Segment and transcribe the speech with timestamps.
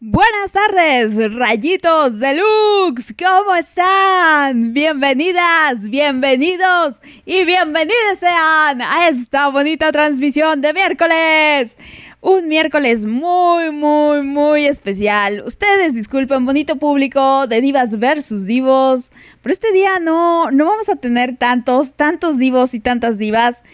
[0.00, 4.72] Buenas tardes, rayitos deluxe, ¿cómo están?
[4.72, 11.76] Bienvenidas, bienvenidos y bienvenidos sean a esta bonita transmisión de miércoles.
[12.20, 15.42] Un miércoles muy, muy, muy especial.
[15.44, 19.10] Ustedes disculpen, bonito público de divas versus divos,
[19.42, 23.64] pero este día no, no vamos a tener tantos, tantos divos y tantas divas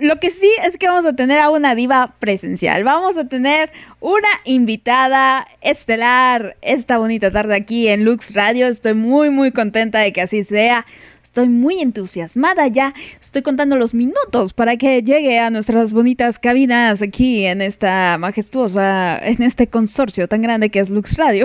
[0.00, 2.84] lo que sí es que vamos a tener a una diva presencial.
[2.84, 3.70] Vamos a tener
[4.00, 8.66] una invitada estelar esta bonita tarde aquí en Lux Radio.
[8.66, 10.86] Estoy muy, muy contenta de que así sea.
[11.28, 12.94] Estoy muy entusiasmada ya.
[13.20, 19.18] Estoy contando los minutos para que llegue a nuestras bonitas cabinas aquí en esta majestuosa,
[19.18, 21.44] en este consorcio tan grande que es Lux Radio.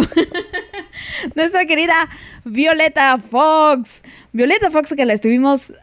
[1.36, 1.96] Nuestra querida
[2.46, 4.04] Violeta Fox.
[4.32, 5.74] Violeta Fox que la estuvimos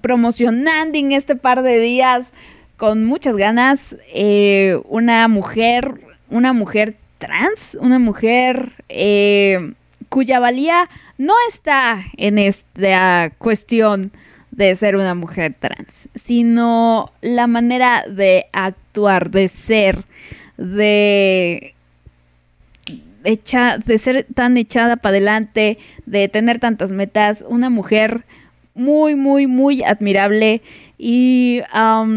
[0.00, 2.32] promocionando en este par de días
[2.78, 3.98] con muchas ganas.
[4.14, 6.00] Eh, una mujer,
[6.30, 9.74] una mujer trans, una mujer eh,
[10.08, 14.12] cuya valía no está en esta cuestión
[14.50, 20.04] de ser una mujer trans, sino la manera de actuar, de ser,
[20.56, 21.74] de
[23.22, 28.24] de ser tan echada para adelante, de tener tantas metas, una mujer
[28.78, 30.62] muy, muy, muy admirable.
[31.00, 31.60] Y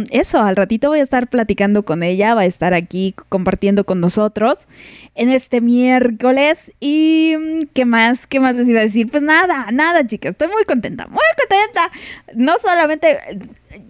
[0.10, 4.00] eso, al ratito voy a estar platicando con ella, va a estar aquí compartiendo con
[4.00, 4.68] nosotros
[5.14, 6.72] en este miércoles.
[6.80, 8.26] ¿Y mm, qué más?
[8.26, 9.10] ¿Qué más les iba a decir?
[9.12, 11.92] Pues nada, nada, chicas, estoy muy contenta, muy contenta.
[12.34, 13.20] No solamente,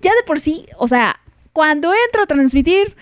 [0.02, 1.20] ya de por sí, o sea,
[1.54, 2.94] cuando entro a transmitir,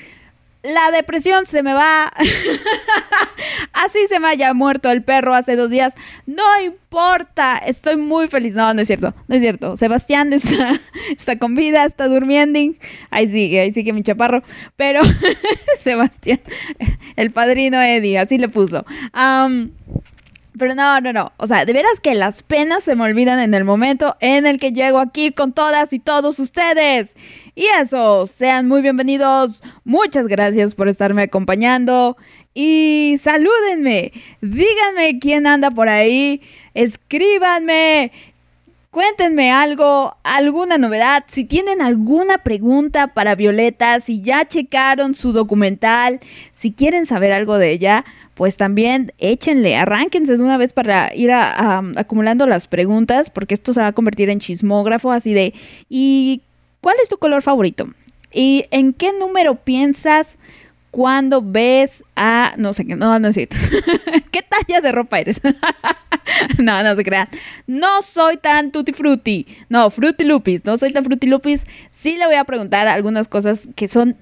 [0.64, 2.12] la depresión se me va.
[3.74, 5.96] Así se me haya muerto el perro hace dos días.
[6.26, 7.58] No importa.
[7.58, 8.56] Estoy muy feliz.
[8.56, 9.14] No, no es cierto.
[9.28, 9.78] No es cierto.
[9.78, 10.80] Sebastián está,
[11.12, 12.60] está con vida, está durmiendo.
[13.10, 14.44] Ahí sigue, ahí sigue mi chaparro.
[14.76, 15.02] Pero
[15.80, 16.42] Sebastián,
[17.16, 18.86] el padrino Eddie, así le puso.
[19.14, 21.32] pero no, no, no.
[21.38, 24.60] O sea, de veras que las penas se me olvidan en el momento en el
[24.60, 27.16] que llego aquí con todas y todos ustedes.
[27.60, 29.62] Y eso, sean muy bienvenidos.
[29.84, 32.16] Muchas gracias por estarme acompañando.
[32.54, 34.14] Y salúdenme.
[34.40, 36.42] Díganme quién anda por ahí.
[36.74, 38.14] Escríbanme.
[38.92, 46.22] Cuéntenme algo, alguna novedad, si tienen alguna pregunta para Violeta, si ya checaron su documental,
[46.54, 48.06] si quieren saber algo de ella,
[48.36, 53.82] pues también échenle, arránquense de una vez para ir acumulando las preguntas, porque esto se
[53.82, 55.54] va a convertir en chismógrafo, así de,
[55.90, 56.42] ¿y
[56.82, 57.86] ¿Cuál es tu color favorito?
[58.32, 60.38] ¿Y en qué número piensas
[60.92, 62.54] cuando ves a...
[62.58, 63.48] No sé qué, no, no sé.
[64.32, 65.42] ¿Qué talla de ropa eres?
[66.58, 67.28] no, no se crean.
[67.68, 69.46] No soy tan tutti frutti.
[69.68, 70.66] No, frutti lupis.
[70.66, 71.66] No soy tan frutti lupis.
[71.90, 74.16] Sí le voy a preguntar algunas cosas que son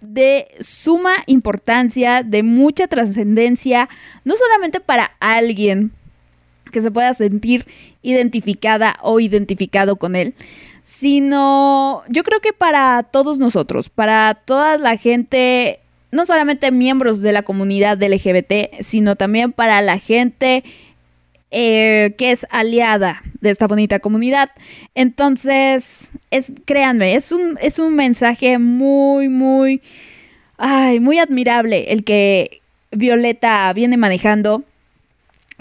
[0.00, 3.88] de suma importancia, de mucha trascendencia,
[4.24, 5.92] no solamente para alguien
[6.70, 7.64] que se pueda sentir
[8.02, 10.34] identificada o identificado con él,
[10.84, 15.80] sino yo creo que para todos nosotros, para toda la gente,
[16.12, 20.62] no solamente miembros de la comunidad LGBT, sino también para la gente
[21.50, 24.50] eh, que es aliada de esta bonita comunidad.
[24.94, 29.80] Entonces, es, créanme, es un, es un mensaje muy, muy,
[30.58, 34.64] ay, muy admirable el que Violeta viene manejando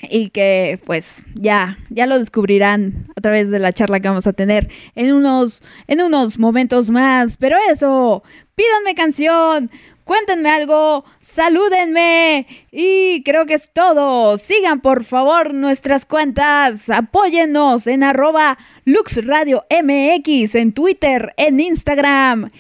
[0.02, 4.34] y que pues ya ya lo descubrirán a través de la charla que vamos a
[4.34, 8.24] tener en unos en unos momentos más, pero eso,
[8.56, 9.70] pídanme canción,
[10.04, 14.38] cuéntenme algo, salúdenme y creo que es todo.
[14.38, 22.52] Sigan por favor nuestras cuentas, apóyennos en arroba LuxRadioMX en Twitter, en Instagram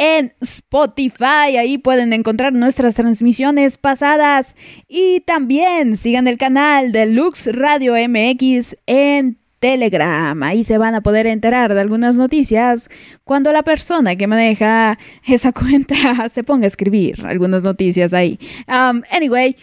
[0.00, 1.58] en Spotify.
[1.58, 4.56] Ahí pueden encontrar nuestras transmisiones pasadas.
[4.88, 10.42] Y también sigan el canal de Lux Radio MX en Telegram.
[10.42, 12.88] Ahí se van a poder enterar de algunas noticias
[13.24, 18.38] cuando la persona que maneja esa cuenta se ponga a escribir algunas noticias ahí.
[18.66, 19.54] Um, anyway,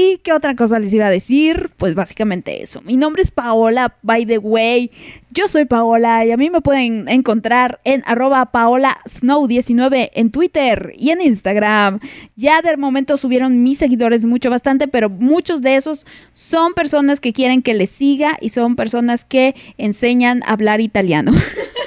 [0.00, 1.70] ¿Y qué otra cosa les iba a decir?
[1.76, 2.80] Pues básicamente eso.
[2.82, 4.92] Mi nombre es Paola, by the way.
[5.32, 11.10] Yo soy Paola y a mí me pueden encontrar en arroba paolasnow19 en Twitter y
[11.10, 11.98] en Instagram.
[12.36, 17.32] Ya de momento subieron mis seguidores mucho, bastante, pero muchos de esos son personas que
[17.32, 21.32] quieren que les siga y son personas que enseñan a hablar italiano.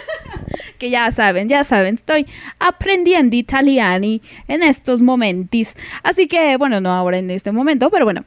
[0.81, 2.25] que ya saben, ya saben, estoy
[2.57, 5.75] aprendiendo italiano en estos momentos.
[6.01, 8.25] Así que, bueno, no ahora en este momento, pero bueno.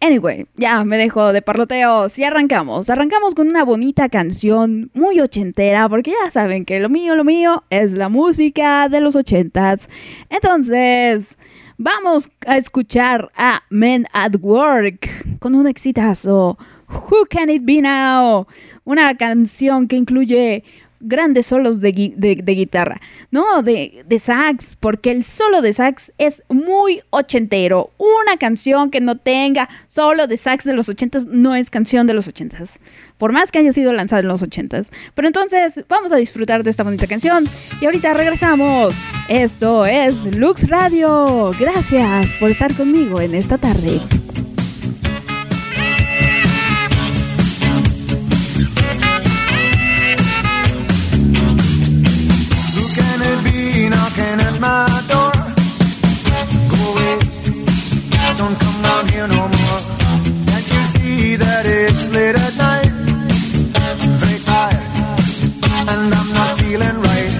[0.00, 2.88] Anyway, ya me dejo de parloteos y arrancamos.
[2.88, 7.64] Arrancamos con una bonita canción muy ochentera, porque ya saben que lo mío, lo mío
[7.68, 9.90] es la música de los ochentas.
[10.30, 11.36] Entonces,
[11.78, 16.56] Vamos a escuchar a Men at Work con un exitazo.
[16.88, 18.46] Who Can It Be Now?
[18.84, 20.62] Una canción que incluye
[21.02, 23.00] grandes solos de, guitarra,
[23.30, 27.90] no, de, de, sax, porque el solo de sax es muy ochentero.
[27.98, 32.14] Una canción que no tenga solo de sax de los ochentas no es canción de
[32.14, 32.78] los ochentas,
[33.18, 34.90] por más que haya sido lanzada en los ochentas.
[35.14, 37.46] Pero entonces vamos a disfrutar de esta bonita canción
[37.80, 38.94] y ahorita regresamos.
[39.28, 41.50] Esto es Lux Radio.
[41.58, 44.00] Gracias por estar conmigo en esta tarde.
[54.62, 55.32] My door.
[56.70, 57.18] Go away,
[58.38, 59.80] don't come down here no more.
[60.48, 62.92] Can't you see that it's late at night?
[64.22, 64.90] Very tired,
[65.90, 67.32] and I'm not feeling right.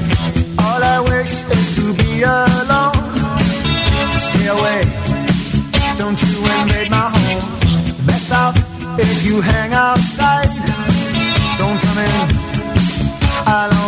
[0.67, 2.99] All I wish is to be alone.
[4.27, 4.83] Stay away,
[6.01, 7.43] don't you invade my home.
[8.05, 8.57] Best off
[8.99, 10.51] if you hang outside.
[11.61, 12.17] Don't come in.
[13.47, 13.82] I'll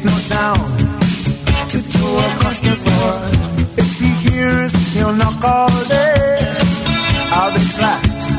[0.00, 0.80] Make no sound,
[1.68, 3.12] tiptoe across the floor.
[3.76, 6.38] If he hears, he'll knock all day.
[7.36, 8.32] I'll be trapped,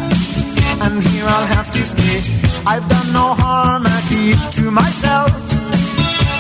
[0.82, 2.18] and here I'll have to stay.
[2.66, 5.30] I've done no harm, I keep to myself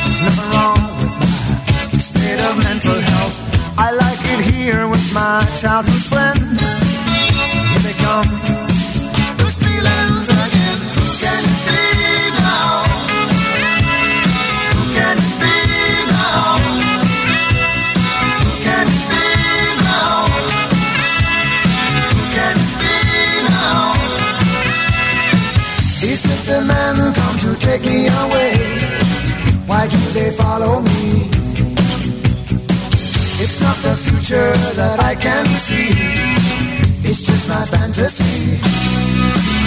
[0.05, 3.77] There's nothing wrong with my state of mental health.
[3.77, 6.39] I like it here with my childhood friend.
[7.69, 8.50] Here they come,
[30.31, 31.29] follow me?
[33.43, 35.89] It's not the future that I can see.
[37.09, 39.60] It's just my fantasy.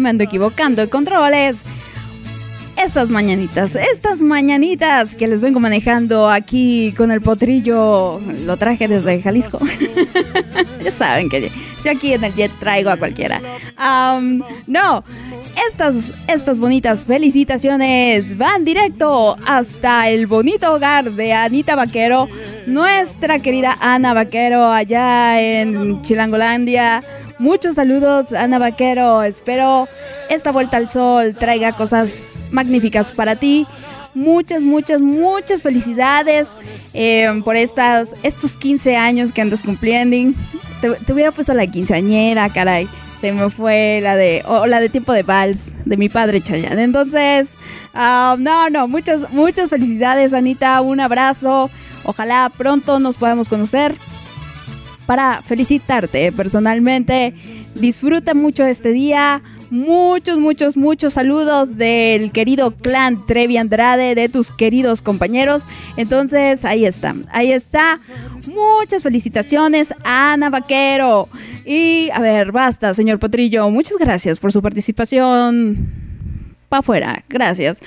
[0.00, 1.64] Me ando equivocando controles.
[2.76, 9.22] Estas mañanitas, estas mañanitas que les vengo manejando aquí con el potrillo, lo traje desde
[9.22, 9.60] Jalisco.
[10.84, 11.50] ya saben que
[11.84, 13.40] yo aquí en el jet traigo a cualquiera.
[14.66, 15.04] no,
[15.68, 22.28] estas, estas bonitas felicitaciones van directo hasta el bonito hogar de Anita Vaquero,
[22.66, 27.02] nuestra querida Ana Vaquero allá en Chilangolandia.
[27.38, 29.22] Muchos saludos, Ana Vaquero.
[29.22, 29.88] Espero
[30.28, 33.66] esta vuelta al sol traiga cosas magníficas para ti.
[34.14, 36.50] Muchas, muchas, muchas felicidades
[36.92, 40.38] eh, por estas, estos 15 años que andas cumpliendo.
[40.80, 42.88] Te, hubiera puesto la quinceañera, caray.
[43.20, 46.84] se me fue la de, o la de tiempo de vals de mi padre Chayanne.
[46.84, 47.54] Entonces,
[47.94, 50.80] ah, no, no, muchas, muchas felicidades, Anita.
[50.82, 51.68] Un abrazo.
[52.04, 53.96] Ojalá pronto nos podamos conocer
[55.06, 57.34] para felicitarte personalmente.
[57.74, 59.42] Disfruta mucho este día.
[59.70, 65.64] Muchos, muchos, muchos saludos del querido clan Trevi Andrade, de tus queridos compañeros.
[65.96, 68.00] Entonces, ahí está, ahí está.
[68.46, 71.28] Muchas felicitaciones Ana Vaquero.
[71.64, 73.68] Y a ver, basta, señor Potrillo.
[73.70, 76.03] Muchas gracias por su participación.
[76.68, 77.80] Pa' afuera, gracias.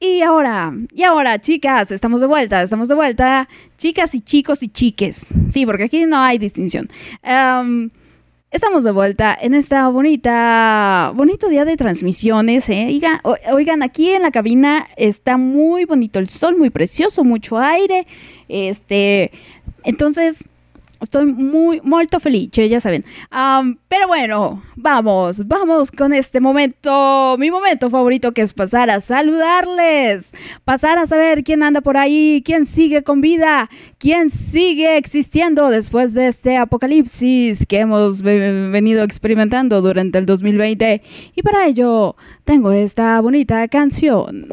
[0.00, 3.48] Y ahora, y ahora, chicas, estamos de vuelta, estamos de vuelta.
[3.78, 5.34] Chicas y chicos y chiques.
[5.48, 6.88] Sí, porque aquí no hay distinción.
[7.22, 7.88] Am,
[8.54, 12.68] Estamos de vuelta en esta bonita, bonito día de transmisiones.
[12.68, 12.86] ¿eh?
[12.86, 13.20] Oigan,
[13.52, 18.06] oigan, aquí en la cabina está muy bonito el sol, muy precioso, mucho aire.
[18.48, 19.32] Este,
[19.82, 20.44] entonces,
[21.00, 23.04] estoy muy, molto felice, ya saben.
[23.30, 29.00] Am, pero bueno, vamos, vamos con este momento, mi momento favorito que es pasar a
[29.00, 30.32] saludarles,
[30.64, 36.14] pasar a saber quién anda por ahí, quién sigue con vida, quién sigue existiendo después
[36.14, 41.02] de este apocalipsis que hemos ve- venido experimentando durante el 2020.
[41.34, 44.48] Y para ello tengo esta bonita canción.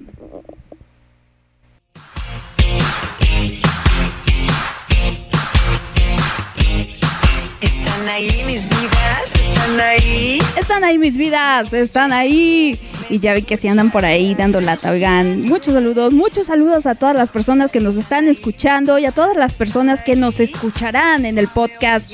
[8.11, 10.39] Ahí mis vidas, están ahí.
[10.57, 12.79] Están ahí mis vidas, están ahí.
[13.09, 15.41] Y ya vi que si andan por ahí dando lata, oigan.
[15.41, 19.37] Muchos saludos, muchos saludos a todas las personas que nos están escuchando y a todas
[19.37, 22.11] las personas que nos escucharán en el podcast.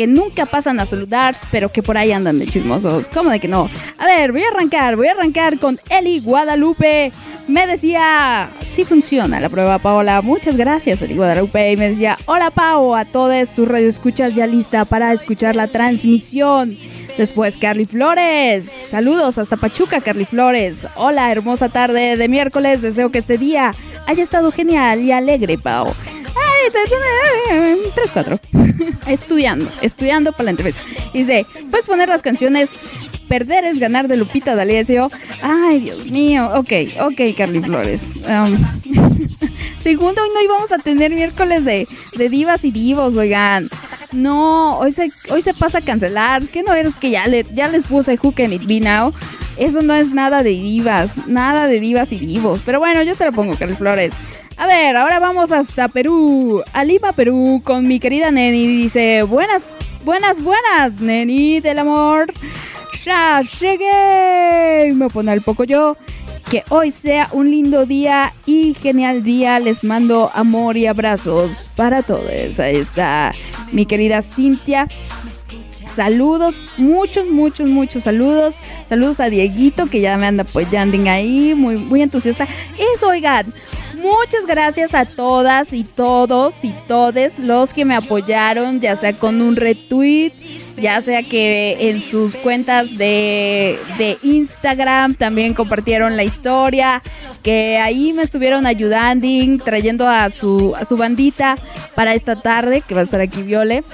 [0.00, 3.10] Que nunca pasan a saludar, pero que por ahí andan de chismosos.
[3.10, 3.68] ¿Cómo de que no?
[3.98, 7.12] A ver, voy a arrancar, voy a arrancar con Eli Guadalupe.
[7.48, 10.22] Me decía, sí funciona la prueba, Paola.
[10.22, 11.72] Muchas gracias, Eli Guadalupe.
[11.72, 16.78] Y me decía, hola, Pao, a todas tus radioescuchas ya lista para escuchar la transmisión.
[17.18, 18.70] Después, Carly Flores.
[18.88, 20.88] Saludos hasta Pachuca, Carly Flores.
[20.96, 22.80] Hola, hermosa tarde de miércoles.
[22.80, 23.74] Deseo que este día
[24.06, 25.92] haya estado genial y alegre, Pao.
[27.94, 28.38] Tres, cuatro.
[29.06, 30.82] estudiando, estudiando para la entrevista.
[31.12, 32.70] Dice, ¿puedes poner las canciones
[33.30, 35.08] Perder es ganar de Lupita D'Alessio?
[35.40, 36.50] Ay, Dios mío.
[36.52, 38.02] Ok, ok, Carly Flores.
[38.26, 38.58] Um,
[39.84, 41.86] segundo, hoy no íbamos a tener miércoles de,
[42.16, 43.70] de divas y divos, oigan.
[44.10, 46.42] No, hoy se, hoy se pasa a cancelar.
[46.48, 49.14] ¿Qué no eres que ya, le, ya les puse Hook and It Be Now?
[49.56, 52.60] Eso no es nada de divas, nada de divas y divos.
[52.66, 54.12] Pero bueno, yo te lo pongo, Carlos Flores.
[54.56, 58.66] A ver, ahora vamos hasta Perú, a Lima, Perú, con mi querida Neni.
[58.66, 59.66] Dice, buenas,
[60.04, 62.32] buenas, buenas, Neni del amor.
[63.04, 64.92] Ya llegué.
[64.94, 65.96] Me pone el poco yo.
[66.50, 69.60] Que hoy sea un lindo día y genial día.
[69.60, 72.58] Les mando amor y abrazos para todos.
[72.58, 73.32] Ahí está
[73.72, 74.88] mi querida Cintia.
[75.94, 78.54] Saludos, muchos, muchos, muchos saludos.
[78.88, 82.46] Saludos a Dieguito que ya me anda apoyando ahí, muy, muy entusiasta.
[82.94, 83.52] Eso, oigan,
[84.00, 89.40] muchas gracias a todas y todos y todes los que me apoyaron, ya sea con
[89.40, 90.32] un retweet,
[90.76, 97.02] ya sea que en sus cuentas de, de Instagram también compartieron la historia,
[97.42, 99.26] que ahí me estuvieron ayudando,
[99.64, 101.56] trayendo a su, a su bandita
[101.94, 103.84] para esta tarde, que va a estar aquí Viole.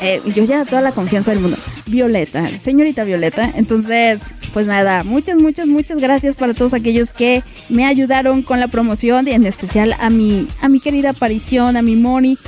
[0.00, 1.56] Eh, yo ya toda la confianza del mundo.
[1.90, 3.50] Violeta, señorita Violeta.
[3.54, 8.68] Entonces, pues nada, muchas, muchas, muchas gracias para todos aquellos que me ayudaron con la
[8.68, 12.38] promoción y en especial a mi, a mi querida aparición, a mi Moni.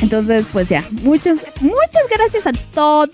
[0.00, 3.10] Entonces, pues ya, muchas, muchas gracias a todos,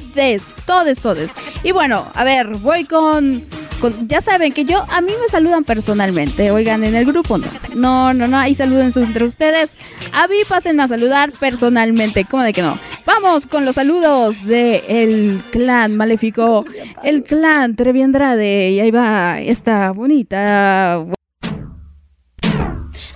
[0.67, 1.31] todos, todos.
[1.63, 3.43] Y bueno, a ver, voy con,
[3.81, 7.47] con- ya saben que yo, a mí me saludan personalmente, oigan, en el grupo no.
[7.75, 9.79] No, no, no, ahí saluden entre ustedes.
[10.13, 12.79] A mí pasen a saludar personalmente, ¿cómo de que no?
[13.05, 16.65] Vamos con los saludos de el clan maléfico,
[17.03, 18.71] el clan Trevi Andrade.
[18.71, 21.05] Y ahí va esta bonita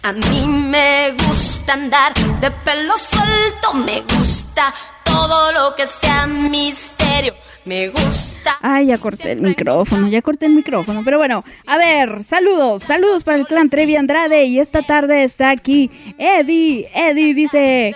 [0.02, 4.72] A mí me gusta andar de pelo suelto, me gusta
[5.04, 8.38] todo lo que sea misterio, me gusta.
[8.60, 11.02] Ay, ya corté el micrófono, ya corté el micrófono.
[11.04, 14.44] Pero bueno, a ver, saludos, saludos para el clan Trevi Andrade.
[14.44, 16.88] Y esta tarde está aquí Eddie.
[16.94, 17.94] Eddie dice: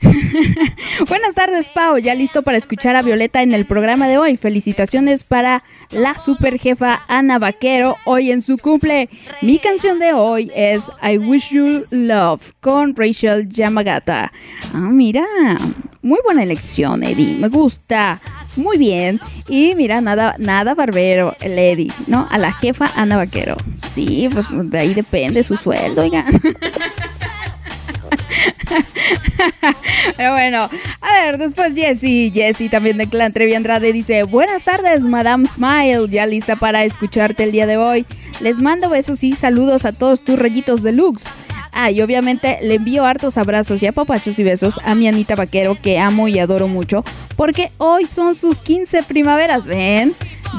[1.08, 1.98] Buenas tardes, Pau.
[1.98, 4.36] Ya listo para escuchar a Violeta en el programa de hoy.
[4.36, 9.08] Felicitaciones para la super jefa Ana Vaquero hoy en su cumple.
[9.42, 14.32] Mi canción de hoy es I Wish You Love con Rachel Yamagata.
[14.72, 15.24] Ah, mira,
[16.06, 17.36] muy buena elección, Eddie.
[17.36, 18.20] Me gusta.
[18.56, 19.20] Muy bien.
[19.48, 22.26] Y mira, nada, nada barbero, el Eddie, ¿no?
[22.30, 23.56] A la jefa Ana Vaquero.
[23.92, 26.24] Sí, pues de ahí depende su sueldo, oiga.
[30.16, 30.68] Pero bueno,
[31.00, 36.08] a ver, después Jessie, Jessie también de Clan Trevi Andrade dice, buenas tardes, Madame Smile,
[36.08, 38.06] ya lista para escucharte el día de hoy.
[38.40, 41.28] Les mando besos y saludos a todos tus rayitos deluxe.
[41.78, 45.76] Ah, y obviamente le envío hartos abrazos y apapachos y besos a mi Anita Vaquero,
[45.80, 47.04] que amo y adoro mucho,
[47.36, 50.14] porque hoy son sus 15 primaveras, ¿ven?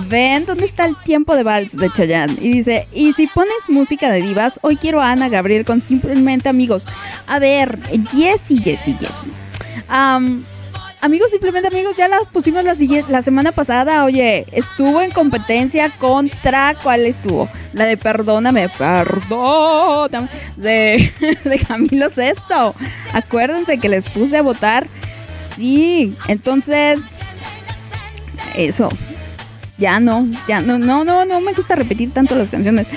[0.08, 2.38] ¿Ven dónde está el tiempo de vals de Chayanne?
[2.40, 6.50] Y dice, y si pones música de divas, hoy quiero a Ana Gabriel con Simplemente
[6.50, 6.86] Amigos.
[7.26, 7.80] A ver,
[8.12, 9.32] Jessie, Jessie, Jessie.
[9.88, 10.46] Am,
[11.02, 12.74] amigos, simplemente amigos, ya la pusimos la,
[13.10, 14.06] la semana pasada.
[14.06, 16.76] Oye, estuvo en competencia contra.
[16.82, 17.50] ¿Cuál estuvo?
[17.74, 20.30] La de Perdóname, perdóname.
[20.56, 21.12] De,
[21.44, 22.76] de Camilo Sesto.
[23.14, 24.88] Acuérdense que les puse a votar.
[25.56, 27.00] Sí, entonces.
[28.56, 28.90] Eso.
[29.78, 32.88] Ya no, ya no, no, no, no me gusta repetir tanto las canciones.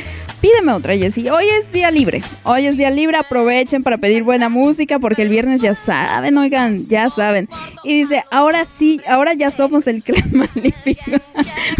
[0.40, 1.28] Pídeme otra, Jessie.
[1.30, 2.23] Hoy es día libre.
[2.44, 3.18] Hoy es día libre.
[3.18, 7.47] Aprovechen para pedir buena música porque el viernes ya saben, oigan, ya saben.
[7.85, 11.02] Y dice, ahora sí, ahora ya somos el clan magnífico.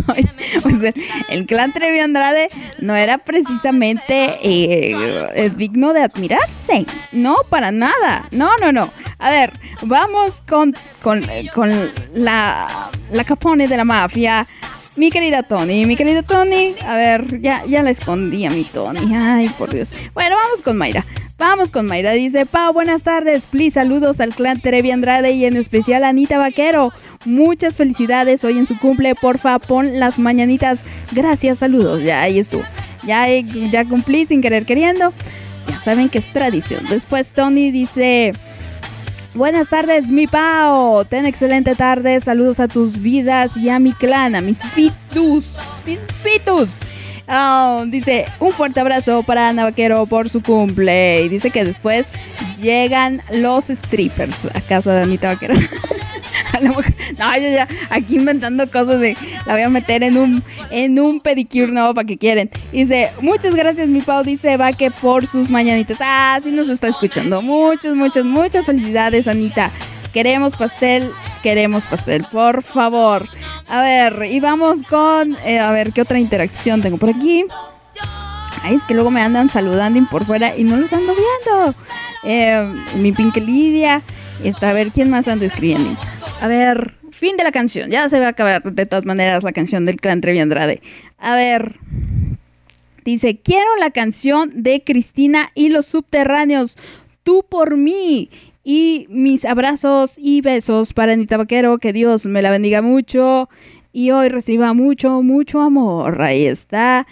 [0.09, 0.29] Oye,
[0.63, 0.95] pues,
[1.31, 2.51] el- clan Trevi Andrade
[2.81, 4.95] no era precisamente eh,
[5.35, 6.85] eh, digno de admirarse.
[7.13, 8.29] No, para nada.
[8.31, 8.91] No, no, no.
[9.19, 9.53] A ver,
[9.83, 11.25] vamos con, con,
[11.55, 11.71] con
[12.13, 14.47] la, la capone de la mafia.
[14.97, 19.15] Mi querida Tony, mi querida Tony, a ver, ya, ya la escondí a mi Tony,
[19.15, 19.95] ay, por Dios.
[20.15, 21.07] Bueno, vamos con Mayra,
[21.39, 25.57] vamos con Mayra, dice, Pau, buenas tardes, please, saludos al clan Trevi Andrade y en
[25.57, 26.93] especial a Anita Vaquero.
[27.25, 30.85] Muchas felicidades hoy en su cumple, porfa, pon las mañanitas.
[31.13, 32.65] Gracias, saludos, ya ahí estuvo.
[33.05, 35.13] Ya, ya cumplí sin querer queriendo.
[35.69, 36.85] Ya saben que es tradición.
[36.91, 38.33] Después Tony dice...
[39.33, 41.05] Buenas tardes, mi Pao.
[41.05, 42.19] Ten excelente tarde.
[42.21, 45.83] Saludos a tus vidas y a mi clan, a mis fitus.
[45.87, 46.81] Mis fitus.
[47.29, 51.23] Ah, dice, un fuerte abrazo para Ana Vaquero por su cumple.
[51.23, 52.09] Y dice que después
[52.61, 55.55] llegan los strippers a casa de Anita Vaquero.
[56.53, 59.17] A la mujer- No, yo ya aquí inventando cosas de
[59.47, 62.51] la voy a meter en un en un pedicure nuevo para que quieren.
[62.73, 65.99] Dice, muchas gracias mi Pau, dice Vaque por sus mañanitas.
[66.01, 67.43] Ah, sí nos está escuchando.
[67.43, 69.71] Muchas, muchas, muchas felicidades, Anita.
[70.13, 71.09] Queremos pastel,
[71.43, 73.29] queremos pastel, por favor.
[73.69, 77.45] A ver, y vamos con, eh, a ver, ¿qué otra interacción tengo por aquí?
[78.63, 81.75] Ay, es que luego me andan saludando y por fuera y no los ando viendo.
[82.25, 84.03] Eh, mi Pink Lidia.
[84.63, 85.91] A ver, ¿quién más anda escribiendo?
[86.41, 87.91] A ver, fin de la canción.
[87.91, 90.81] Ya se va a acabar de todas maneras la canción del clan Trevi Andrade.
[91.19, 91.75] A ver.
[93.05, 96.79] Dice, quiero la canción de Cristina y los subterráneos.
[97.23, 98.31] Tú por mí.
[98.65, 101.79] Y mis abrazos y besos para Anita Vaquero.
[101.79, 103.51] Que Dios me la bendiga mucho.
[103.93, 106.23] Y hoy reciba mucho, mucho amor.
[106.23, 107.07] Ahí está.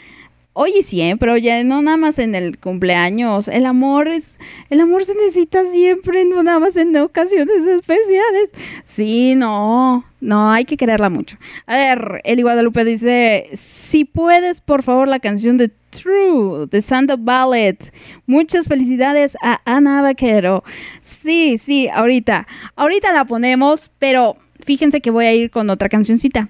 [0.61, 3.47] Hoy y siempre, oye, no nada más en el cumpleaños.
[3.47, 4.41] El amor es.
[4.71, 8.51] El amor se necesita siempre, no nada más en ocasiones especiales.
[8.83, 10.05] Sí, no.
[10.21, 11.37] No, hay que quererla mucho.
[11.67, 17.17] A ver, Eli Guadalupe dice: Si puedes, por favor, la canción de True, de Sando
[17.17, 17.95] Ballet.
[18.27, 20.65] Muchas felicidades a Ana Vaquero.
[21.01, 22.49] Sí, sí, ahorita.
[22.75, 26.49] Ahorita la ponemos, pero fíjense que voy a ir con otra cancioncita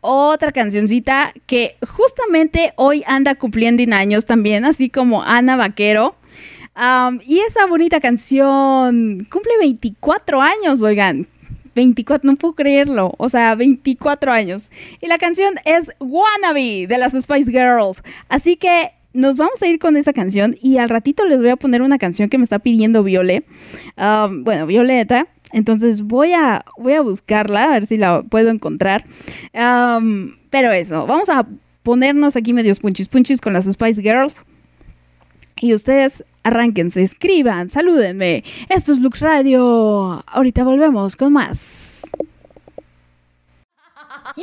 [0.00, 6.16] otra cancioncita que justamente hoy anda cumpliendo en años también, así como Ana Vaquero.
[7.26, 11.26] Y esa bonita canción cumple 24 años, oigan.
[11.74, 13.14] 24, no puedo creerlo.
[13.18, 14.70] O sea, 24 años.
[15.00, 18.02] Y la canción es Wannabe de las Spice Girls.
[18.28, 21.56] Así que nos vamos a ir con esa canción y al ratito les voy a
[21.56, 23.44] poner una canción que me está pidiendo Viole.
[23.96, 25.26] Bueno, Violeta.
[25.52, 29.04] Entonces voy a, voy a buscarla, a ver si la puedo encontrar.
[29.52, 31.46] Pero eso, vamos a
[31.82, 34.44] ponernos aquí medios punchis punchis con las Spice Girls.
[35.60, 38.44] Y ustedes arránquense, escriban, salúdenme.
[38.68, 40.24] Esto es Lux Radio.
[40.26, 42.02] Ahorita volvemos con más.
[44.36, 44.42] Yo,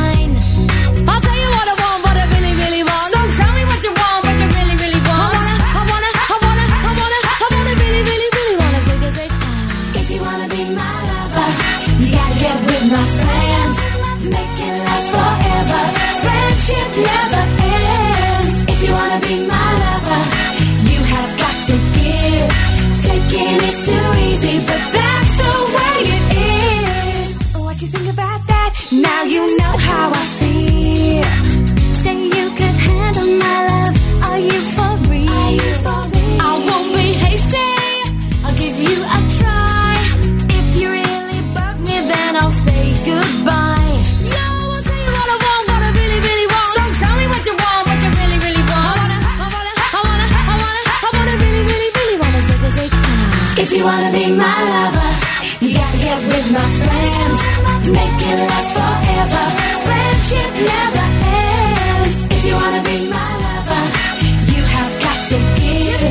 [53.81, 55.09] you wanna be my lover,
[55.65, 57.37] you gotta get with my friends.
[57.97, 59.43] Make it last forever.
[59.85, 61.05] Friendship never
[61.49, 62.15] ends.
[62.29, 63.83] If you wanna be my lover,
[64.53, 66.01] you have got to give.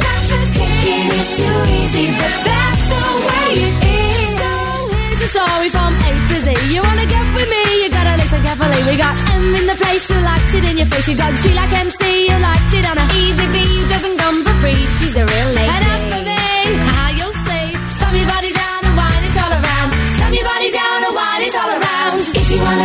[0.58, 4.34] Taking is too easy, but that's the way it is.
[4.42, 4.50] So
[4.90, 6.48] here's a story from A to Z.
[6.74, 7.62] You wanna get with me?
[7.82, 8.80] You gotta listen carefully.
[8.90, 11.06] We got M in the place who likes it in your face.
[11.06, 12.02] You got G like MC
[12.34, 13.56] who likes it on a easy B.
[13.94, 14.82] Doesn't come for free.
[14.98, 16.09] She's a real lady.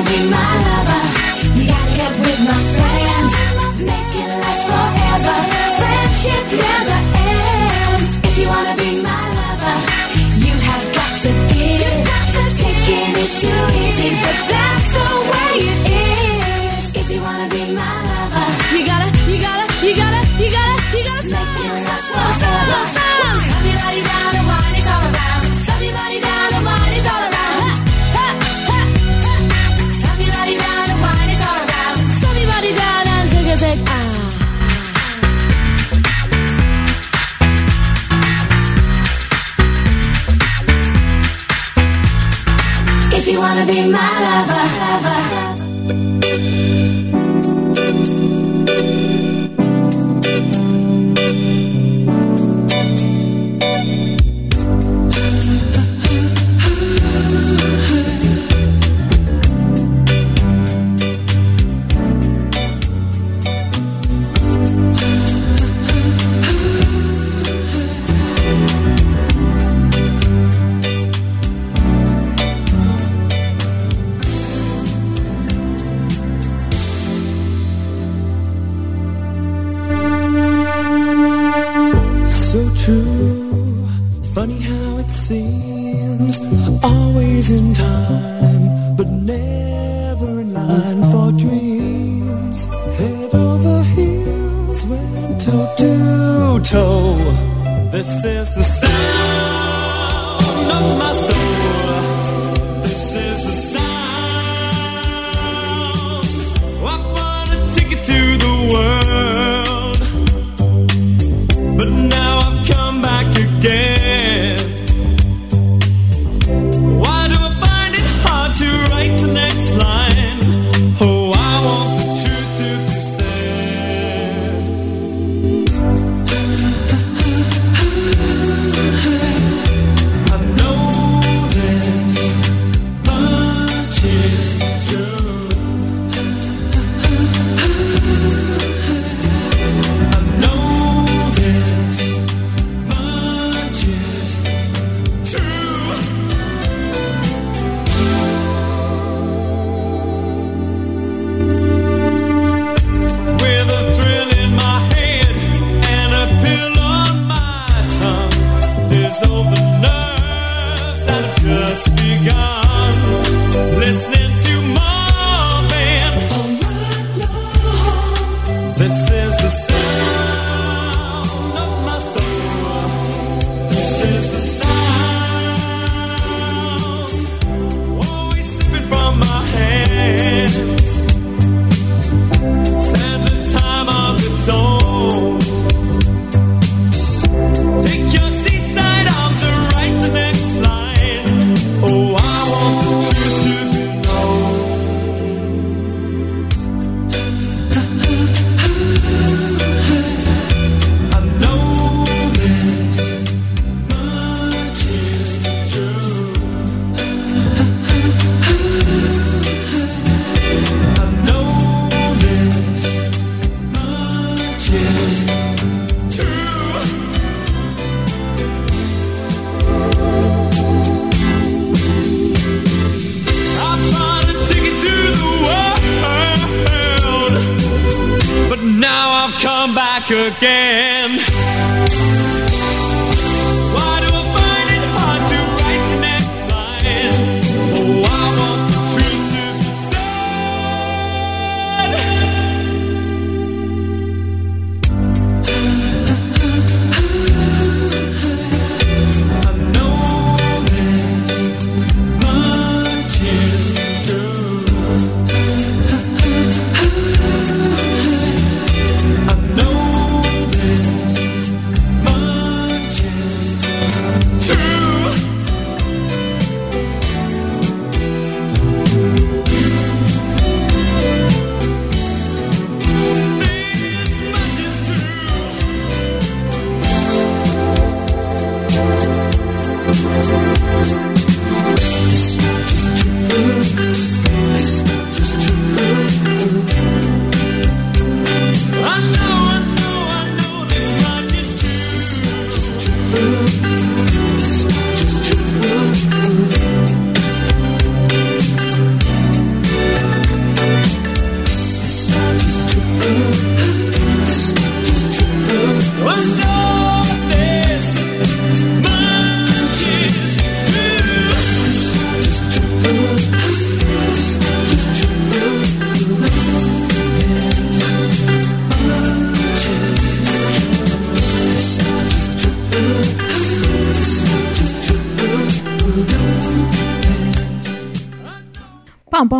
[0.09, 1.03] be my lover.
[1.57, 3.31] You gotta with my friends.
[3.89, 5.37] Make it last forever.
[5.79, 6.99] Friendship never
[7.33, 8.09] ends.
[8.27, 9.77] If you wanna be my lover,
[10.45, 11.95] you have got to give.
[12.61, 14.84] Taking too easy, but that's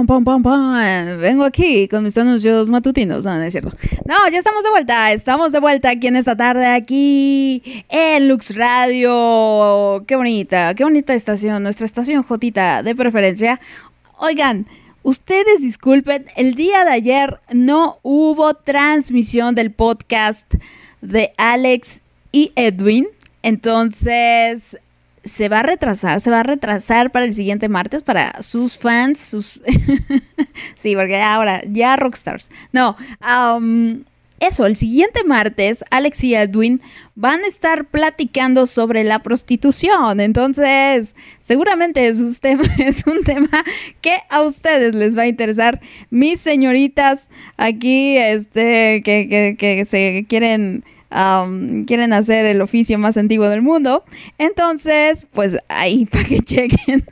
[0.08, 3.26] Vengo aquí con mis anuncios matutinos.
[3.26, 3.72] No, no es cierto.
[4.06, 5.12] No, ya estamos de vuelta.
[5.12, 10.04] Estamos de vuelta aquí en esta tarde, aquí en Lux Radio.
[10.08, 11.64] Qué bonita, qué bonita estación.
[11.64, 13.60] Nuestra estación Jotita de preferencia.
[14.20, 14.68] Oigan,
[15.04, 20.54] ustedes disculpen, el día de ayer no hubo transmisión del podcast
[21.02, 23.08] de Alex y Edwin.
[23.44, 24.78] Entonces,
[25.26, 29.20] se va a retrasar, se va a retrasar para el siguiente martes para sus fans,
[29.20, 29.62] sus...
[30.76, 32.52] sí, porque ahora ya rockstars.
[32.72, 34.04] No, um,
[34.40, 36.82] eso, el siguiente martes Alex y Edwin
[37.16, 40.20] van a estar platicando sobre la prostitución.
[40.20, 43.64] Entonces, seguramente es un tema, es un tema
[44.02, 45.80] que a ustedes les va a interesar.
[46.10, 50.84] Mis señoritas aquí, este, que, que, que se quieren
[51.88, 54.04] quieren hacer el oficio más antiguo del mundo.
[54.38, 57.06] Entonces, pues ahí para que chequen,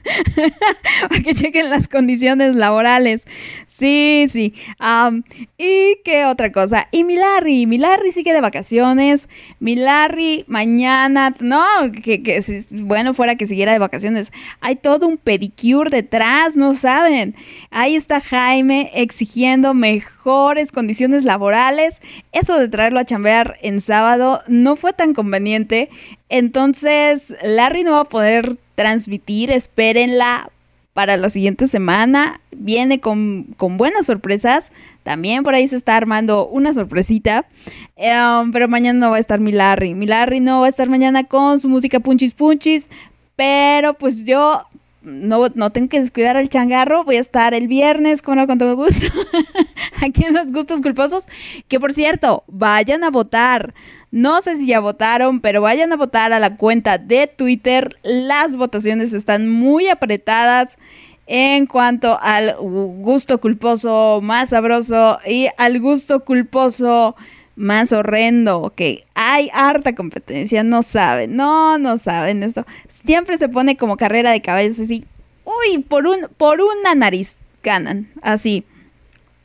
[1.10, 3.26] para que chequen las condiciones laborales.
[3.68, 4.54] Sí, sí.
[4.80, 5.24] Um,
[5.58, 6.88] y qué otra cosa.
[6.92, 9.30] Y mi Larry, mi Larry sigue de vacaciones.
[9.60, 11.63] Mi Larry mañana, no,
[12.04, 14.32] que, que si- bueno fuera que siguiera de vacaciones.
[14.62, 17.36] Hay todo un pedicure detrás, no saben.
[17.72, 19.74] Ahí está Jaime exigiendo
[20.24, 22.02] mejores condiciones laborales.
[22.32, 25.90] Eso de traerlo a chambear en sábado no fue tan conveniente.
[26.30, 29.52] Entonces, Larry no va a poder transmitir.
[29.52, 30.50] Espérenla
[30.94, 32.40] para la siguiente semana.
[32.56, 34.72] Viene con, con buenas sorpresas.
[35.04, 37.46] También por ahí se está armando una sorpresita.
[37.98, 39.94] Um, pero mañana no va a estar mi Larry.
[39.94, 42.90] Mi Larry no va a estar mañana con su música punchis punchis.
[43.36, 44.64] Pero pues yo
[45.04, 47.04] no, no tengo que descuidar al changarro.
[47.04, 49.08] Voy a estar el viernes con, con todo gusto.
[50.02, 51.28] Aquí en los gustos culposos.
[51.68, 53.72] Que por cierto, vayan a votar.
[54.12, 57.96] No sé si ya votaron, pero vayan a votar a la cuenta de Twitter.
[58.04, 60.78] Las votaciones están muy apretadas
[61.26, 67.16] en cuanto al gusto culposo más sabroso y al gusto culposo
[67.56, 72.66] más horrendo, que hay harta competencia, no saben, no, no saben esto.
[72.88, 75.06] Siempre se pone como carrera de caballos así,
[75.46, 78.63] uy, por un, por una nariz ganan, así.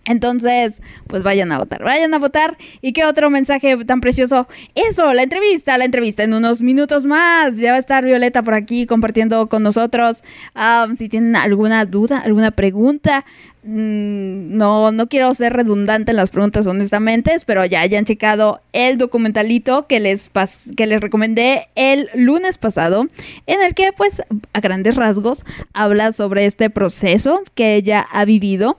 [0.09, 2.57] Entonces, pues vayan a votar, vayan a votar.
[2.81, 4.49] ¿Y qué otro mensaje tan precioso?
[4.75, 7.59] Eso, la entrevista, la entrevista en unos minutos más.
[7.59, 10.23] Ya va a estar Violeta por aquí compartiendo con nosotros.
[10.57, 13.27] Um, si tienen alguna duda, alguna pregunta,
[13.65, 18.97] mm, no, no quiero ser redundante en las preguntas, honestamente, pero ya hayan checado el
[18.97, 23.07] documentalito que les, pas- que les recomendé el lunes pasado,
[23.47, 24.23] en el que, pues,
[24.55, 25.45] a grandes rasgos,
[25.75, 28.79] habla sobre este proceso que ella ha vivido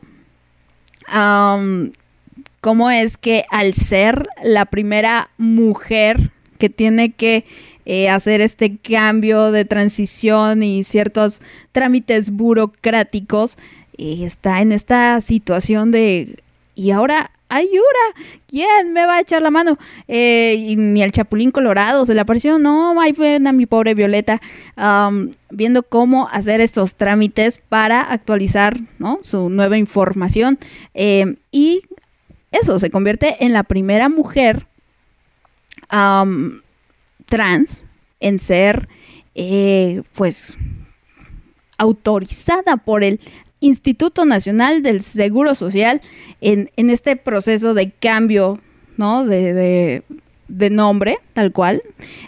[2.62, 7.46] cómo es que al ser la primera mujer que tiene que
[7.86, 11.42] eh, hacer este cambio de transición y ciertos
[11.72, 13.58] trámites burocráticos,
[13.98, 16.44] eh, está en esta situación de,
[16.76, 17.82] y ahora, ayuda,
[18.48, 19.78] ¿quién me va a echar la mano?
[20.08, 23.96] Eh, y ni el Chapulín Colorado se le apareció, no, ahí fue a mi pobre
[23.96, 24.40] Violeta,
[25.50, 29.20] viendo cómo hacer estos trámites para actualizar ¿no?
[29.24, 30.60] su nueva información.
[30.94, 31.82] Eh, y
[32.52, 34.68] eso, se convierte en la primera mujer
[37.26, 37.86] trans
[38.20, 38.90] en ser,
[39.36, 40.58] eh, pues,
[41.78, 43.20] autorizada por el
[43.62, 46.02] Instituto Nacional del Seguro Social
[46.42, 48.60] en, en este proceso de cambio,
[48.98, 49.26] ¿no?
[49.26, 50.04] De, de-
[50.70, 51.82] nombre, tal cual.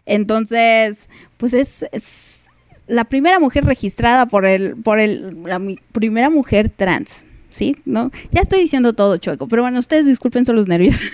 [0.05, 2.47] Entonces, pues es, es
[2.87, 5.59] la primera mujer registrada por el, por el, la
[5.91, 7.75] primera mujer trans, ¿sí?
[7.85, 8.11] ¿No?
[8.31, 11.01] Ya estoy diciendo todo chueco, pero bueno, ustedes disculpen son los nervios.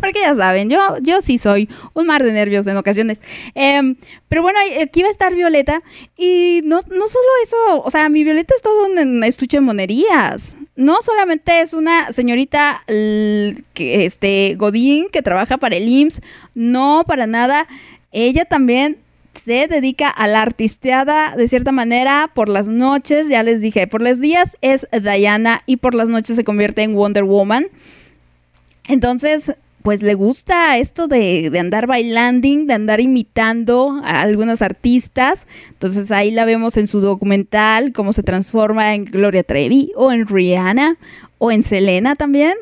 [0.00, 3.20] Porque ya saben, yo, yo sí soy un mar de nervios en ocasiones.
[3.54, 3.96] Em,
[4.28, 5.82] pero bueno, aquí va a estar Violeta.
[6.16, 10.56] Y no, no solo eso, o sea, mi Violeta es todo un estuche de monerías.
[10.76, 16.22] No solamente es una señorita que, este, Godín que trabaja para el IMSS.
[16.54, 17.68] No, para nada.
[18.10, 18.98] Ella también
[19.32, 24.02] se dedica a la artisteada de cierta manera por las noches, ya les dije, por
[24.02, 27.66] los días es Diana y por las noches se convierte en Wonder Woman.
[28.88, 35.46] Entonces, pues le gusta esto de, de andar bailando, de andar imitando a algunos artistas.
[35.70, 40.26] Entonces ahí la vemos en su documental, cómo se transforma en Gloria Trevi o en
[40.26, 40.96] Rihanna
[41.38, 42.54] o en Selena también.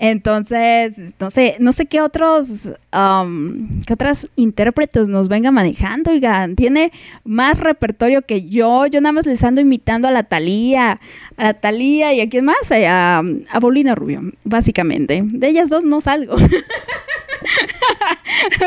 [0.00, 6.54] Entonces, no sé, no sé qué otros, um, qué otras intérpretes nos venga manejando, oigan,
[6.54, 6.92] tiene
[7.24, 10.98] más repertorio que yo, yo nada más les ando imitando a la Talía,
[11.36, 15.20] a la Talía y a quién más, a, a Paulina Rubio, básicamente.
[15.24, 16.36] De ellas dos no salgo.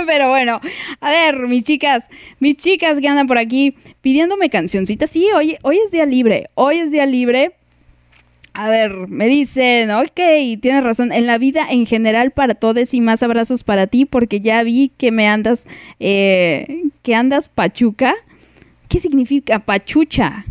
[0.06, 0.60] Pero bueno,
[1.00, 5.10] a ver, mis chicas, mis chicas que andan por aquí pidiéndome cancioncitas.
[5.10, 7.52] Sí, hoy, hoy es día libre, hoy es día libre.
[8.54, 10.20] A ver, me dicen, ok,
[10.62, 11.14] tienes razón.
[11.14, 14.92] En la vida en general para todos y más abrazos para ti porque ya vi
[14.98, 15.66] que me andas,
[16.00, 18.14] eh, que andas pachuca.
[18.90, 20.46] ¿Qué significa pachucha?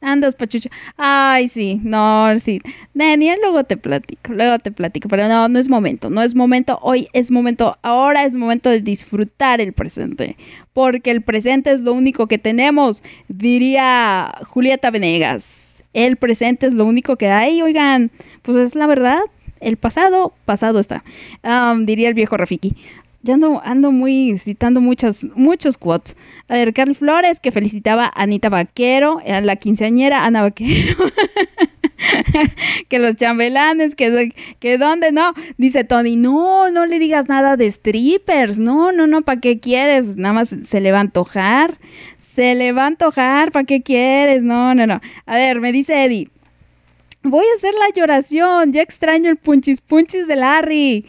[0.00, 0.68] Andas pachucha.
[0.96, 2.60] Ay, sí, no, sí.
[2.92, 5.08] Daniel, luego te platico, luego te platico.
[5.08, 6.80] Pero no, no es momento, no es momento.
[6.82, 10.36] Hoy es momento, ahora es momento de disfrutar el presente.
[10.72, 15.73] Porque el presente es lo único que tenemos, diría Julieta Venegas.
[15.94, 18.10] El presente es lo único que hay, oigan,
[18.42, 19.20] pues es la verdad.
[19.60, 21.02] El pasado, pasado está.
[21.42, 22.76] Um, diría el viejo Rafiki.
[23.22, 26.14] Ya ando, ando muy citando muchos, muchos quotes.
[26.48, 30.94] A ver, Carl Flores, que felicitaba a Anita Vaquero, a la quinceañera Ana Vaquero.
[32.88, 35.34] que los chambelanes, que, que dónde no.
[35.56, 38.58] Dice Tony, no, no le digas nada de strippers.
[38.58, 40.16] No, no, no, ¿para qué quieres?
[40.16, 41.78] Nada más se le va a antojar.
[42.18, 44.42] Se le va a antojar, ¿para qué quieres?
[44.42, 45.00] No, no, no.
[45.26, 46.28] A ver, me dice Eddie.
[47.26, 51.06] Voy a hacer la lloración, ya extraño el punchis punchis de Larry.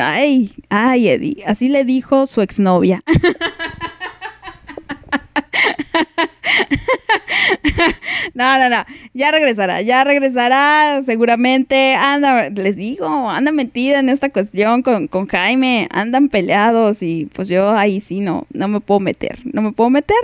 [0.00, 3.02] Ay, ay, Eddie, así le dijo su exnovia.
[8.34, 8.84] No, no, no.
[9.14, 11.94] Ya regresará, ya regresará seguramente.
[11.94, 15.88] Anda, les digo, anda metida en esta cuestión con, con Jaime.
[15.90, 19.38] Andan peleados y pues yo ahí sí no, no me puedo meter.
[19.44, 20.16] No me puedo meter.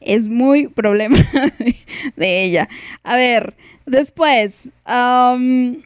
[0.00, 1.18] Es muy problema
[2.16, 2.68] de, ella.
[3.02, 3.54] A ver,
[3.86, 4.70] después.
[4.86, 5.76] um,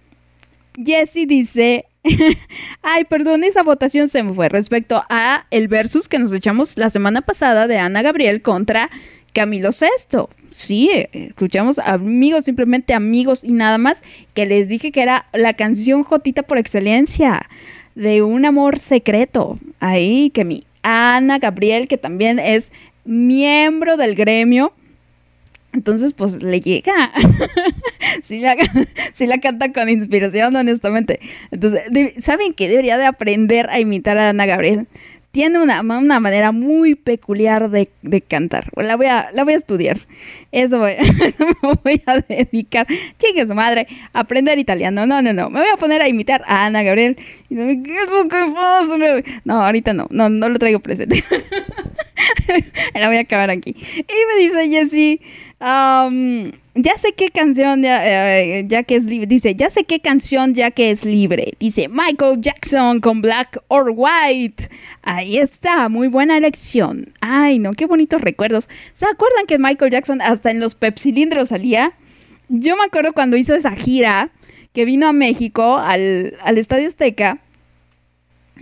[0.76, 1.86] Jesse dice,
[2.82, 6.90] ay, perdón, esa votación se me fue respecto a el versus que nos echamos la
[6.90, 8.90] semana pasada de Ana Gabriel contra
[9.34, 10.30] Camilo Sesto.
[10.50, 15.52] Sí, eh, escuchamos amigos, simplemente amigos y nada más, que les dije que era la
[15.52, 17.46] canción Jotita por excelencia
[17.94, 19.58] de un amor secreto.
[19.80, 22.72] Ahí que mi Ana Gabriel, que también es
[23.04, 24.72] miembro del gremio,
[25.74, 27.10] entonces, pues le llega.
[28.22, 28.54] sí, la,
[29.12, 31.18] sí la canta con inspiración, honestamente.
[31.50, 31.82] Entonces,
[32.20, 32.68] ¿saben qué?
[32.68, 34.86] Debería de aprender a imitar a Ana Gabriel.
[35.34, 38.70] Tiene una, una manera muy peculiar de, de cantar.
[38.76, 39.98] La voy, a, la voy a estudiar.
[40.52, 40.92] Eso, voy,
[41.24, 42.86] eso me voy a dedicar.
[43.18, 43.88] Chingue su madre.
[44.12, 45.06] Aprender italiano.
[45.06, 45.50] No, no, no.
[45.50, 47.16] Me voy a poner a imitar a Ana Gabriel.
[49.44, 50.06] No, ahorita no.
[50.10, 51.24] No, no lo traigo presente.
[52.94, 53.74] la voy a acabar aquí.
[53.76, 55.20] Y me dice Jessie,
[55.60, 59.26] um, ya sé qué canción ya, eh, ya que es libre.
[59.26, 61.52] Dice, ya sé qué canción ya que es libre.
[61.58, 64.68] Dice Michael Jackson con Black or White.
[65.02, 67.12] Ahí está, muy buena elección.
[67.20, 68.68] Ay, no, qué bonitos recuerdos.
[68.92, 71.92] ¿Se acuerdan que Michael Jackson hasta en los pepsilindros salía?
[72.48, 74.30] Yo me acuerdo cuando hizo esa gira
[74.72, 77.38] que vino a México al, al Estadio Azteca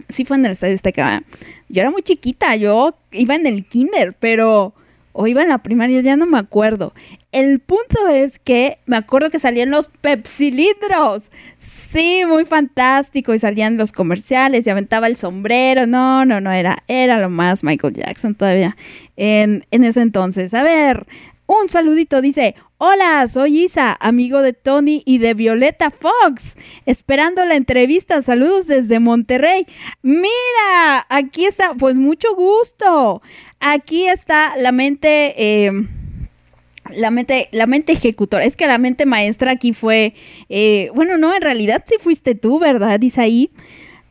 [0.08, 1.22] sí fue en el Estadio Azteca.
[1.68, 4.74] Yo era muy chiquita, yo iba en el kinder, pero
[5.12, 6.94] o iba en la primaria, ya no me acuerdo.
[7.32, 11.30] El punto es que me acuerdo que salían los pepsilindros.
[11.56, 13.34] Sí, muy fantástico.
[13.34, 15.86] Y salían los comerciales y aventaba el sombrero.
[15.86, 18.76] No, no, no, era, era lo más Michael Jackson todavía
[19.16, 20.54] en, en ese entonces.
[20.54, 21.06] A ver,
[21.46, 27.56] un saludito dice, hola, soy Isa, amigo de Tony y de Violeta Fox, esperando la
[27.56, 29.66] entrevista, saludos desde Monterrey.
[30.02, 33.22] Mira, aquí está, pues mucho gusto.
[33.60, 35.34] Aquí está la mente...
[35.36, 35.72] eh,
[36.90, 38.44] la mente, la mente ejecutora.
[38.44, 40.14] Es que la mente maestra aquí fue.
[40.48, 43.50] eh, bueno, no, en realidad sí fuiste tú, ¿verdad, Isaí?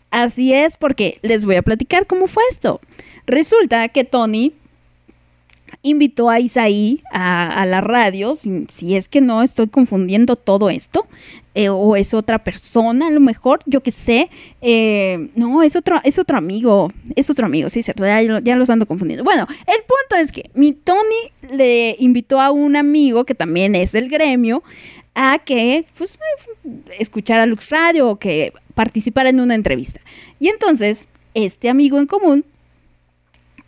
[0.09, 2.79] Así es, porque les voy a platicar cómo fue esto.
[3.27, 4.53] Resulta que Tony
[5.81, 11.07] invitó a Isaí a, la radio, si, es que no estoy confundiendo todo esto,
[11.53, 14.29] eh, o es otra persona, a lo mejor, yo que sé,
[14.61, 18.85] eh, no, es otro, es otro amigo, es otro amigo, sí, cierto, ya, los ando
[18.85, 19.23] confundiendo.
[19.23, 23.91] Bueno, el punto es que mi Tony le invitó a un amigo que también es
[23.91, 24.63] del gremio
[25.13, 26.17] a que, pues,
[26.99, 29.99] escuchara Lux Radio o que participara en una entrevista.
[30.39, 32.45] Y entonces, este amigo en común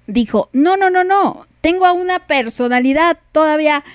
[0.07, 3.85] dijo, no, no, no, no, tengo a una personalidad todavía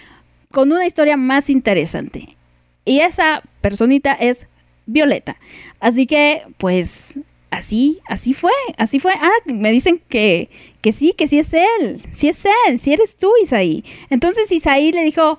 [0.50, 2.38] con una historia más interesante.
[2.86, 4.48] Y esa personita es
[4.86, 5.36] Violeta.
[5.78, 7.18] Así que, pues,
[7.50, 9.12] así, así fue, así fue.
[9.20, 10.48] Ah, me dicen que,
[10.80, 13.84] que sí, que sí es él, sí es él, sí eres tú, Isaí.
[14.08, 15.38] Entonces Isaí le dijo,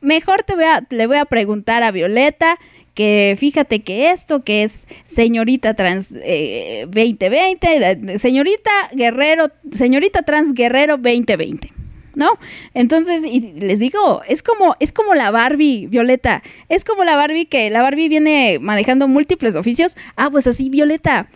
[0.00, 2.58] mejor te voy a, le voy a preguntar a Violeta
[2.98, 10.52] que fíjate que esto, que es señorita trans eh, 2020, eh, señorita guerrero, señorita trans
[10.52, 11.72] guerrero 2020.
[12.16, 12.32] ¿No?
[12.74, 16.42] Entonces, y les digo, es como, es como la Barbie, Violeta.
[16.68, 19.96] Es como la Barbie que la Barbie viene manejando múltiples oficios.
[20.16, 21.28] Ah, pues así, Violeta.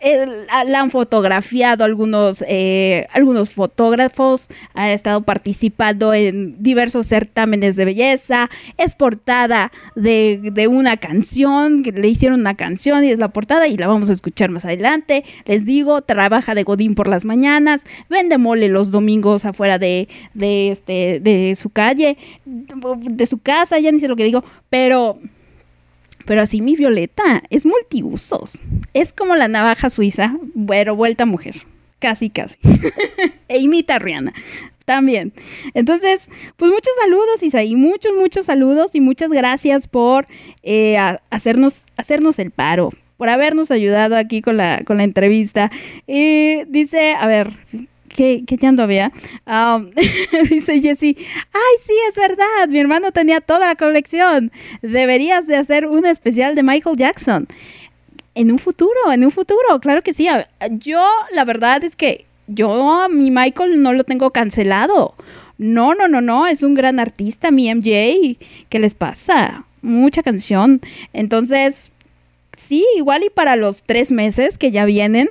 [0.00, 0.26] Eh,
[0.66, 8.48] la, han fotografiado algunos, eh, algunos fotógrafos, ha estado participando en diversos certámenes de belleza,
[8.76, 13.76] es portada de, de una canción, le hicieron una canción y es la portada y
[13.76, 15.24] la vamos a escuchar más adelante.
[15.46, 20.70] Les digo, trabaja de Godín por las mañanas, vende mole los domingos afuera de, de,
[20.70, 25.18] este, de su calle, de su casa, ya ni sé lo que digo, pero...
[26.28, 28.60] Pero así mi Violeta es multiusos.
[28.92, 31.62] Es como la navaja suiza, pero vuelta mujer.
[32.00, 32.58] Casi, casi.
[33.48, 34.34] e imita a Rihanna.
[34.84, 35.32] También.
[35.72, 37.76] Entonces, pues muchos saludos, Isaí.
[37.76, 40.26] Muchos, muchos saludos y muchas gracias por
[40.62, 40.98] eh,
[41.30, 42.90] hacernos, hacernos el paro.
[43.16, 45.70] Por habernos ayudado aquí con la, con la entrevista.
[46.06, 47.52] Y dice, a ver,
[48.18, 49.12] ¿qué, qué llanto había?
[49.46, 49.90] Um,
[50.50, 54.50] dice Jessie, ay, sí, es verdad, mi hermano tenía toda la colección.
[54.82, 57.46] Deberías de hacer un especial de Michael Jackson.
[58.34, 60.26] En un futuro, en un futuro, claro que sí.
[60.70, 61.00] Yo,
[61.32, 65.14] la verdad es que yo, a mi Michael no lo tengo cancelado.
[65.56, 68.36] No, no, no, no, es un gran artista, mi MJ.
[68.68, 69.64] ¿Qué les pasa?
[69.80, 70.80] Mucha canción.
[71.12, 71.92] Entonces,
[72.56, 75.30] sí, igual y para los tres meses que ya vienen,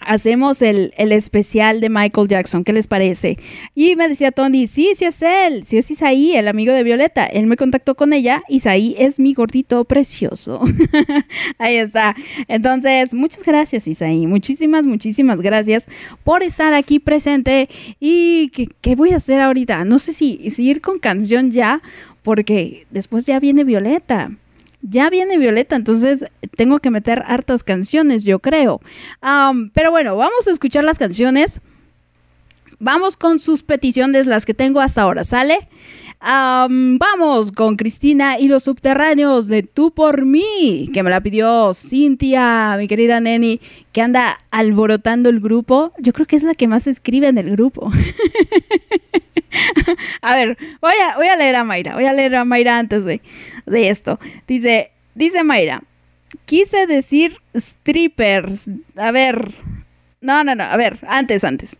[0.00, 2.64] hacemos el, el especial de Michael Jackson.
[2.64, 3.38] ¿Qué les parece?
[3.74, 7.26] Y me decía Tony, sí, sí es él, sí es Isaí, el amigo de Violeta.
[7.26, 8.42] Él me contactó con ella.
[8.48, 10.60] Isaí es mi gordito precioso.
[11.58, 12.14] Ahí está.
[12.48, 14.26] Entonces, muchas gracias, Isaí.
[14.26, 15.86] Muchísimas, muchísimas gracias
[16.24, 17.68] por estar aquí presente.
[18.00, 19.84] ¿Y qué, qué voy a hacer ahorita?
[19.84, 21.82] No sé si, si ir con canción ya,
[22.22, 24.30] porque después ya viene Violeta.
[24.88, 26.26] Ya viene Violeta, entonces
[26.56, 28.80] tengo que meter hartas canciones, yo creo.
[29.72, 31.60] Pero bueno, vamos a escuchar las canciones.
[32.78, 35.68] Vamos con sus peticiones, las que tengo hasta ahora, ¿sale?
[36.18, 41.74] Am, vamos con Cristina y los subterráneos de Tú por mí, que me la pidió
[41.74, 43.60] Cintia, mi querida Neni,
[43.92, 45.92] que anda alborotando el grupo.
[45.98, 47.90] Yo creo que es la que más escribe en el grupo.
[50.22, 53.04] a ver, voy a, voy a leer a Mayra, voy a leer a Mayra antes
[53.04, 53.20] de,
[53.66, 54.18] de esto.
[54.46, 55.82] Dice, dice Mayra,
[56.46, 58.66] quise decir strippers.
[58.96, 59.52] A ver,
[60.22, 61.76] no, no, no, a ver, antes, antes.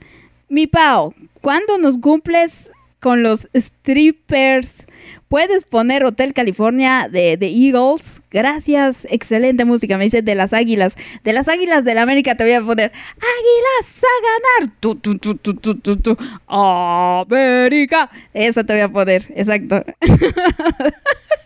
[0.49, 2.71] Mi Pau, ¿cuándo nos cumples
[3.07, 4.85] con los strippers?
[5.29, 8.21] ¿Puedes poner Hotel California de The Eagles?
[8.33, 9.97] Gracias, excelente música.
[9.97, 10.97] Me dice de las águilas.
[11.23, 14.77] De las águilas de la América te voy a poner Águilas a ganar.
[14.81, 16.17] Tu, tu, tu, tu, tu, tu.
[16.49, 18.11] América.
[18.35, 19.85] Esa te voy a poner, exacto.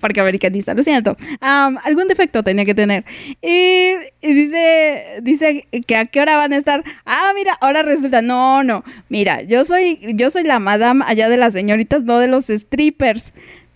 [0.00, 1.16] Porque americanista, lo siento.
[1.40, 3.04] Algún defecto tenía que tener.
[3.42, 6.82] Y, y dice, dice que a qué hora van a estar.
[7.04, 8.22] Ah, mira, ahora resulta.
[8.22, 8.84] No, no.
[9.08, 13.32] Mira, yo soy, yo soy la madame allá de las señoritas, no de los strippers.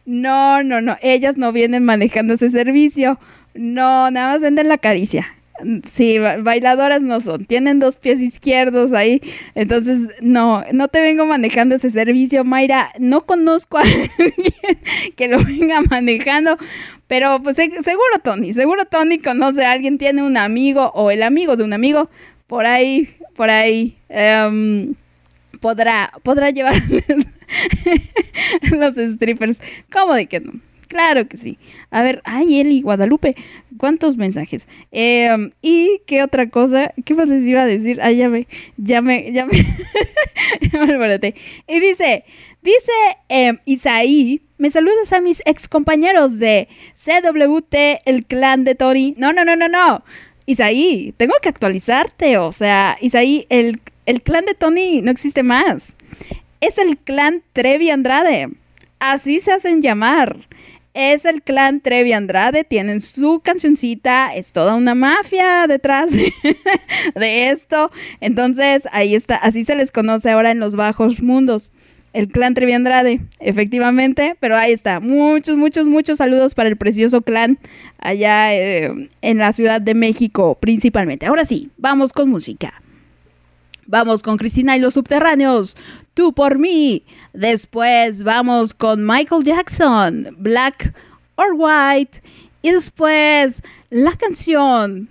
[0.07, 0.97] No, no, no.
[1.01, 3.19] Ellas no vienen manejando ese servicio.
[3.55, 5.34] No, nada más venden la caricia.
[5.93, 7.45] Sí, ba- bailadoras no son.
[7.45, 9.21] Tienen dos pies izquierdos ahí.
[9.55, 12.91] Entonces, no, no te vengo manejando ese servicio, Mayra.
[12.99, 14.11] No conozco a alguien
[15.17, 16.59] que lo venga manejando.
[17.07, 21.23] Pero pues se- seguro Tony, seguro Tony conoce a alguien, tiene un amigo o el
[21.23, 22.11] amigo de un amigo.
[22.47, 23.97] Por ahí, por ahí.
[24.09, 24.95] em,
[25.61, 27.05] podrá, podrá llevarles
[28.73, 29.61] los strippers.
[29.93, 30.53] ¿Cómo de que no?
[30.95, 31.59] Claro que sí.
[31.91, 33.35] A ver, ay, Eli Guadalupe,
[33.79, 34.69] ¿cuántos mensajes?
[34.93, 35.29] Eh,
[35.61, 36.95] ¿Y qué otra cosa?
[37.05, 37.99] ¿Qué más les iba a decir?
[38.01, 39.57] Ah, ya me, ya me, ya me,
[40.73, 41.35] ya me.
[41.67, 42.25] Y dice,
[42.63, 42.93] dice
[43.29, 47.75] eh, Isaí, me saludas a mis ex compañeros de CWT,
[48.05, 49.17] el clan de Tori.
[49.19, 50.05] No, no, no, no, no.
[50.47, 52.39] Isaí, tengo que actualizarte.
[52.39, 55.97] O sea, Isaí, el, el clan de Tony no existe más.
[56.61, 58.49] Es el clan Trevi Andrade.
[59.01, 60.37] Así se hacen llamar.
[60.95, 66.13] Es el clan Trevi Andrade, tienen su cancioncita, es toda una mafia detrás
[67.17, 67.91] de, esto.
[68.21, 71.73] Entonces, ahí está, así se les conoce ahora en los bajos mundos.
[72.13, 75.01] El clan Trevi Andrade, efectivamente, pero ahí está.
[75.01, 77.59] Muchos, muchos, muchos saludos para el precioso clan
[77.99, 81.27] allá eh, en la Ciudad de México, principalmente.
[81.27, 82.81] Ahora sí, vamos con música.
[83.87, 85.77] Vamos con Cristina y los subterráneos.
[86.15, 87.05] Tú por mí.
[87.33, 90.95] Después vamos con Michael Jackson, Black
[91.35, 92.23] or White.
[92.63, 95.09] Y después la canción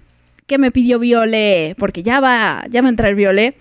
[0.47, 3.57] que me pidió Viole, porque ya va, ya va a entrar Viole.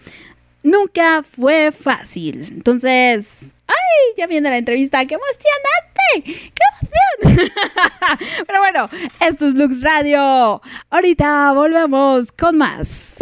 [0.62, 2.46] Nunca fue fácil.
[2.52, 4.14] Entonces, ¡ay!
[4.16, 5.04] Ya viene la entrevista.
[5.04, 6.52] ¡Qué emocionante!
[6.54, 7.50] ¡Qué emoción!
[8.46, 8.88] Pero bueno,
[9.20, 10.62] esto es Lux Radio.
[10.90, 13.18] Ahorita volvemos con más.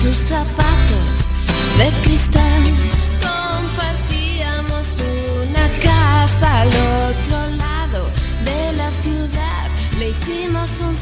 [0.00, 1.30] Sus zapatos
[1.78, 2.62] de cristal.
[3.20, 4.86] Compartíamos
[5.46, 8.06] una casa al otro lado
[8.44, 9.68] de la ciudad.
[9.98, 10.96] Le hicimos un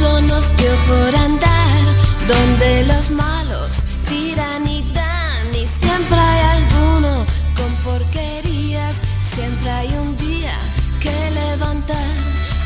[0.00, 1.80] oscuro nos dio por andar
[2.26, 3.70] donde los malos
[4.08, 7.24] tiran y dan y siempre hay alguno
[7.56, 10.56] con porquerías, siempre hay un día
[11.00, 11.96] que levantar.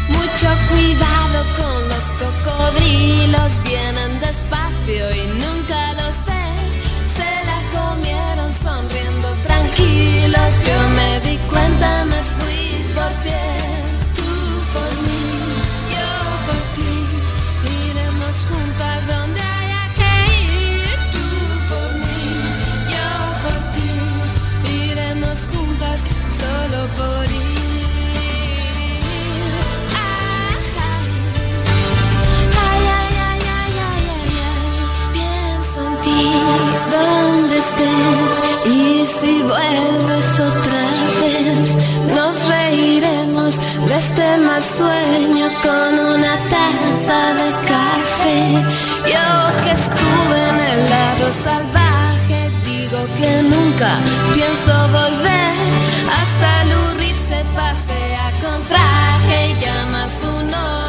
[0.09, 6.73] Mucho cuidado con los cocodrilos, vienen despacio y nunca los ves.
[7.17, 10.51] Se la comieron sonriendo tranquilos.
[10.67, 13.54] Yo me di cuenta, me fui por pies.
[38.67, 40.85] Y si vuelves otra
[41.21, 41.77] vez
[42.15, 43.59] nos reiremos
[43.89, 48.65] de este mal sueño con una taza de café.
[49.07, 53.97] Yo que estuve en el lado salvaje digo que nunca
[54.35, 55.55] pienso volver
[56.21, 60.84] hasta Lurid se pasea con traje y llama su novia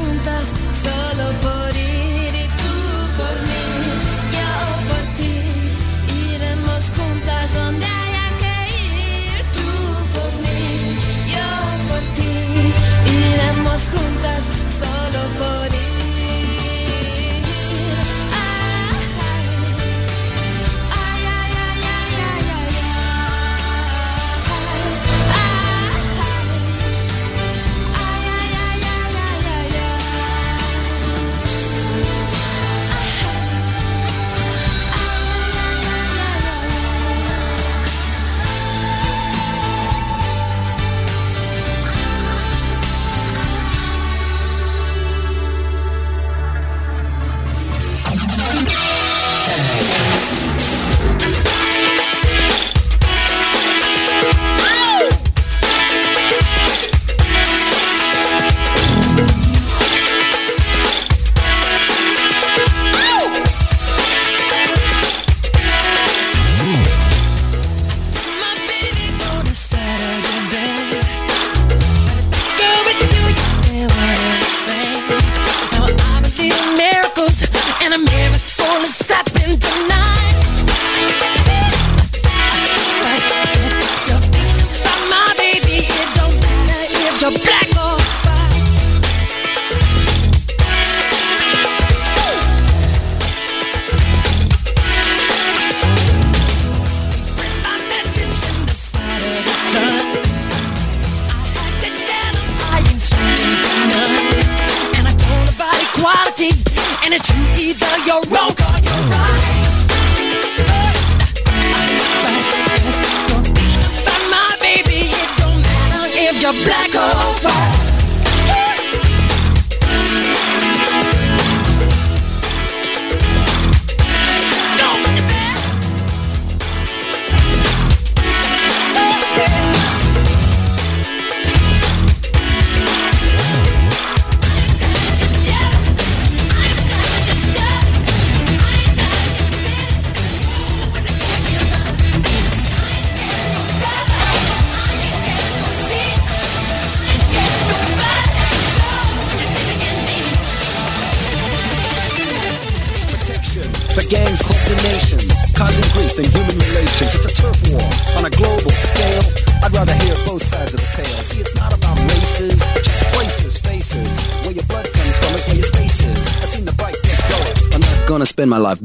[0.00, 0.46] juntas
[0.84, 2.32] solo por ir.
[2.44, 2.74] Y tú
[3.18, 3.66] por mí,
[4.36, 4.52] yo
[4.90, 5.36] por ti,
[6.34, 8.54] iremos juntas donde haya que
[8.86, 9.38] ir.
[9.56, 9.68] Tú
[10.14, 10.62] por mí,
[11.34, 11.48] yo
[11.90, 12.34] por ti,
[13.24, 14.42] iremos juntas
[14.80, 15.79] solo por ir.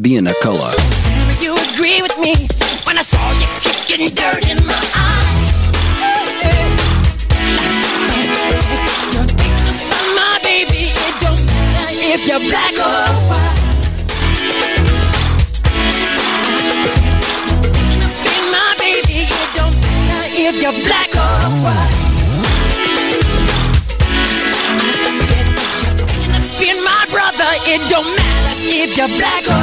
[0.06, 0.72] Being a color.
[1.02, 2.36] Tell you agree with me
[2.86, 5.34] when I saw you kicking dirt in my eye.
[10.14, 10.94] My baby.
[10.94, 13.58] It don't matter if you're black or white.
[18.54, 19.26] My baby.
[19.26, 21.94] It don't matter if you're black or white.
[26.84, 27.52] My brother.
[27.66, 29.55] It don't matter if you're black or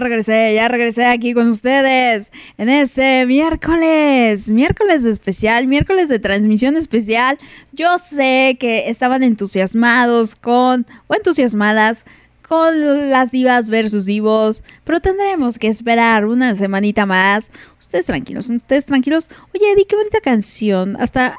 [0.00, 6.76] regresé, ya regresé aquí con ustedes en este miércoles, miércoles de especial, miércoles de transmisión
[6.76, 7.38] especial.
[7.72, 12.04] Yo sé que estaban entusiasmados con, o entusiasmadas
[12.50, 17.50] con las divas versus divos, pero tendremos que esperar una semanita más.
[17.78, 19.30] Ustedes tranquilos, ustedes tranquilos.
[19.54, 20.96] Oye, Eddie, qué bonita canción.
[20.98, 21.36] Hasta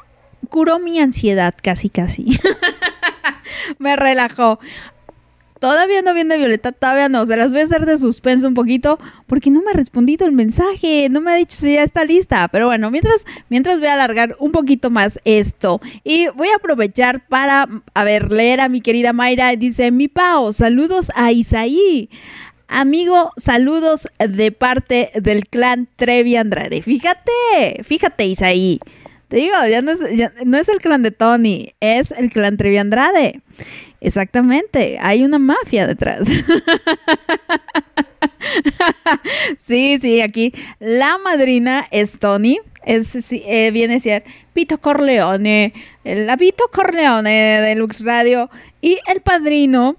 [0.48, 2.38] curó mi ansiedad casi casi.
[3.78, 4.58] me relajó.
[5.62, 7.24] Todavía no viene Violeta, todavía no.
[7.24, 8.98] Se las voy a hacer de suspenso un poquito
[9.28, 11.06] porque no me ha respondido el mensaje.
[11.08, 12.48] No me ha dicho si ya está lista.
[12.48, 15.80] Pero bueno, mientras, mientras voy a alargar un poquito más esto.
[16.02, 19.54] Y voy a aprovechar para, a ver, leer a mi querida Mayra.
[19.54, 22.10] Dice, mi Pao, saludos a Isaí.
[22.66, 26.82] Amigo, saludos de parte del clan Trevi Andrade.
[26.82, 28.80] Fíjate, fíjate, Isaí.
[29.28, 32.56] Te digo, ya no es, ya no es el clan de Tony, es el clan
[32.56, 33.40] Trevi Andrade.
[34.04, 36.26] Exactamente, hay una mafia detrás.
[39.58, 42.58] sí, sí, aquí la madrina es Tony.
[42.84, 45.72] Es, eh, viene a ser Pito Corleone,
[46.02, 48.50] la Pito Corleone de Lux Radio.
[48.80, 49.94] Y el padrino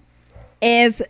[0.59, 1.05] es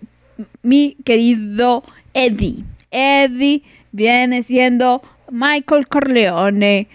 [0.62, 1.84] mi querido
[2.14, 2.64] Eddie.
[2.92, 6.88] Eddie viene siendo Michael Corleone.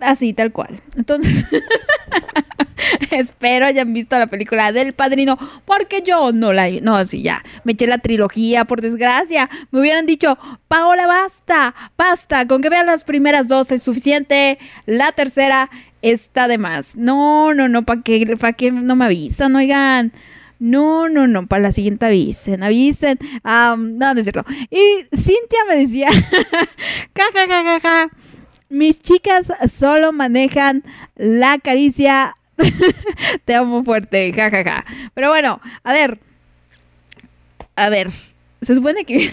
[0.00, 0.80] Así, tal cual.
[0.96, 1.44] Entonces,
[3.10, 7.42] espero hayan visto la película del padrino, porque yo no la No, así ya.
[7.64, 9.48] Me eché la trilogía, por desgracia.
[9.70, 12.46] Me hubieran dicho, Paola, basta, basta.
[12.46, 14.58] Con que vean las primeras dos es suficiente.
[14.86, 15.70] La tercera
[16.02, 16.96] está de más.
[16.96, 19.56] No, no, no, ¿para qué, pa qué no me avisan?
[19.56, 20.12] Oigan.
[20.60, 23.18] No, no, no, para la siguiente avisen, avisen.
[23.44, 24.22] Am, no, no.
[24.70, 26.08] Y Cintia me decía,
[27.14, 28.10] ja, ja, ja.
[28.68, 30.82] Mis chicas solo manejan
[31.16, 32.34] la caricia.
[33.44, 34.84] Te amo fuerte, jajaja.
[35.14, 36.18] Pero bueno, a ver.
[37.76, 38.10] A ver.
[38.60, 39.30] Se supone que,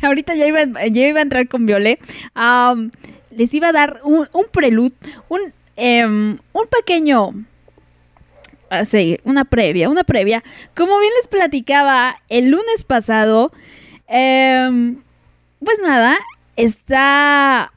[0.02, 2.00] ahorita ya iba, ya iba a entrar con Violet.
[2.34, 2.90] Am,
[3.30, 4.94] les iba a dar un, un prelude,
[5.28, 7.30] un, em, un pequeño.
[8.70, 10.42] ah, Sí, una previa, una previa.
[10.74, 13.52] Como bien les platicaba el lunes pasado,
[14.08, 15.00] em,
[15.64, 16.18] pues nada,
[16.56, 17.70] está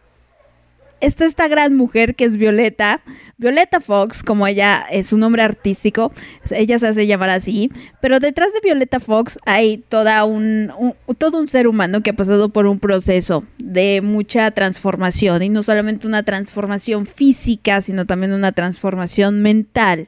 [1.04, 3.02] está esta gran mujer que es Violeta,
[3.38, 6.14] Violeta Fox, como ella es su nombre artístico,
[6.52, 7.70] ella se hace llamar así,
[8.02, 10.72] pero detrás de Violeta Fox hay toda un,
[11.18, 15.62] todo un ser humano que ha pasado por un proceso de mucha transformación y no
[15.62, 20.08] solamente una transformación física, sino también una transformación mental.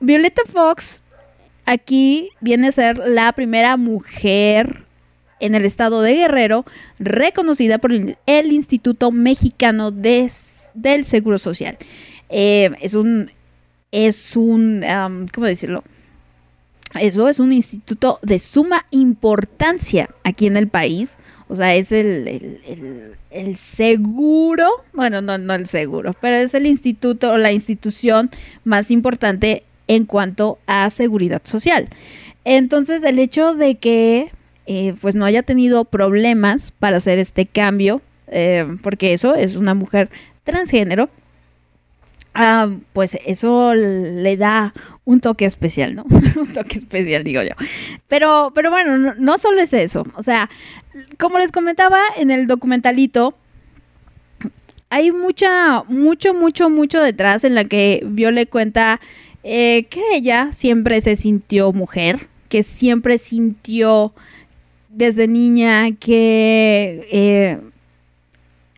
[0.00, 1.02] Violeta Fox
[1.66, 4.89] aquí viene a ser la primera mujer
[5.40, 6.64] en el estado de Guerrero,
[6.98, 8.16] reconocida por el,
[8.52, 10.30] Instituto Mexicano del
[11.04, 11.76] Seguro Social.
[12.28, 13.30] Eh, es un,
[13.92, 14.84] es un,
[15.34, 15.82] ¿cómo decirlo?
[16.98, 21.18] Eso es un instituto de suma importancia aquí en el país.
[21.48, 26.52] O sea, es el, el- el- el seguro, bueno, no, no el seguro, pero es
[26.54, 28.28] el instituto o la institución
[28.64, 31.88] más importante en cuanto a seguridad social.
[32.44, 34.32] Entonces, el hecho de que
[34.66, 39.74] eh, pues no haya tenido problemas para hacer este cambio, eh, porque eso es una
[39.74, 40.10] mujer
[40.44, 41.10] transgénero,
[42.34, 46.04] ah, pues eso le da un toque especial, ¿no?
[46.36, 47.54] un toque especial, digo yo.
[48.08, 50.04] Pero, pero bueno, no, solo es eso.
[50.14, 50.48] O sea,
[51.18, 53.34] como les comentaba en el documentalito,
[54.90, 59.00] hay mucha, mucho, mucho, mucho detrás en la que Viole cuenta
[59.44, 64.12] eh, que ella siempre se sintió mujer, que siempre sintió
[64.90, 67.60] desde niña que eh,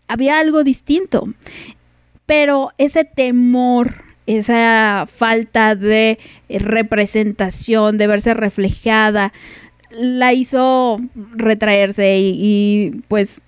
[0.07, 1.29] había algo distinto.
[2.27, 9.33] Pero ese temor, esa falta de representación, de verse reflejada,
[9.91, 11.01] la hizo
[11.35, 13.43] retraerse y, y, pues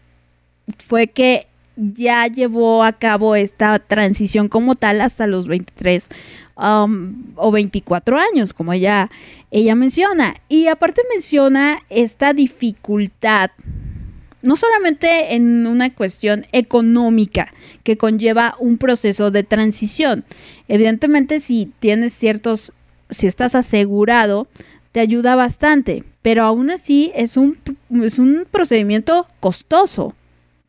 [0.79, 1.47] fue que
[1.77, 6.09] ya llevó a cabo esta transición como tal hasta los 23
[6.57, 9.11] um, o 24 años, como ella,
[9.51, 10.35] ella menciona.
[10.49, 13.51] Y aparte menciona esta dificultad,
[14.43, 17.53] no solamente en una cuestión económica
[17.83, 20.25] que conlleva un proceso de transición.
[20.69, 22.73] Evidentemente, si tienes ciertos,
[23.11, 24.49] si estás asegurado,
[24.93, 27.57] te ayuda bastante, pero aún así es un,
[28.03, 30.15] es un procedimiento costoso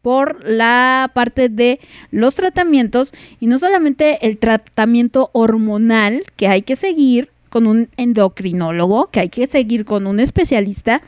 [0.06, 1.80] por la parte de
[2.12, 9.08] los tratamientos y no solamente el tratamiento hormonal que hay que seguir con un endocrinólogo,
[9.08, 11.02] que hay que seguir con un especialista,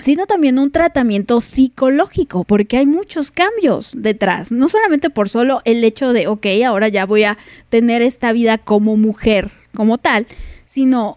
[0.00, 5.84] sino también un tratamiento psicológico, porque hay muchos cambios detrás, no solamente por solo el
[5.84, 7.38] hecho de, ok, ahora ya voy a
[7.68, 10.26] tener esta vida como mujer, como tal,
[10.64, 11.16] sino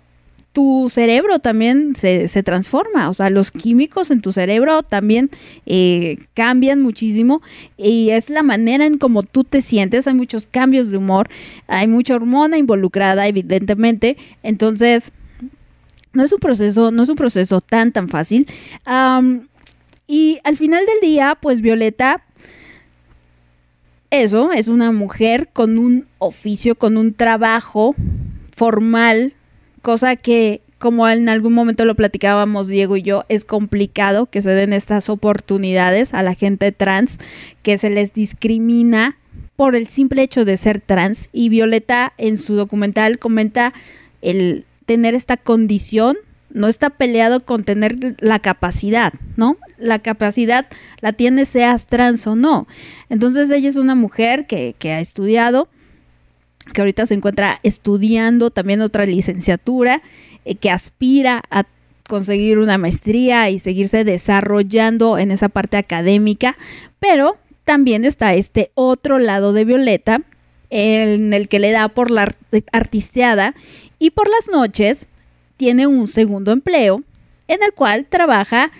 [0.57, 5.29] tu cerebro también se, se, transforma, o sea, los químicos en tu cerebro también
[5.67, 7.43] eh, cambian muchísimo
[7.77, 11.29] y es la manera en cómo tú te sientes, hay muchos cambios de humor,
[11.67, 15.11] hay mucha hormona involucrada, evidentemente, entonces
[16.11, 18.47] no es un proceso, no es un proceso tan tan fácil.
[20.07, 22.23] Y al final del día, pues Violeta
[24.09, 27.93] eso es una mujer con un oficio, con un trabajo
[28.55, 29.35] formal,
[29.87, 34.49] cosa que como en algún momento lo platicábamos Diego y yo, es complicado que se
[34.49, 37.19] den estas oportunidades a la gente trans,
[37.63, 39.17] que se les discrimina
[39.55, 41.29] por el simple hecho de ser trans.
[41.31, 43.73] Y Violeta en su documental comenta
[44.21, 46.17] el tener esta condición
[46.49, 49.55] no está peleado con tener la capacidad, ¿no?
[49.77, 50.67] La capacidad
[50.99, 52.67] la tiene seas trans o no.
[53.07, 55.69] Entonces ella es una mujer que, que ha estudiado,
[56.73, 60.01] que ahorita se encuentra estudiando también otra licenciatura,
[60.45, 61.65] eh, que aspira a
[62.07, 66.57] conseguir una maestría y seguirse desarrollando en esa parte académica,
[66.99, 70.21] pero también está este otro lado de Violeta,
[70.69, 73.55] en el que le da por la art- artisteada
[73.99, 75.07] y por las noches
[75.57, 77.03] tiene un segundo empleo
[77.47, 78.71] en el cual trabaja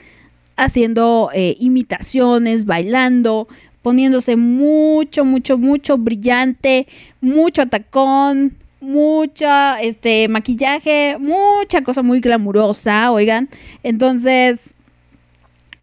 [0.58, 3.48] haciendo eh, imitaciones, bailando,
[3.88, 6.88] poniéndose mucho, mucho, mucho brillante,
[7.22, 13.48] mucho tacón, mucha este maquillaje, mucha cosa muy glamurosa, oigan.
[13.84, 14.76] Entonces,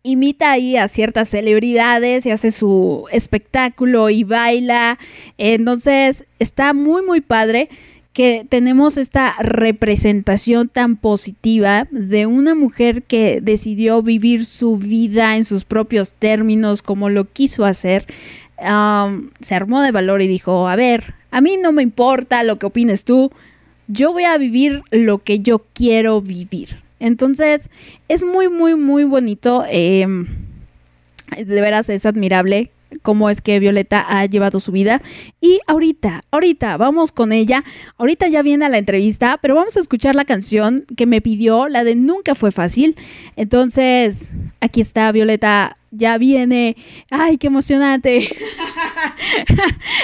[0.03, 4.99] imita ahí a ciertas celebridades y hace su espectáculo y baila.
[5.39, 7.71] Entonces, está muy, muy padre
[8.15, 15.45] que tenemos esta representación tan positiva de una mujer que decidió vivir su vida en
[15.45, 18.07] sus propios términos, como lo quiso hacer.
[18.57, 22.67] Se armó de valor y dijo, a ver, a mí no me importa lo que
[22.67, 23.33] opines tú,
[23.89, 26.77] yo voy a vivir lo que yo quiero vivir.
[27.01, 27.69] Entonces,
[28.09, 29.65] es muy, muy, muy bonito.
[29.69, 30.07] eh,
[31.37, 32.71] de veras es admirable
[33.03, 35.01] cómo es que Violeta ha llevado su vida.
[35.41, 37.65] Y ahorita, ahorita, vamos con ella.
[37.97, 41.69] Ahorita ya viene a la entrevista, pero vamos a escuchar la canción que me pidió,
[41.69, 42.97] la de Nunca fue fácil.
[43.37, 46.77] Entonces, aquí está Violeta, ya viene.
[47.11, 48.19] ¡Ay, qué emocionante!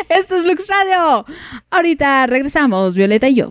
[0.09, 1.27] Esto es Lux Radio.
[1.71, 3.49] Ahorita regresamos, Violeta y yo.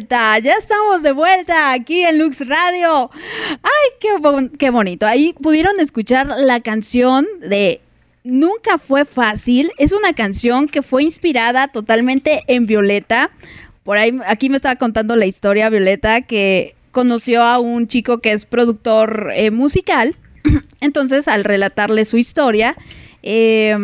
[0.00, 3.10] Ya estamos de vuelta aquí en Lux Radio.
[3.50, 4.08] Ay, qué,
[4.58, 5.06] qué bonito.
[5.06, 7.80] Ahí pudieron escuchar la canción de
[8.24, 9.72] Nunca fue fácil.
[9.78, 13.30] Es una canción que fue inspirada totalmente en Violeta.
[13.82, 18.32] Por ahí, aquí me estaba contando la historia Violeta que conoció a un chico que
[18.32, 20.16] es productor eh, musical.
[20.80, 22.76] Entonces, al relatarle su historia,
[23.24, 23.76] eh,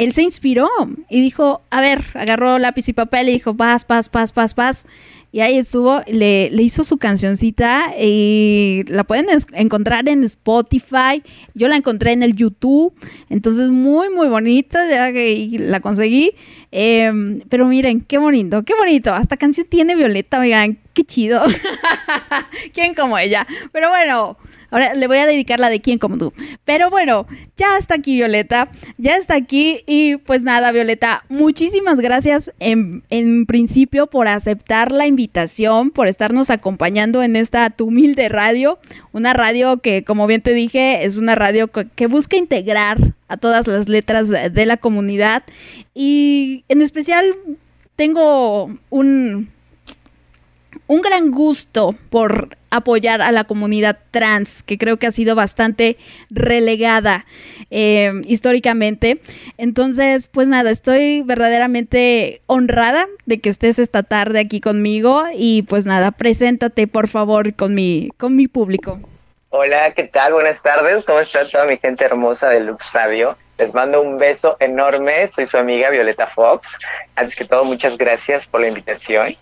[0.00, 0.66] él se inspiró
[1.10, 4.86] y dijo, a ver, agarró lápiz y papel y dijo, paz, paz, paz, paz, paz.
[5.30, 11.22] Y ahí estuvo, le, le hizo su cancioncita y la pueden encontrar en Spotify.
[11.52, 12.94] Yo la encontré en el YouTube,
[13.28, 16.32] entonces muy, muy bonita, ya que la conseguí.
[16.72, 19.12] Em, pero miren, qué bonito, qué bonito.
[19.12, 21.42] Hasta canción tiene Violeta, oigan, qué chido.
[22.72, 23.46] ¿Quién como ella?
[23.70, 24.38] Pero bueno,
[24.70, 26.32] ahora le voy a dedicar la de quién como tú.
[26.64, 32.52] Pero bueno, ya está aquí Violeta, ya está aquí y pues nada, Violeta, muchísimas gracias
[32.58, 38.78] en, en principio por aceptar la invitación, por estarnos acompañando en esta tu humilde radio,
[39.12, 43.66] una radio que como bien te dije es una radio que, busca integrar a todas
[43.66, 45.44] las letras de la comunidad
[45.94, 47.24] y en especial
[47.94, 49.50] tengo un
[50.90, 55.96] un gran gusto por apoyar a la comunidad trans, que creo que ha sido bastante
[56.30, 57.26] relegada
[57.70, 59.20] eh, históricamente.
[59.56, 65.86] Entonces, pues nada, estoy verdaderamente honrada de que estés esta tarde aquí conmigo y pues
[65.86, 68.98] nada, preséntate por favor con mi, con mi público.
[69.50, 70.32] Hola, ¿qué tal?
[70.32, 71.04] Buenas tardes.
[71.04, 73.38] ¿Cómo está toda mi gente hermosa de Lux Radio?
[73.58, 75.30] Les mando un beso enorme.
[75.32, 76.76] Soy su amiga Violeta Fox.
[77.14, 79.36] Antes que todo, muchas gracias por la invitación.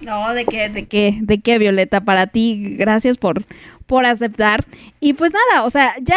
[0.00, 3.44] No, de qué, de qué, de qué, Violeta, para ti, gracias por,
[3.86, 4.64] por aceptar.
[5.00, 6.16] Y pues nada, o sea, ya,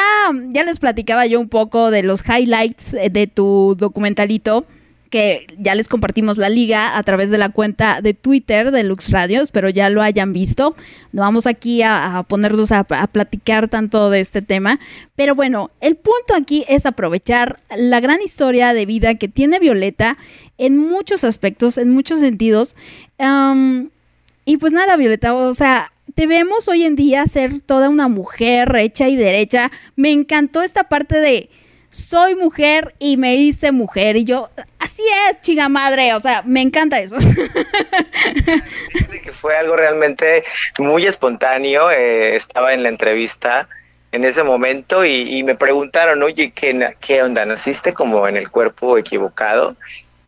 [0.49, 4.65] ya les platicaba yo un poco de los highlights eh, de tu documentalito,
[5.09, 9.11] que ya les compartimos la liga a través de la cuenta de Twitter de Lux
[9.11, 10.73] Radio, espero ya lo hayan visto.
[11.11, 14.79] No vamos aquí a, a ponernos a, a platicar tanto de este tema,
[15.15, 20.17] pero bueno, el punto aquí es aprovechar la gran historia de vida que tiene Violeta
[20.61, 22.75] en muchos aspectos, en muchos sentidos.
[23.17, 23.89] Am,
[24.45, 28.75] y pues nada, Violeta, o sea, te vemos hoy en día ser toda una mujer
[28.75, 29.71] hecha y derecha.
[29.95, 31.49] Me encantó esta parte de
[31.89, 34.17] soy mujer y me hice mujer.
[34.17, 36.13] Y yo, así es, chica madre.
[36.13, 37.15] O sea, me encanta eso.
[39.33, 40.43] Fue algo realmente
[40.77, 41.89] muy espontáneo.
[41.89, 43.67] eh, estaba en la entrevista
[44.11, 47.45] en ese momento y, y me preguntaron, oye, ¿qué, ¿qué onda?
[47.45, 49.75] ¿Naciste como en el cuerpo equivocado?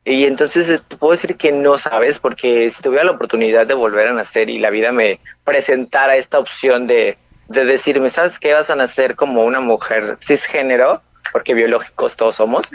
[0.06, 3.74] Y entonces eh, te puedo decir que no sabes, porque si tuviera la oportunidad de
[3.74, 8.54] volver a nacer y la vida me presentara esta opción de, de decirme, ¿sabes qué?
[8.54, 11.02] Vas a nacer como una mujer cisgénero,
[11.32, 12.70] porque biológicos todos somos,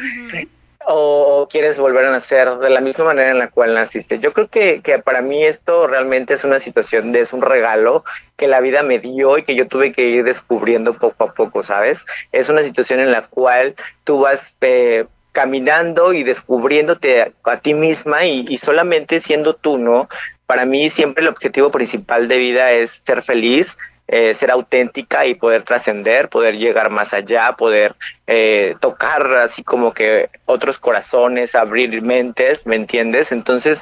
[0.87, 4.21] o quieres volver a nacer de la misma manera en la cual naciste.
[4.21, 8.05] Yo creo que, que para mí esto realmente es una situación, de, es un regalo
[8.37, 11.63] que la vida me dio y que yo tuve que ir descubriendo poco a poco,
[11.63, 12.07] ¿sabes?
[12.33, 13.75] Es una situación en la cual
[14.05, 15.05] tú vas eh,
[15.39, 20.09] caminando y descubriéndote a, ti misma y, y solamente siendo tú, ¿no?
[20.47, 23.79] Para mí siempre el objetivo principal de vida es ser feliz,
[24.09, 27.95] eh, ser auténtica y poder trascender, poder llegar más allá, poder
[28.27, 33.31] eh, tocar así como que otros corazones, abrir mentes, ¿me entiendes?
[33.31, 33.81] Entonces,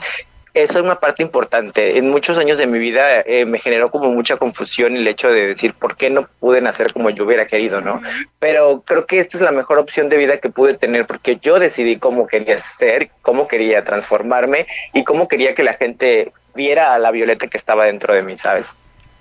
[0.56, 1.98] eso es una parte importante.
[1.98, 5.48] En muchos años de mi vida eh, me generó como mucha confusión el hecho de
[5.48, 8.00] decir por qué no pude nacer como yo hubiera querido, ¿no?
[8.38, 11.58] Pero creo que esta es la mejor opción de vida que pude tener porque yo
[11.58, 16.98] decidí cómo quería ser, cómo quería transformarme y cómo quería que la gente viera a
[16.98, 18.78] la Violeta que estaba dentro de mí, ¿sabes?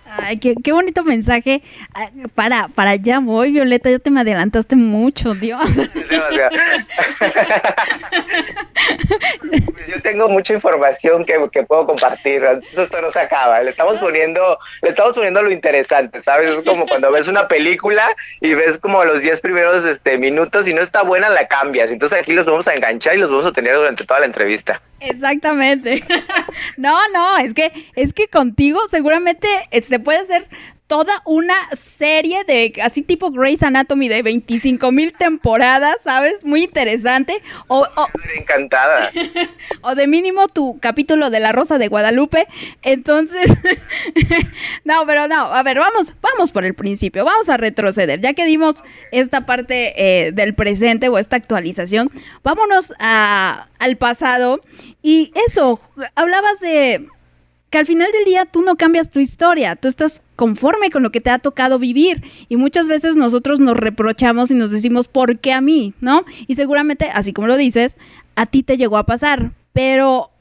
[0.07, 1.61] Ay, qué, qué bonito mensaje.
[1.93, 5.61] Ah, Para, para allá voy, Violeta, ya te me adelantaste mucho, Dios.
[9.39, 12.43] Pues yo tengo mucha información que, que puedo compartir.
[12.75, 13.61] Esto no se acaba.
[13.63, 16.49] Le estamos poniendo, le estamos poniendo lo interesante, ¿sabes?
[16.49, 18.03] Es como cuando ves una película
[18.41, 21.91] y ves como los 10 primeros este, minutos y no está buena, la cambias.
[21.91, 24.81] Entonces aquí los vamos a enganchar y los vamos a tener durante toda la entrevista.
[24.99, 26.03] Exactamente.
[26.77, 30.47] No, no, es que es que contigo seguramente eh, se puede hacer
[30.87, 36.45] toda una serie de así tipo Grey's Anatomy de 25 mil temporadas, ¿sabes?
[36.45, 37.41] Muy interesante.
[37.67, 37.87] O,
[38.37, 39.11] encantada.
[39.81, 42.47] o de mínimo tu capítulo de La Rosa de Guadalupe.
[42.83, 43.51] Entonces,
[44.83, 48.21] no, pero no, a ver, vamos, vamos por el principio, vamos a retroceder.
[48.21, 49.93] Ya que dimos esta parte
[50.27, 52.09] eh, del presente o esta actualización,
[52.43, 54.59] vámonos a- al pasado.
[55.01, 55.79] Y eso,
[56.15, 57.07] hablabas de
[57.75, 61.11] que al final del día tú no cambias tu historia, tú estás conforme con lo
[61.11, 65.39] que te ha tocado vivir y muchas veces nosotros nos reprochamos y nos decimos, ¿por
[65.39, 65.93] qué a mí?
[65.99, 66.23] ¿No?
[66.47, 67.97] Y seguramente, así como lo dices,
[68.35, 70.31] a ti te llegó a pasar, pero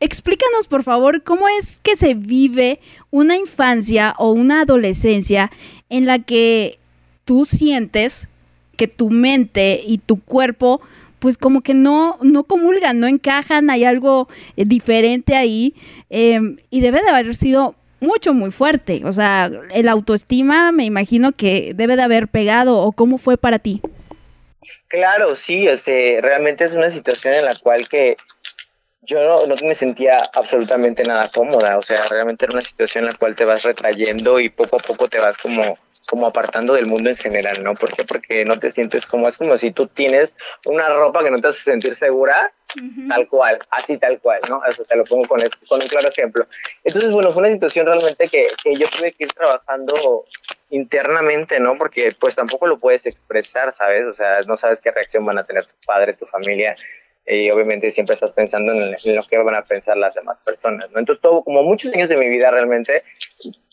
[0.00, 2.78] explícanos por favor cómo es que se vive
[3.10, 5.50] una infancia o una adolescencia
[5.88, 6.78] en la que
[7.24, 8.28] tú sientes
[8.76, 10.82] que tu mente y tu cuerpo
[11.22, 15.72] pues como que no, no comulgan, no encajan, hay algo eh, diferente ahí
[16.10, 19.02] eh, y debe de haber sido mucho, muy fuerte.
[19.04, 23.60] O sea, el autoestima me imagino que debe de haber pegado o cómo fue para
[23.60, 23.80] ti.
[24.88, 28.16] Claro, sí, este, realmente es una situación en la cual que
[29.04, 33.10] yo no, no me sentía absolutamente nada cómoda, o sea, realmente era una situación en
[33.10, 35.76] la cual te vas retrayendo y poco a poco te vas como,
[36.08, 37.74] como apartando del mundo en general, ¿no?
[37.74, 38.04] ¿Por qué?
[38.04, 41.48] Porque no te sientes como, es como si tú tienes una ropa que no te
[41.48, 42.52] hace sentir segura,
[43.08, 44.64] tal cual, así tal cual, ¿no?
[44.64, 46.46] Eso te lo pongo con, el- con un claro ejemplo.
[46.84, 50.24] Entonces, bueno, fue una situación realmente que, que yo tuve que ir trabajando
[50.70, 51.76] internamente, ¿no?
[51.76, 54.06] Porque pues tampoco lo puedes expresar, ¿sabes?
[54.06, 56.74] O sea, no sabes qué reacción van a tener tus padres, tu familia,
[57.26, 60.90] y obviamente siempre estás pensando en, en lo que van a pensar las demás personas,
[60.90, 60.98] ¿no?
[60.98, 63.02] Entonces, todo, como muchos años de mi vida realmente,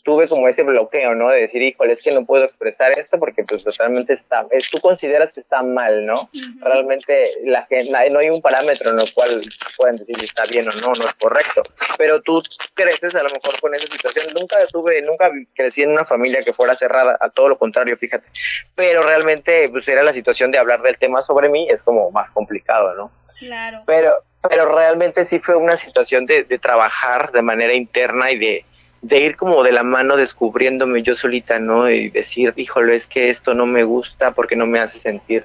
[0.02, 1.30] tuve como ese bloqueo, ¿no?
[1.30, 4.80] De decir, híjole, es que no puedo expresar esto porque pues totalmente está, es, tú
[4.80, 6.28] consideras que está mal, ¿no?
[6.60, 9.40] Realmente la gente, no hay un parámetro en el cual
[9.76, 11.62] pueden decir si está bien o no, no es correcto,
[11.98, 12.42] pero tú
[12.74, 14.26] creces a lo mejor con esa situación.
[14.34, 18.26] Nunca tuve, nunca crecí en una familia que fuera cerrada, a todo lo contrario, fíjate,
[18.74, 22.30] pero realmente pues era la situación de hablar del tema sobre mí, es como más
[22.30, 23.19] complicado, ¿no?
[23.40, 23.82] Claro.
[23.86, 28.64] pero, pero realmente sí fue una situación de, de trabajar de manera interna y de,
[29.02, 31.90] de ir como de la mano descubriéndome yo solita, ¿no?
[31.90, 35.44] Y decir, híjole, es que esto no me gusta porque no me hace sentir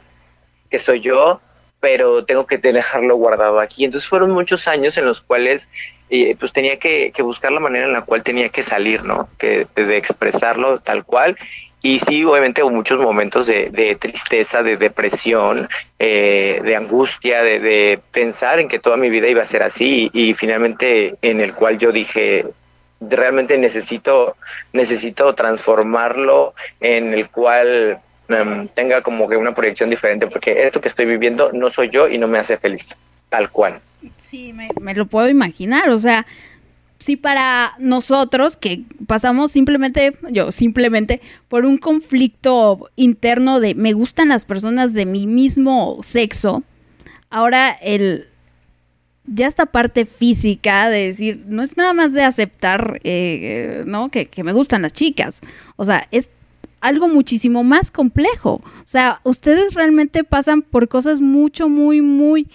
[0.70, 1.40] que soy yo,
[1.80, 3.86] pero tengo que dejarlo guardado aquí.
[3.86, 5.70] Entonces fueron muchos años en los cuales
[6.10, 9.30] eh, pues tenía que, que buscar la manera en la cual tenía que salir, ¿no?
[9.38, 11.38] Que, de, expresarlo tal cual.
[11.86, 18.60] Y sí, obviamente hubo muchos momentos de, tristeza, de depresión, eh, de angustia, de, pensar
[18.60, 21.92] en que toda mi vida iba a ser así y, finalmente en el cual yo
[21.92, 22.48] dije,
[23.00, 24.36] realmente necesito,
[24.74, 28.00] necesito transformarlo en el cual
[28.30, 32.08] em, tenga como que una proyección diferente, porque esto que estoy viviendo no soy yo
[32.08, 32.96] y no me hace feliz,
[33.30, 33.80] tal cual.
[34.18, 35.90] Sí, me lo puedo imaginar.
[35.90, 36.26] O sea,
[37.00, 44.30] si para nosotros que pasamos simplemente, yo simplemente, por un conflicto interno de me gustan
[44.30, 46.64] las personas de mi mismo sexo,
[47.30, 48.26] ahora el
[49.28, 54.10] ya esta parte física de decir, no es nada más de aceptar, eh, ¿no?
[54.10, 55.42] Que, que me gustan las chicas.
[55.78, 56.30] O sea, es
[56.82, 58.62] algo muchísimo más complejo.
[58.64, 62.48] O sea, ustedes realmente pasan por cosas mucho, muy, muy,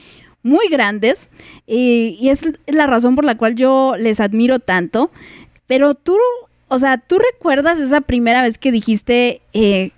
[0.43, 1.31] muy grandes
[1.67, 5.11] y, es la razón por la cual yo les admiro tanto.
[5.67, 6.17] Pero tú,
[6.69, 9.93] o sea, ¿tú recuerdas esa primera vez que dijiste, eh,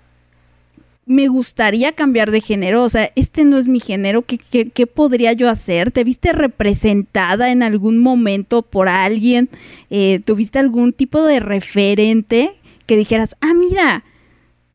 [1.07, 2.83] me gustaría cambiar de género?
[2.83, 5.91] O sea, este no es mi género, ¿qué, qué, qué podría yo hacer?
[5.91, 9.49] ¿Te viste representada en algún momento por alguien?
[9.91, 12.53] Eh, ¿Tuviste algún tipo de referente
[12.87, 14.05] que dijeras, ah, mira,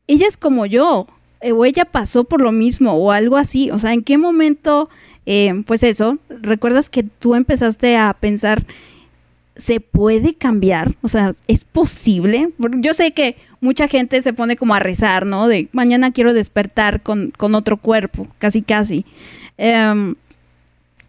[0.06, 1.06] ella es como yo,
[1.40, 3.70] eh, o ella pasó por lo mismo, o algo así?
[3.70, 4.88] O sea, ¿en qué momento,
[5.30, 8.64] eh, pues eso, recuerdas que tú empezaste a pensar,
[9.56, 10.94] ¿se puede cambiar?
[11.02, 12.48] O sea, ¿es posible?
[12.78, 15.46] Yo sé que mucha gente se pone como a rezar, ¿no?
[15.46, 19.04] De mañana quiero despertar con, con otro cuerpo, casi, casi.
[19.58, 20.14] Em,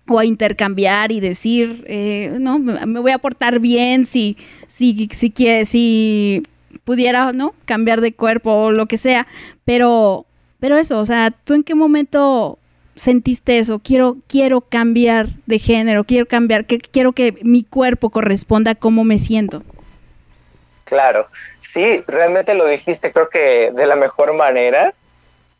[0.05, 4.35] o a intercambiar y decir, eh, no, me voy a portar bien si,
[4.67, 5.33] si, si,
[5.63, 6.43] si
[6.83, 7.53] pudiera, ¿no?
[7.63, 9.27] Cambiar de cuerpo o lo que sea.
[9.63, 10.25] Pero,
[10.59, 12.59] pero eso, o sea, ¿tú en qué momento
[12.99, 13.79] sentiste eso?
[13.79, 19.17] Quiero, quiero cambiar de género, quiero cambiar, quiero que mi cuerpo corresponda a cómo me
[19.19, 19.63] siento.
[20.85, 21.27] Claro,
[21.61, 24.93] sí, realmente lo dijiste, creo que de la mejor manera.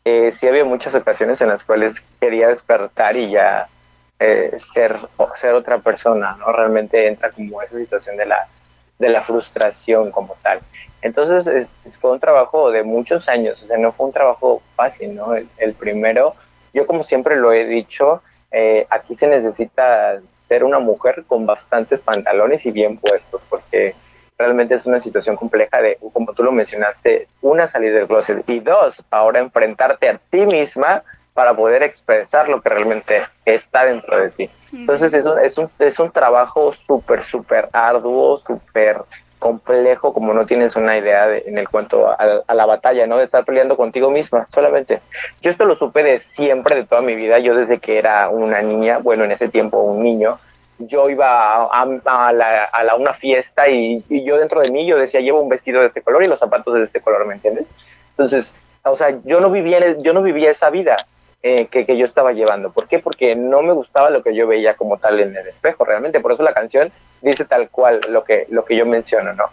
[0.04, 3.68] Eh, sí había muchas ocasiones en las cuales quería despertar y ya
[4.18, 4.96] eh, ser,
[5.38, 6.50] ser otra persona, ¿no?
[6.52, 8.48] Realmente entra como esa situación de la,
[8.98, 10.60] de la frustración como tal.
[11.02, 15.14] Entonces es- fue un trabajo de muchos años, o sea, no fue un trabajo fácil,
[15.14, 15.34] ¿no?
[15.34, 16.34] El primero,
[16.72, 22.00] yo como siempre lo he dicho, eh, aquí se necesita ser una mujer con bastantes
[22.00, 23.94] pantalones y bien puestos, porque
[24.36, 28.60] realmente es una situación compleja de, como tú lo mencionaste, una salir del closet y
[28.60, 31.02] dos, ahora enfrentarte a ti misma
[31.34, 34.50] para poder expresar lo que realmente está dentro de ti.
[34.72, 38.98] Entonces es un, es un, es un trabajo súper, súper arduo, súper
[39.40, 42.14] complejo, como no tienes una idea de- en el cuanto a,
[42.46, 43.18] a la batalla, ¿no?
[43.18, 45.00] De estar peleando contigo misma, solamente.
[45.42, 48.62] Yo esto lo supe de siempre, de toda mi vida, yo desde que era una
[48.62, 50.38] niña, bueno, en ese tiempo un niño,
[50.78, 51.26] yo iba
[51.56, 54.96] a, a- a la- a la- una fiesta y, y yo dentro de mí yo
[54.96, 57.74] decía, llevo un vestido de este color y los zapatos de este color, ¿me entiendes?
[58.10, 58.54] Entonces,
[58.84, 60.96] o sea, yo no vivía, yo no vivía esa vida
[61.42, 62.70] eh, que, que yo estaba llevando.
[62.70, 62.98] ¿Por qué?
[62.98, 66.20] Porque no me gustaba lo que yo veía como tal en el espejo, realmente.
[66.20, 66.92] Por eso la canción
[67.22, 69.44] dice tal cual lo que, lo que yo menciono, ¿no?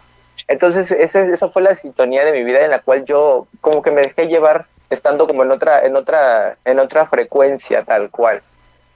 [0.48, 3.92] Entonces, ese- esa fue la sintonía de mi vida en la cual yo como que
[3.92, 8.42] me dejé llevar estando como en otra, en otra, en otra frecuencia tal cual,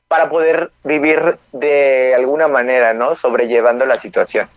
[0.08, 3.16] para poder vivir de alguna manera, ¿no?
[3.16, 4.48] Sobrellevando la situación.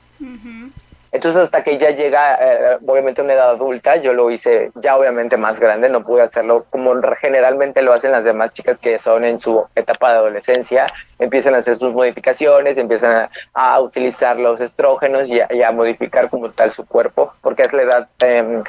[1.14, 5.36] Entonces hasta que ya llega, eh, obviamente una edad adulta, yo lo hice ya obviamente
[5.36, 9.38] más grande, no pude hacerlo como generalmente lo hacen las demás chicas que son en
[9.38, 10.86] su etapa de adolescencia,
[11.20, 16.28] empiezan a hacer sus modificaciones, empiezan a, utilizar los estrógenos y a, y a modificar
[16.28, 18.64] como tal su cuerpo, porque es la edad em,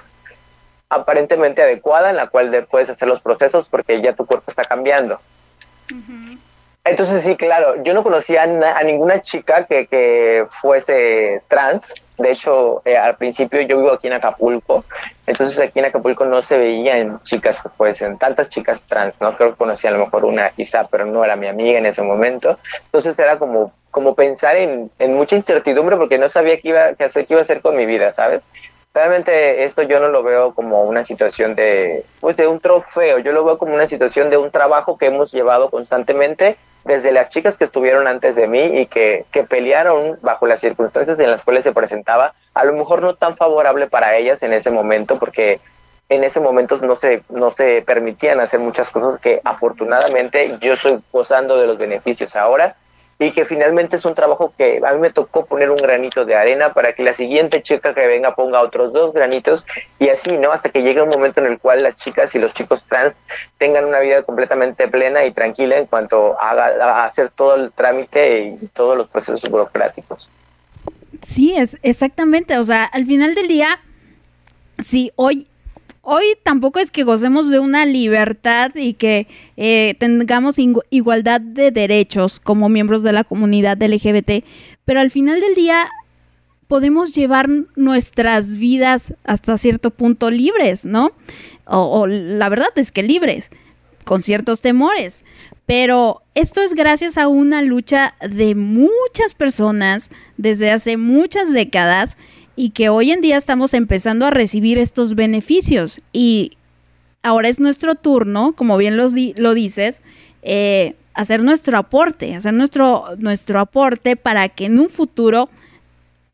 [0.89, 4.63] aparentemente adecuada en la cual de- puedes hacer los procesos porque ya tu cuerpo está
[4.63, 5.19] cambiando.
[6.87, 11.91] Entonces sí, claro, yo no conocía a, na- a ninguna chica que, que fuese trans.
[12.17, 14.85] De hecho, eh, al principio yo vivo aquí en Acapulco,
[15.25, 19.35] entonces aquí en Acapulco no se veían chicas que fuesen, tantas chicas trans, ¿no?
[19.35, 22.03] Creo que conocía a lo mejor una quizá, pero no era mi amiga en ese
[22.03, 22.57] momento.
[22.85, 27.05] Entonces era como, como pensar en, en mucha incertidumbre porque no sabía qué iba, qué
[27.05, 28.43] hacer, qué iba a hacer con mi vida, ¿sabes?
[28.93, 33.33] Realmente esto yo no lo veo como una situación de, pues de un trofeo, yo
[33.33, 37.57] lo veo como una situación de un trabajo que hemos llevado constantemente desde las chicas
[37.57, 41.63] que estuvieron antes de mí y que, que pelearon bajo las circunstancias en las cuales
[41.63, 45.59] se presentaba, a lo mejor no tan favorable para ellas en ese momento, porque
[46.09, 50.99] en ese momento no se, no se permitían hacer muchas cosas que afortunadamente yo estoy
[51.11, 52.75] gozando de los beneficios ahora
[53.17, 56.35] y que finalmente es un trabajo que a mí me tocó poner un granito de
[56.35, 59.65] arena para que la siguiente chica que venga ponga otros dos granitos
[59.99, 60.51] y así, ¿no?
[60.51, 63.15] Hasta que llegue un momento en el cual las chicas y los chicos trans
[63.57, 68.57] tengan una vida completamente plena y tranquila en cuanto a, a hacer todo el trámite
[68.61, 70.29] y todos los procesos burocráticos.
[71.21, 72.57] Sí, es exactamente.
[72.57, 73.79] O sea, al final del día,
[74.77, 75.47] sí, hoy,
[76.05, 79.27] hoy tampoco es que gocemos de una libertad y que
[79.57, 80.57] eh, tengamos
[80.89, 84.45] igualdad de derechos como miembros de la comunidad LGBT,
[84.85, 85.87] pero al final del día
[86.67, 91.11] podemos llevar nuestras vidas hasta cierto punto libres, ¿no?
[91.65, 93.49] O la verdad es que libres,
[94.03, 95.25] con ciertos temores.
[95.65, 102.17] Pero esto es gracias a una lucha de muchas personas desde hace muchas décadas
[102.55, 106.01] y que hoy en día estamos empezando a recibir estos beneficios.
[106.13, 106.51] Y
[107.23, 110.01] ahora es nuestro turno, como bien los di- lo dices,
[110.43, 115.49] eh, hacer nuestro aporte, hacer nuestro, nuestro aporte para que en un futuro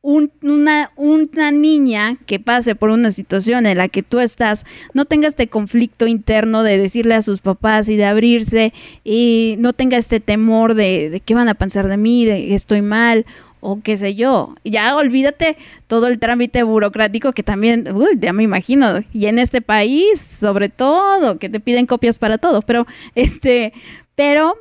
[0.03, 4.65] un- una, una niña que pase por una situación en la que tú estás
[4.95, 8.73] no tenga este conflicto interno de decirle a sus papás y de abrirse
[9.03, 12.55] y no tenga este temor de, de qué van a pensar de mí, de que
[12.55, 13.27] estoy mal
[13.61, 14.55] o qué sé yo.
[14.65, 15.55] Ya olvídate
[15.87, 20.67] todo el trámite burocrático que también, uy, ya me imagino, y en este país sobre
[20.67, 22.85] todo, que te piden copias para todo, pero
[23.15, 23.71] este,
[24.15, 24.57] pero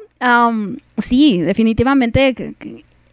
[0.99, 2.55] sí, definitivamente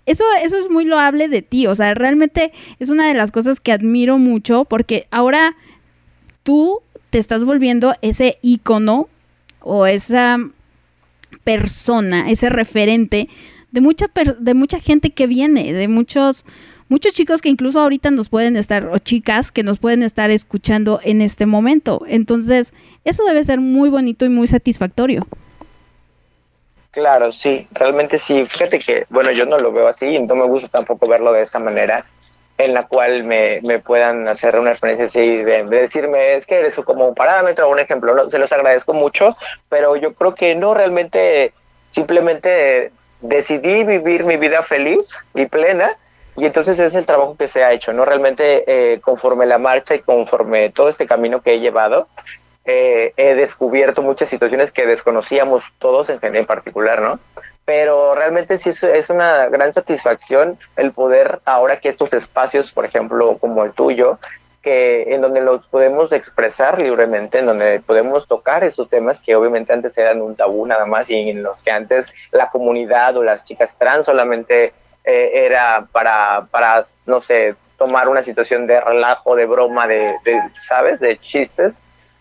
[0.06, 1.68] eso, eso es muy loable de ti.
[1.68, 5.56] O sea, realmente es una de las cosas que admiro mucho porque ahora
[6.44, 9.10] tú te estás volviendo ese ícono
[9.62, 10.40] o esa
[11.44, 13.28] persona, ese referente
[13.72, 16.46] de mucha, per- de mucha gente que viene, de muchos,
[16.90, 21.00] muchos chicos que incluso ahorita nos pueden estar, o chicas que nos pueden estar escuchando
[21.04, 22.02] en este momento.
[22.08, 22.74] Entonces,
[23.06, 25.28] eso debe ser muy bonito y muy satisfactorio.
[26.92, 28.46] Claro, sí, realmente sí.
[28.48, 31.44] Fíjate que, bueno, yo no lo veo así y no me gusta tampoco verlo de
[31.44, 32.06] esa manera
[32.58, 36.56] en la cual me, me puedan hacer una referencia así de, de decirme, es que
[36.56, 38.32] eres como un parámetro un ejemplo, ¿no?
[38.32, 39.38] se los agradezco mucho,
[39.70, 41.54] pero yo creo que no realmente,
[41.86, 42.92] simplemente
[43.22, 45.98] decidí vivir mi vida feliz y plena
[46.36, 48.06] y entonces es el trabajo que se ha hecho, ¿no?
[48.06, 52.08] Realmente eh, conforme la marcha y conforme todo este camino que he llevado,
[52.66, 57.20] eh, he descubierto muchas situaciones que desconocíamos todos en, en particular, ¿no?
[57.66, 62.86] Pero realmente sí es, es una gran satisfacción el poder, ahora que estos espacios, por
[62.86, 64.20] ejemplo, como el tuyo,
[64.68, 69.72] que en donde los podemos expresar libremente, en donde podemos tocar esos temas que obviamente
[69.72, 73.46] antes eran un tabú nada más y en los que antes la comunidad o las
[73.46, 74.74] chicas trans solamente
[75.06, 80.38] eh, era para, para, no sé, tomar una situación de relajo, de broma, de, de
[80.68, 81.00] ¿sabes?
[81.00, 81.74] De chistes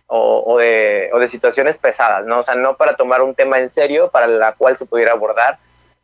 [0.06, 2.38] o, de, o de situaciones pesadas, ¿no?
[2.38, 5.58] O sea, no para tomar un tema en serio para la cual se pudiera abordar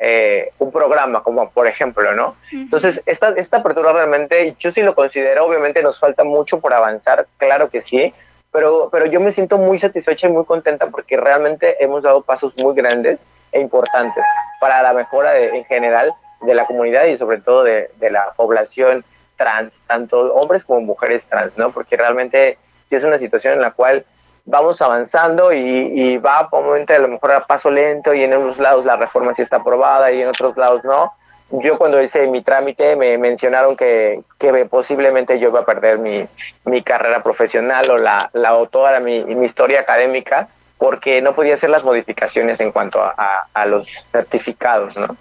[0.05, 2.35] eh, un programa, como por ejemplo, ¿no?
[2.51, 7.27] Entonces, esta, esta apertura realmente, yo sí lo considero, obviamente nos falta mucho por avanzar,
[7.39, 8.13] claro que sí,
[8.51, 12.53] pero, pero yo me siento muy satisfecha y muy contenta porque realmente hemos dado pasos
[12.57, 13.23] muy grandes
[13.53, 14.25] e importantes
[14.61, 18.33] para la mejora de- en general de la comunidad y sobre todo de, de la
[18.37, 19.05] población
[19.37, 21.71] trans, tanto hombres como mujeres trans, ¿no?
[21.71, 24.05] Porque realmente sí es una situación en la cual
[24.45, 28.59] vamos avanzando y, y va momento a lo mejor a paso lento y en unos
[28.59, 31.13] lados la reforma sí está aprobada y en otros lados no.
[31.51, 36.27] Yo cuando hice mi trámite me mencionaron que, que posiblemente yo iba a perder mi,
[36.65, 40.49] mi carrera profesional o, la, la, o toda mi, mi historia académica
[40.79, 45.15] porque no podía hacer las modificaciones en cuanto a, a- a los certificados, ¿no?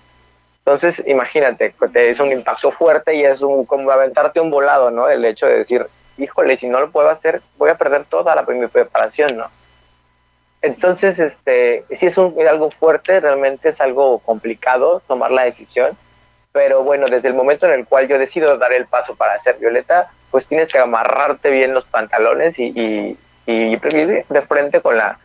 [0.66, 5.10] Entonces, imagínate, te es un impacto fuerte y es un, como aventarte un volado, ¿no?
[5.10, 5.86] El hecho de decir,
[6.22, 9.48] híjole, si no lo puedo hacer, voy a perder toda la, mi preparación, ¿no?
[10.62, 15.98] Entonces, este, sí es un, algo fuerte, realmente es algo complicado tomar la decisión,
[16.52, 19.58] pero bueno, desde el momento en el cual yo decido dar el paso para ser
[19.58, 23.18] Violeta, pues tienes que amarrarte bien los pantalones y, y,
[23.48, 25.18] y de frente con la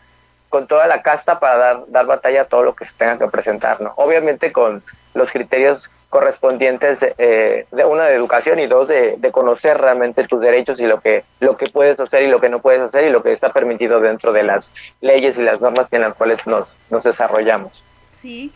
[0.49, 3.27] con toda la casta para dar, dar batalla a todo lo que se tenga que
[3.27, 3.93] presentar, ¿no?
[3.97, 4.83] Obviamente con
[5.13, 10.81] los criterios correspondientes eh, de una de educación y dos de, conocer realmente tus derechos
[10.81, 13.23] y lo que lo que puedes hacer y lo que no puedes hacer y lo
[13.23, 14.73] que está permitido dentro de las
[15.03, 17.85] leyes y las normas en las cuales nos, nos desarrollamos.
[18.13, 18.51] Sí,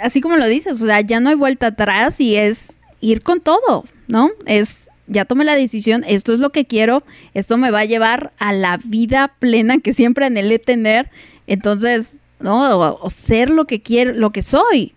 [0.00, 3.40] así como lo dices, o sea, ya no hay vuelta atrás y es ir con
[3.40, 4.30] todo, ¿no?
[4.46, 7.02] Es ya tomé la decisión, esto es lo que quiero,
[7.34, 11.10] esto me va a llevar a la vida plena que siempre anhelé tener,
[11.48, 12.78] entonces, ¿no?
[12.78, 14.94] O ser lo que quiero, lo que soy,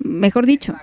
[0.00, 0.74] mejor dicho.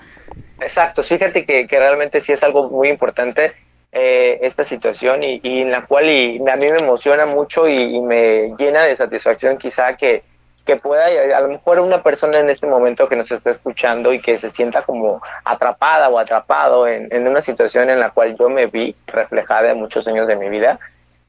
[0.60, 3.54] Exacto, fíjate que, que realmente sí es algo muy importante
[3.92, 8.00] eh, esta situación y, y, en la cual y a mí me emociona mucho y,
[8.02, 10.24] me llena de satisfacción quizá que,
[10.66, 14.22] que pueda, a lo mejor una persona en este momento que nos está escuchando y
[14.22, 18.50] que se sienta como atrapada o atrapado en, en una situación en la cual yo
[18.50, 20.80] me vi reflejada en muchos años de mi vida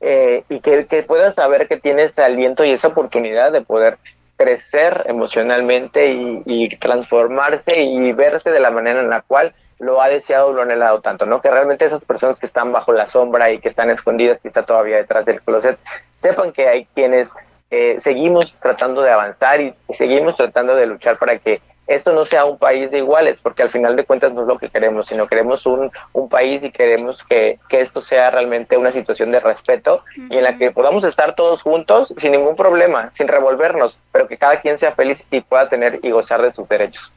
[0.00, 3.98] eh, y que, que pueda saber que tiene ese aliento y esa oportunidad de poder
[4.36, 10.08] crecer emocionalmente y, y, transformarse y verse de la manera en la cual lo ha
[10.08, 11.40] deseado o lo ha anhelado tanto, ¿no?
[11.40, 14.96] Que realmente esas personas que están bajo la sombra y que están escondidas quizá todavía
[14.96, 15.78] detrás del closet,
[16.14, 17.34] sepan que hay quienes
[17.70, 22.24] eh, seguimos tratando de avanzar y, y seguimos tratando de luchar para que esto no
[22.24, 25.06] sea un país de iguales, porque al final de cuentas no es lo que queremos,
[25.06, 29.40] sino queremos un, un país y queremos que, que, esto sea realmente una situación de
[29.40, 30.34] respeto uh -huh.
[30.34, 34.36] y en la que podamos estar todos juntos sin ningún problema, sin revolvernos, pero que
[34.36, 37.12] cada quien sea feliz y pueda tener y gozar de sus derechos.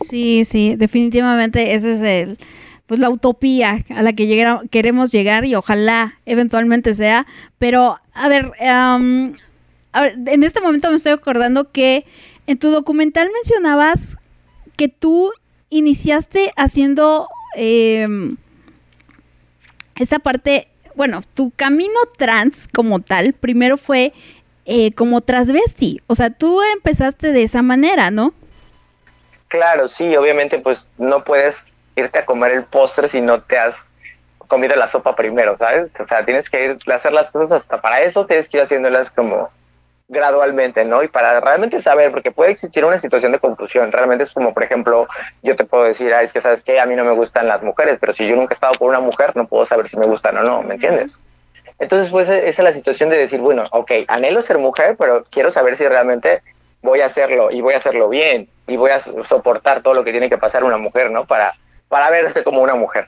[0.00, 2.38] Sí, sí, definitivamente ese es el,
[2.86, 7.26] pues la utopía a la que llegara, queremos llegar y ojalá eventualmente sea,
[7.58, 9.34] pero a ver, um,
[9.92, 12.04] a ver, en este momento me estoy acordando que
[12.50, 14.16] en tu documental mencionabas
[14.76, 15.32] que tú
[15.68, 18.08] iniciaste haciendo eh,
[19.94, 20.66] esta parte,
[20.96, 24.12] bueno, tu camino trans como tal, primero fue
[24.64, 28.34] eh, como transvesti, o sea, tú empezaste de esa manera, ¿no?
[29.46, 33.76] Claro, sí, obviamente pues no puedes irte a comer el postre si no te has
[34.48, 35.92] comido la sopa primero, ¿sabes?
[36.00, 38.64] O sea, tienes que ir a hacer las cosas hasta para eso, tienes que ir
[38.64, 39.50] haciéndolas como
[40.10, 41.02] gradualmente, ¿no?
[41.04, 44.64] Y para realmente saber, porque puede existir una situación de confusión, realmente es como, por
[44.64, 45.06] ejemplo,
[45.42, 47.62] yo te puedo decir, ah, es que sabes que a mí no me gustan las
[47.62, 50.06] mujeres, pero si yo nunca he estado con una mujer, no puedo saber si me
[50.06, 51.20] gustan o no, ¿me entiendes?
[51.78, 55.52] Entonces, pues esa es la situación de decir, bueno, ok, anhelo ser mujer, pero quiero
[55.52, 56.42] saber si realmente
[56.82, 60.10] voy a hacerlo y voy a hacerlo bien y voy a soportar todo lo que
[60.10, 61.24] tiene que pasar una mujer, ¿no?
[61.24, 61.54] Para,
[61.88, 63.06] para verse como una mujer.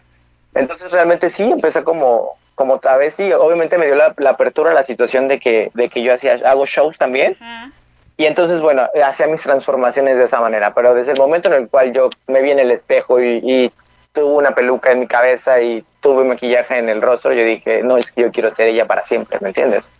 [0.54, 4.70] Entonces, realmente sí, empecé como, como tal vez sí, obviamente me dio la, la, apertura
[4.70, 7.36] a la situación de que, de que yo hacía, hago shows también.
[7.40, 7.72] Uh -huh.
[8.18, 10.74] Y entonces, bueno, hacía mis transformaciones de esa manera.
[10.74, 13.72] Pero desde el momento en el cual yo me vi en el espejo y, y
[14.12, 17.96] tuve una peluca en mi cabeza y tuve maquillaje en el rostro, yo dije, no,
[17.96, 19.90] es que yo quiero ser ella para siempre, ¿me entiendes?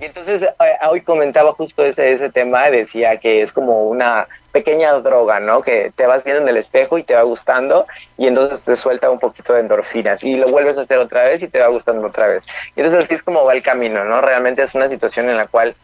[0.00, 0.54] Y entonces eh,
[0.88, 5.62] hoy comentaba justo ese, ese tema, decía que es como una pequeña droga, ¿no?
[5.62, 7.86] Que te vas viendo en el espejo y te va gustando
[8.16, 11.42] y entonces te suelta un poquito de endorfinas y lo vuelves a hacer otra vez
[11.42, 12.44] y te va gustando otra vez.
[12.76, 14.20] Y entonces así es como va el camino, ¿no?
[14.20, 15.74] Realmente es una situación en la cual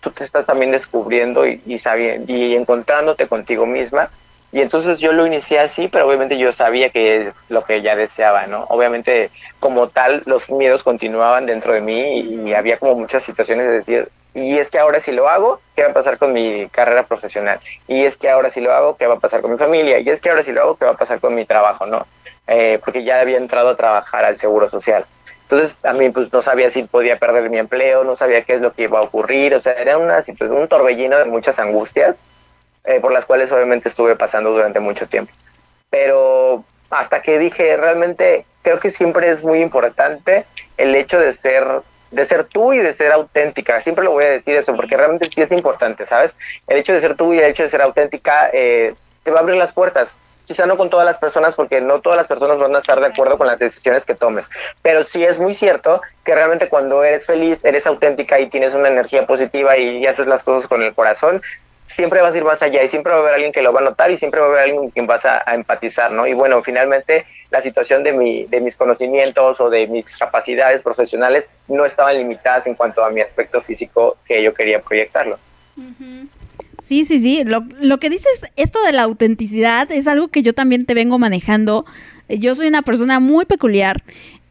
[0.00, 4.10] tú te estás también descubriendo y sabiendo y encontrándote contigo misma.
[4.50, 7.96] Y entonces yo lo inicié así, pero obviamente yo sabía que es lo que ya
[7.96, 8.64] deseaba, ¿no?
[8.70, 9.30] Obviamente
[9.60, 14.08] como tal los miedos continuaban dentro de mí y había como muchas situaciones de decir,
[14.34, 17.60] y es que ahora si lo hago, ¿qué va a pasar con mi carrera profesional?
[17.86, 19.98] Y es que ahora si lo hago, ¿qué va a pasar con mi familia?
[19.98, 22.06] Y es que ahora si lo hago, ¿qué va a pasar con mi trabajo, no?
[22.46, 25.04] Eh, porque ya había entrado a trabajar al Seguro Social.
[25.42, 28.60] Entonces a mí pues no sabía si podía perder mi empleo, no sabía qué es
[28.60, 32.20] lo que iba a ocurrir, o sea, era una situación, un torbellino de muchas angustias
[32.88, 35.30] eh, por las cuales obviamente estuve pasando durante mucho tiempo.
[35.90, 40.46] Pero hasta que dije, realmente creo que siempre es muy importante
[40.78, 41.66] el hecho de ser
[42.10, 43.82] de ser tú y de ser auténtica.
[43.82, 46.34] Siempre lo voy a decir eso, porque realmente sí es importante, ¿sabes?
[46.66, 49.42] El hecho de ser tú y el hecho de ser auténtica eh, te va a
[49.42, 50.16] abrir las puertas.
[50.46, 53.06] quizá no con todas las personas, porque no todas las personas van a estar de
[53.08, 54.48] acuerdo con las decisiones que tomes,
[54.80, 58.88] pero sí es muy cierto que realmente cuando eres feliz, eres auténtica y tienes una
[58.88, 61.42] energía positiva y, y haces las cosas con el corazón,
[61.88, 63.80] siempre vas a ir más allá y siempre va a haber alguien que lo va
[63.80, 66.26] a notar y siempre va a haber alguien con quien vas a, empatizar, ¿no?
[66.26, 71.48] Y bueno, finalmente la situación de, mi, de mis conocimientos o de mis capacidades profesionales
[71.66, 75.38] no estaban limitadas en cuanto a mi aspecto físico que yo quería proyectarlo.
[76.78, 77.42] Sí, sí, sí.
[77.44, 81.18] Lo, lo que dices, esto de la autenticidad, es algo que yo también te vengo
[81.18, 81.84] manejando.
[82.28, 84.02] Yo soy una persona muy peculiar.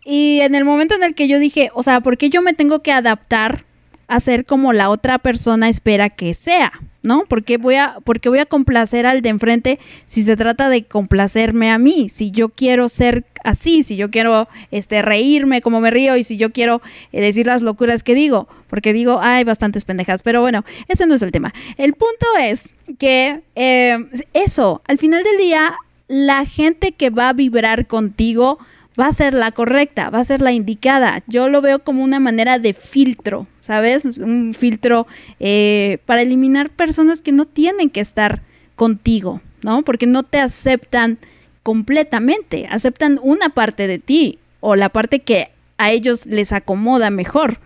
[0.04, 2.54] Y en el momento en el que yo dije, o sea, ¿por qué yo me
[2.54, 3.66] tengo que adaptar
[4.08, 6.72] a ser como la otra persona espera que sea?
[7.04, 7.24] ¿No?
[7.30, 11.72] Porque voy a, porque voy a complacer al de enfrente si se trata de complacerme
[11.72, 12.10] a mí.
[12.10, 16.36] Si yo quiero ser así, si yo quiero este reírme como me río y si
[16.36, 16.82] yo quiero
[17.14, 21.16] eh, decir las locuras que digo, porque digo, hay bastantes pendejas, pero bueno, ese no
[21.16, 21.54] es el tema.
[21.78, 23.98] El punto es que eh,
[24.34, 25.76] eso, al final del día,
[26.08, 28.60] la gente que va a vibrar contigo
[29.00, 31.24] va a ser la correcta, va a ser la indicada.
[31.28, 34.18] Yo lo veo como una manera de filtro, ¿sabes?
[34.18, 35.08] Un filtro
[35.40, 38.42] eh, para eliminar personas que no tienen que estar
[38.76, 39.84] contigo, ¿no?
[39.84, 41.20] Porque no te aceptan
[41.64, 47.60] completamente, aceptan una parte de ti o la parte que a ellos les acomoda mejor,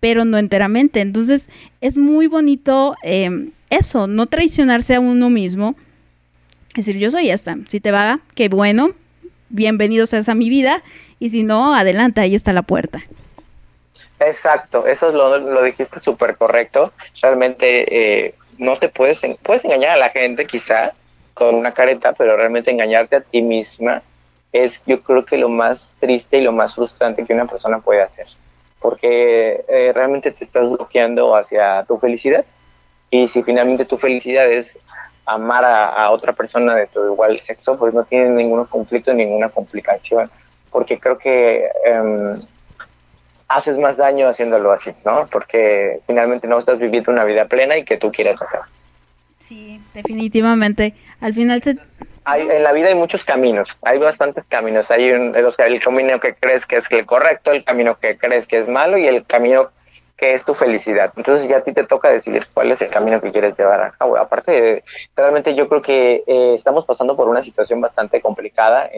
[0.00, 1.00] pero no enteramente.
[1.00, 1.50] Entonces
[1.80, 5.76] es muy bonito eh, eso, no traicionarse a uno mismo.
[6.74, 8.94] Es decir, yo soy esta, si te va, qué bueno,
[9.52, 10.82] bienvenido seas a mi vida,
[11.18, 13.00] y si no, adelante, ahí está la puerta.
[14.18, 16.92] Exacto, eso es lo, lo dijiste súper correcto.
[17.20, 20.92] Realmente eh, no te puedes, puedes engañar a la gente quizá
[21.34, 24.02] con una careta, pero realmente engañarte a ti misma
[24.52, 28.02] es yo creo que lo más triste y lo más frustrante que una persona puede
[28.02, 28.26] hacer.
[28.80, 32.44] Porque eh, realmente te estás bloqueando hacia tu felicidad.
[33.10, 34.78] Y si finalmente tu felicidad es
[35.26, 39.48] amar a, a otra persona de tu igual sexo, pues no tienes ningún conflicto, ninguna
[39.48, 40.30] complicación.
[40.70, 42.40] Porque creo que em,
[43.48, 45.28] haces más daño haciéndolo así, ¿no?
[45.30, 48.60] Porque finalmente no estás viviendo una vida plena y que tú quieres hacer.
[49.38, 50.94] Sí, definitivamente.
[51.20, 51.76] Al final se...
[52.24, 54.90] Hay, en la vida hay muchos caminos, hay bastantes caminos.
[54.92, 58.60] Hay un, el camino que crees que es el correcto, el camino que crees que
[58.60, 59.70] es malo y el camino
[60.22, 61.12] que es tu felicidad.
[61.16, 63.90] Entonces ya a ti te toca decidir cuál es el camino que quieres llevar a
[63.90, 64.16] cabo.
[64.16, 64.84] Aparte,
[65.16, 68.88] realmente yo creo que eh, estamos pasando por una situación bastante complicada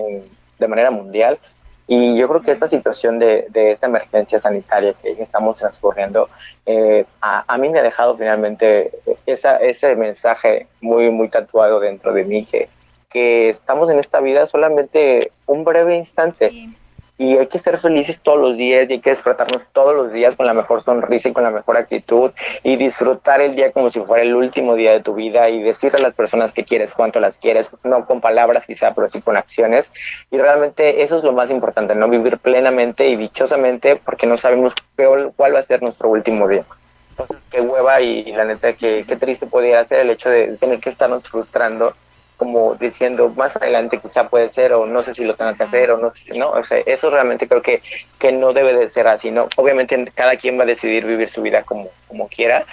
[0.59, 1.39] de manera mundial
[1.87, 6.29] y yo creo que esta situación de, esta emergencia sanitaria que estamos transcurriendo,
[6.67, 8.91] eh, a, a mí me ha dejado finalmente
[9.25, 12.69] esa, ese mensaje muy, muy tatuado dentro de mí que,
[13.09, 16.53] que estamos en esta vida solamente un breve instante
[17.16, 20.35] y hay que ser felices todos los días y hay que despertarnos todos los días
[20.35, 22.32] con la mejor sonrisa y con la mejor actitud
[22.65, 25.99] y disfrutar el día como si fuera el último día de tu vida y decirle
[26.01, 29.36] a las personas que quieres cuánto las quieres, no con palabras quizá, pero sí con
[29.36, 29.93] acciones
[30.31, 34.74] y realmente eso es lo más importante, no vivir plenamente y dichosamente porque no sabemos
[34.97, 36.62] qué- cuál va a ser nuestro último día.
[37.11, 40.81] Entonces, qué hueva y, la neta, que qué triste podría ser el hecho de tener
[40.81, 41.95] que estarnos frustrando
[42.45, 45.91] como diciendo más adelante quizá puede ser o no sé si lo tengo que hacer
[45.91, 47.83] o no sé no, o sea, eso realmente creo que,
[48.19, 49.49] que no debe de ser así, ¿no?
[49.57, 52.66] Obviamente cada quien va a decidir vivir su vida como, como quiera,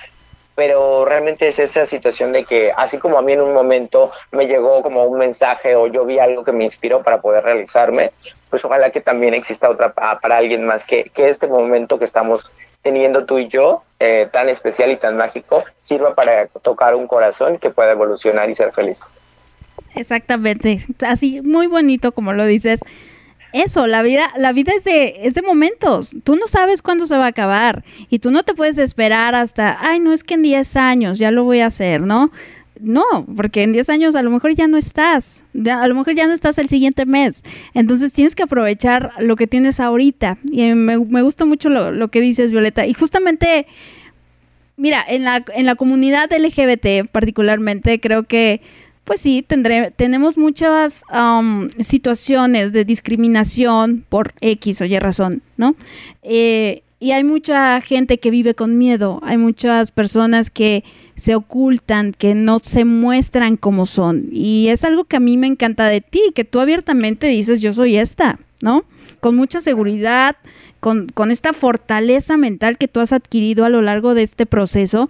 [0.55, 4.47] pero realmente es esa situación de que así como a mí en un momento me
[4.47, 8.11] llegó como un mensaje o yo vi algo que me inspiró para poder realizarme,
[8.49, 12.05] pues ojalá que también exista otra pa- para alguien más, que, que este momento que
[12.05, 17.07] estamos teniendo tú y yo, eh, tan especial y tan mágico, sirva para tocar un
[17.07, 19.21] corazón que pueda evolucionar y ser feliz.
[19.95, 22.81] Exactamente, así muy bonito como lo dices.
[23.53, 26.15] Eso, la vida, la vida es de, es de momentos.
[26.23, 29.77] Tú no sabes cuándo se va a acabar y tú no te puedes esperar hasta,
[29.81, 32.31] ay, no es que en 10 años ya lo voy a hacer, ¿no?
[32.79, 33.03] No,
[33.35, 36.33] porque en 10 años a lo mejor ya no estás, a lo mejor ya no
[36.33, 37.43] estás el siguiente mes.
[37.73, 40.37] Entonces tienes que aprovechar lo que tienes ahorita.
[40.49, 42.87] Y me, me gusta mucho lo, lo que dices, Violeta.
[42.87, 43.67] Y justamente
[44.81, 48.61] Mira, en la, en la comunidad LGBT particularmente creo que,
[49.03, 49.45] pues sí,
[49.95, 51.03] tenemos muchas
[51.79, 55.75] situaciones de discriminación por X o Y razón, ¿no?
[56.23, 60.83] Eh, y hay mucha gente que vive con miedo, hay muchas personas que
[61.15, 64.29] se ocultan, que no se muestran como son.
[64.31, 67.73] Y es algo que a mí me encanta de ti, que tú abiertamente dices, yo
[67.73, 68.85] soy esta, ¿no?
[69.19, 70.35] Con mucha seguridad,
[70.79, 75.09] con esta fortaleza mental que tú has adquirido a lo largo de este proceso.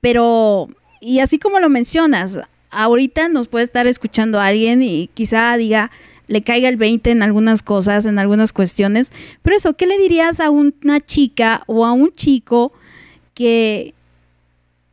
[0.00, 0.68] Pero,
[1.00, 2.38] y así como lo mencionas,
[2.70, 5.90] ahorita nos puede estar escuchando alguien y quizá diga,
[6.26, 9.12] le caiga el 20 en algunas cosas, en algunas cuestiones.
[9.42, 12.72] Pero eso, ¿qué le dirías a una chica o a un chico
[13.34, 13.94] que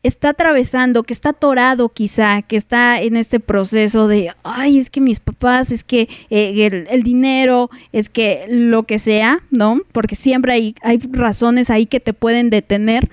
[0.07, 5.01] está atravesando, que está atorado quizá, que está en este proceso de, ay, es que
[5.01, 9.81] mis papás, es que eh, el, el dinero, es que lo que sea, ¿no?
[9.91, 13.09] Porque siempre hay, hay razones ahí que te pueden detener.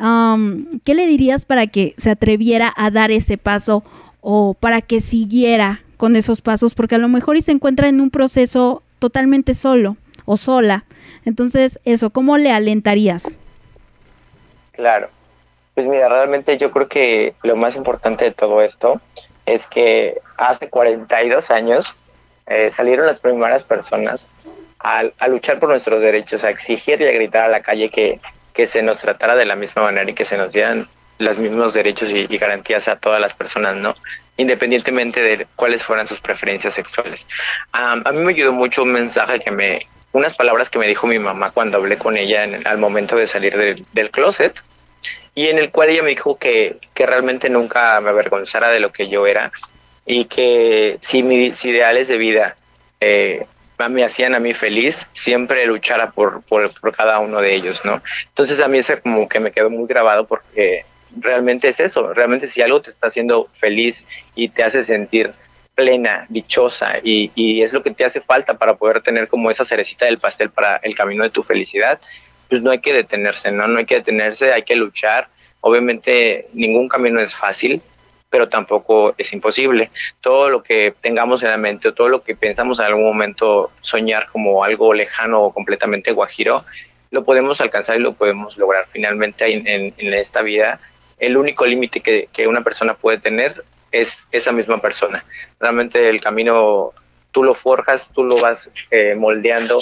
[0.00, 3.82] Um, ¿Qué le dirías para que se atreviera a dar ese paso
[4.20, 6.74] o para que siguiera con esos pasos?
[6.74, 10.84] Porque a lo mejor y se encuentra en un proceso totalmente solo o sola.
[11.24, 13.38] Entonces, eso, ¿cómo le alentarías?
[14.72, 15.08] Claro.
[15.74, 19.00] Pues mira, realmente yo creo que lo más importante de todo esto
[19.46, 21.96] es que hace 42 años
[22.46, 24.30] eh, salieron las primeras personas
[24.80, 28.20] a, a luchar por nuestros derechos, a exigir y a gritar a la calle que,
[28.58, 31.74] que se nos tratara de la misma manera y que se nos dieran los mismos
[31.74, 33.94] derechos y, y garantías a todas las personas, ¿no?
[34.36, 37.28] Independientemente de cuáles fueran sus preferencias sexuales.
[37.70, 41.06] Am, a mí me ayudó mucho un mensaje que me, unas palabras que me dijo
[41.06, 44.60] mi mamá cuando hablé con ella en- al momento de salir del- del closet
[45.36, 48.90] y en el cual ella me dijo que, que realmente nunca me avergonzara de lo
[48.90, 49.52] que yo era
[50.04, 52.56] y que si mis ideales de vida
[53.00, 53.46] eh,
[53.88, 58.02] me hacían a mí feliz, siempre luchara por, por, cada uno de ellos, ¿no?
[58.26, 60.84] Entonces a mí eso como que me quedó muy grabado porque
[61.16, 65.32] realmente es eso, realmente si algo te está haciendo feliz y te hace sentir
[65.76, 69.64] plena, dichosa y, y es lo que te hace falta para poder tener como esa
[69.64, 72.00] cerecita del pastel para el camino de tu felicidad,
[72.48, 73.68] pues no hay que detenerse, ¿no?
[73.68, 75.28] No hay que detenerse, hay que luchar.
[75.60, 77.80] Obviamente ningún camino es fácil,
[78.30, 79.90] pero tampoco es imposible.
[80.20, 83.70] Todo lo que tengamos en la mente o todo lo que pensamos en algún momento
[83.80, 86.64] soñar como algo lejano o completamente guajiro,
[87.10, 88.86] lo podemos alcanzar y lo podemos lograr.
[88.92, 90.80] Finalmente en, esta vida,
[91.18, 95.24] el único límite que, que una persona puede tener es esa misma persona.
[95.58, 96.92] Realmente el camino
[97.32, 99.78] tú lo forjas, tú lo vas eh, moldeando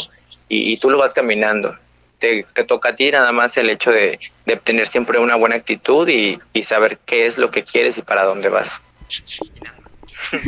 [0.48, 1.76] y, y tú lo vas caminando.
[2.18, 5.56] Te, te toca a ti nada más el hecho de, de tener siempre una buena
[5.56, 8.80] actitud y, y saber qué es lo que quieres y para dónde vas.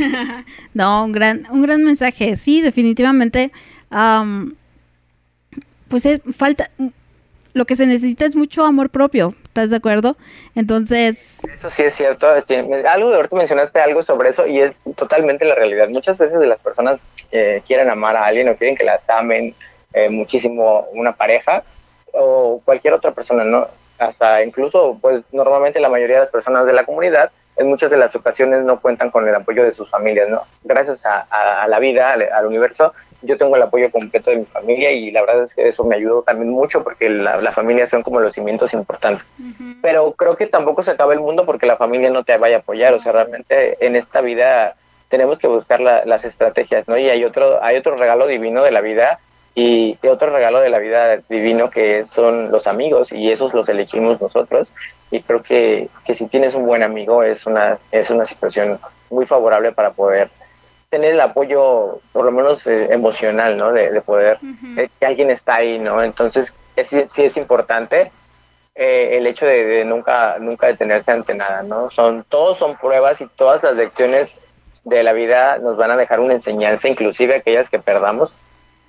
[0.73, 2.35] No, un gran, un gran mensaje.
[2.35, 3.51] Sí, definitivamente.
[3.89, 4.55] am,
[5.87, 6.69] pues es, falta.
[7.53, 9.33] Lo que se necesita es mucho amor propio.
[9.43, 10.15] ¿Estás de acuerdo?
[10.55, 12.27] Entonces, Eso sí es cierto.
[12.43, 15.89] tiene- Algo de ahorita mencionaste algo sobre eso y es totalmente la realidad.
[15.89, 16.99] Muchas veces las personas
[17.31, 19.55] eh, quieren amar a alguien o quieren que las amen
[19.93, 21.63] eh, muchísimo una pareja
[22.13, 23.67] o cualquier otra persona, ¿no?
[23.97, 27.97] Hasta incluso, pues normalmente la mayoría de las personas de la comunidad en muchas de
[27.97, 30.43] las ocasiones no cuentan con el apoyo de sus familias, ¿no?
[30.63, 34.37] Gracias a, a- a la vida, al, al universo, yo tengo el apoyo completo de
[34.37, 37.51] mi familia y la verdad es que eso me ayudó también mucho porque la, la
[37.51, 39.29] familia son como los cimientos importantes
[39.81, 42.59] pero creo que tampoco se acaba el mundo porque la familia no te vaya a
[42.59, 44.75] apoyar, o sea, realmente en esta vida
[45.09, 46.97] tenemos que buscar la- las estrategias, ¿no?
[46.97, 49.19] Y hay otro, hay otro regalo divino de la vida
[49.59, 54.21] y, otro regalo de la vida divino que son los amigos y esos los elegimos
[54.21, 54.73] nosotros
[55.11, 58.79] y creo que, que si tienes un buen amigo es una, es una situación
[59.09, 60.29] muy favorable para poder
[60.89, 63.71] tener el apoyo, por lo menos eh, emocional, ¿no?
[63.71, 64.39] De, de poder,
[64.75, 66.01] eh, que alguien está ahí, ¿no?
[66.01, 68.11] Entonces, es, sí sí es importante
[68.73, 71.91] eh, el hecho de, de nunca nunca detenerse ante nada, ¿no?
[71.91, 74.51] Son todos son pruebas y todas las lecciones
[74.85, 78.33] de la vida nos van a dejar una enseñanza, inclusive aquellas que perdamos.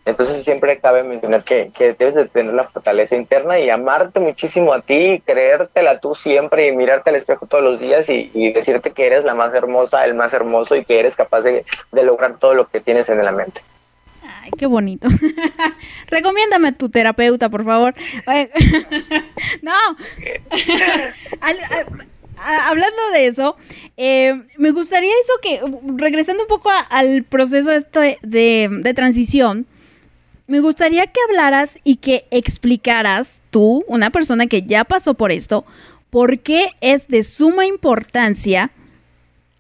[0.07, 4.73] Entonces siempre cabe mencionar que, que debes de tener la fortaleza interna y amarte muchísimo
[4.73, 8.53] a ti, y creértela tú siempre y mirarte al espejo todos los días y, y
[8.53, 12.03] decirte que eres la más hermosa, el más hermoso y que eres capaz de, de
[12.03, 13.61] lograr todo lo que tienes en la mente.
[14.43, 15.07] ay, qué bonito.
[16.09, 17.95] Recomiéndame a tu terapeuta, por favor.
[19.63, 19.73] No.
[22.43, 23.57] Hablando de eso,
[23.99, 25.61] eh, me gustaría eso que,
[26.03, 29.67] regresando un poco a- al proceso este de, de transición,
[30.51, 35.65] me gustaría que hablaras y que explicaras tú, una persona que ya pasó por esto,
[36.11, 38.73] por qué es de suma importancia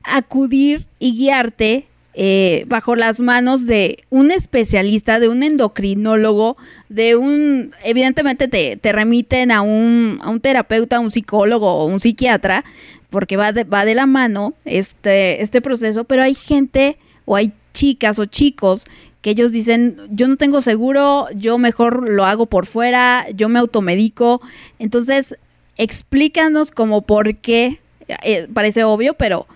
[0.02, 6.56] acudir y guiarte eh, bajo las manos de un especialista, de un endocrinólogo,
[6.88, 11.86] de un, evidentemente te, te remiten a un, a un terapeuta, a un psicólogo o
[11.86, 12.64] un psiquiatra,
[13.10, 17.52] porque va de, va de la mano este, este proceso, pero hay gente o hay
[17.72, 18.86] chicas o chicos
[19.22, 23.58] que ellos dicen, yo no tengo seguro, yo mejor lo hago por fuera, yo me
[23.58, 24.40] automedico.
[24.78, 25.38] Entonces,
[25.76, 27.80] explícanos como por qué,
[28.22, 29.46] eh, parece obvio, pero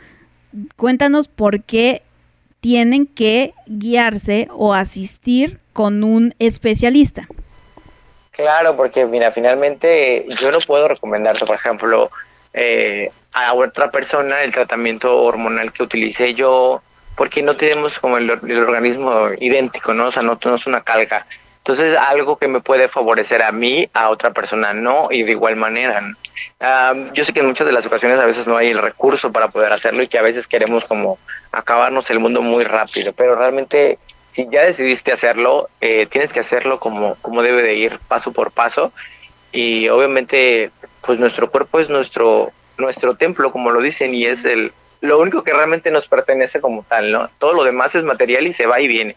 [0.76, 2.02] cuéntanos por qué
[2.60, 7.26] tienen que guiarse o asistir con un especialista.
[8.30, 12.10] Claro, porque mira, finalmente yo no puedo recomendarte, por ejemplo,
[12.52, 16.82] eh, a otra persona el tratamiento hormonal que utilice yo,
[17.16, 20.06] porque no tenemos como el, or- el organismo idéntico, ¿no?
[20.06, 21.26] O sea, no, es una calca.
[21.58, 25.56] Entonces, algo que me puede favorecer a mí, a otra persona no, y de igual
[25.56, 26.02] manera.
[26.60, 29.32] Am, yo sé que en muchas de las ocasiones a veces no hay el recurso
[29.32, 31.18] para poder hacerlo y que a veces queremos como
[31.52, 33.98] acabarnos el mundo muy rápido, pero realmente
[34.30, 38.50] si ya decidiste hacerlo, eh, tienes que hacerlo como, como debe de ir, paso por
[38.50, 38.92] paso.
[39.52, 40.70] Y obviamente,
[41.02, 45.42] pues nuestro cuerpo es nuestro, nuestro templo, como lo dicen, y es el, lo único
[45.42, 47.30] que realmente nos pertenece como tal, ¿no?
[47.38, 49.16] Todo lo demás es material y se va y viene.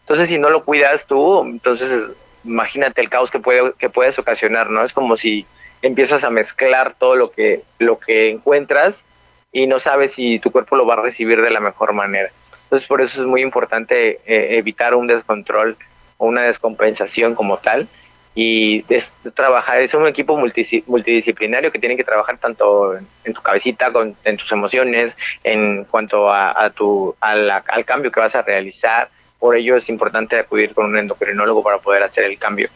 [0.00, 2.10] Entonces, si no lo cuidas tú, entonces
[2.44, 4.84] imagínate el caos que, puede, que puedes ocasionar, ¿no?
[4.84, 5.46] Es como si
[5.82, 9.04] empiezas a mezclar todo lo que, lo que encuentras
[9.52, 12.30] y no sabes si tu cuerpo lo va a recibir de la mejor manera.
[12.64, 15.76] Entonces, por eso es muy importante eh, evitar un descontrol
[16.18, 17.88] o una descompensación como tal
[18.34, 23.92] y des- trabajar, es un equipo multidisciplinario que tiene que trabajar tanto en, tu cabecita,
[23.92, 28.34] con, en tus emociones, en cuanto a, a tu, a la- al cambio que vas
[28.34, 29.08] a realizar.
[29.38, 32.68] Por ello es importante acudir con un endocrinólogo para poder hacer el cambio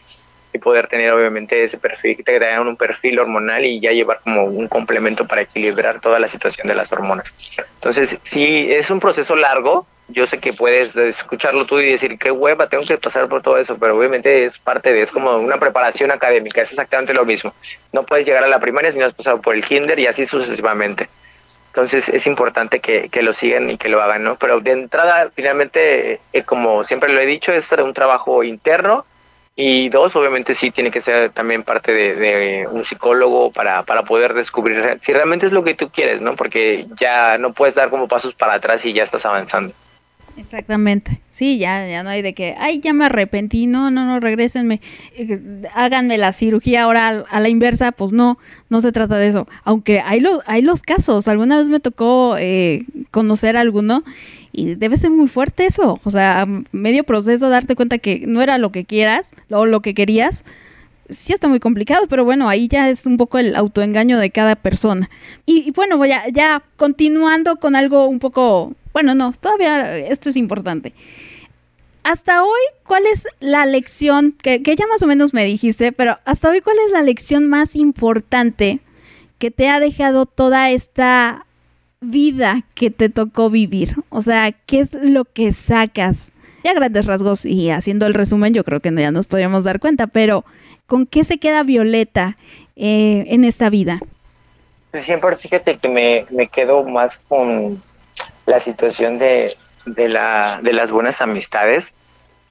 [0.53, 4.19] y poder tener obviamente ese perfil, que te dan un perfil hormonal y ya llevar
[4.23, 7.33] como un complemento para equilibrar toda la situación de las hormonas.
[7.75, 9.85] Entonces, sí, es un proceso largo.
[10.09, 13.57] Yo sé que puedes escucharlo tú y decir, qué hueva, tengo que pasar por todo
[13.57, 17.53] eso, pero obviamente es parte de, es como una preparación académica, es exactamente lo mismo.
[17.93, 20.25] No puedes llegar a la primaria si no has pasado por el kinder y así
[20.25, 21.09] sucesivamente.
[21.67, 24.35] Entonces es importante que, que lo sigan y que lo hagan, ¿no?
[24.37, 29.05] Pero de entrada, finalmente, eh, como siempre lo he dicho, es un trabajo interno
[29.55, 34.03] y dos, obviamente sí tiene que ser también parte de, de un psicólogo para, para
[34.03, 36.35] poder descubrir si realmente es lo que tú quieres, ¿no?
[36.35, 39.73] Porque ya no puedes dar como pasos para atrás y ya estás avanzando.
[40.39, 41.19] Exactamente.
[41.27, 44.79] Sí, ya, ya no hay de que, ay, ya me arrepentí, no, no, no, regrésenme,
[45.17, 45.39] eh,
[45.75, 48.39] háganme la cirugía ahora al- a la inversa, pues no,
[48.69, 49.47] no se trata de eso.
[49.63, 54.03] Aunque hay, lo- hay los casos, alguna vez me tocó eh, conocer a alguno
[54.51, 58.57] y debe ser muy fuerte eso, o sea, medio proceso darte cuenta que no era
[58.57, 60.45] lo que quieras o lo que querías.
[61.09, 64.55] Sí está muy complicado, pero bueno, ahí ya es un poco el autoengaño de cada
[64.55, 65.09] persona.
[65.45, 70.29] Y, y bueno, voy a- ya continuando con algo un poco, bueno, no, todavía esto
[70.29, 70.93] es importante.
[72.03, 76.49] Hasta hoy, ¿cuál es la lección, que, ya más o menos me dijiste, pero hasta
[76.49, 78.79] hoy, ¿cuál es la lección más importante
[79.37, 81.45] que te ha dejado toda esta
[81.99, 83.95] vida que te tocó vivir?
[84.09, 86.31] O sea, ¿qué es lo que sacas?
[86.63, 90.07] Ya grandes rasgos y haciendo el resumen, yo creo que ya nos podríamos dar cuenta,
[90.07, 90.45] pero
[90.87, 92.37] ¿con qué se queda Violeta
[92.75, 93.99] eh, en esta vida?
[94.91, 97.81] Pues Siempre fíjate que me, me quedo más con
[98.49, 99.55] la situación de,
[99.85, 101.93] de, la, de las buenas amistades,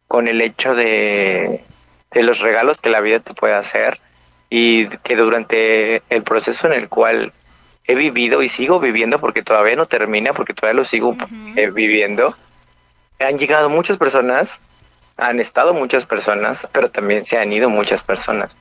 [0.06, 1.64] con el hecho de,
[2.12, 3.98] de los regalos que la vida te puede hacer
[4.48, 7.32] y que durante el proceso en el cual
[7.84, 11.16] he vivido y sigo viviendo, porque todavía no termina, porque todavía lo sigo
[11.56, 12.34] eh, viviendo,
[13.18, 14.60] han llegado muchas personas,
[15.16, 18.56] han estado muchas personas, pero también se han ido muchas personas.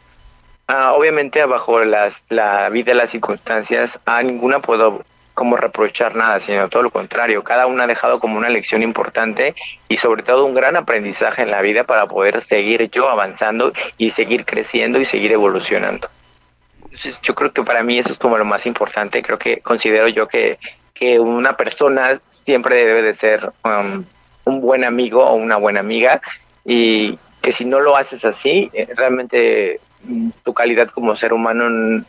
[0.67, 5.05] Ah, obviamente bajo las, la vida las circunstancias, a ninguna puedo
[5.37, 7.43] como reprochar nada, sino todo lo contrario.
[7.43, 9.53] Cada una ha dejado como una lección importante
[9.87, 14.09] y sobre todo un gran aprendizaje en la vida para poder seguir yo avanzando y
[14.09, 16.09] seguir creciendo y seguir evolucionando.
[16.85, 19.21] Entonces yo creo que para mí eso es como lo más importante.
[19.21, 20.57] Creo que considero yo que,
[20.95, 24.05] que una persona siempre debe de ser um,
[24.45, 26.19] un buen amigo o una buena amiga
[26.65, 32.03] y que si no lo haces así, eh, realmente mm, tu calidad como ser humano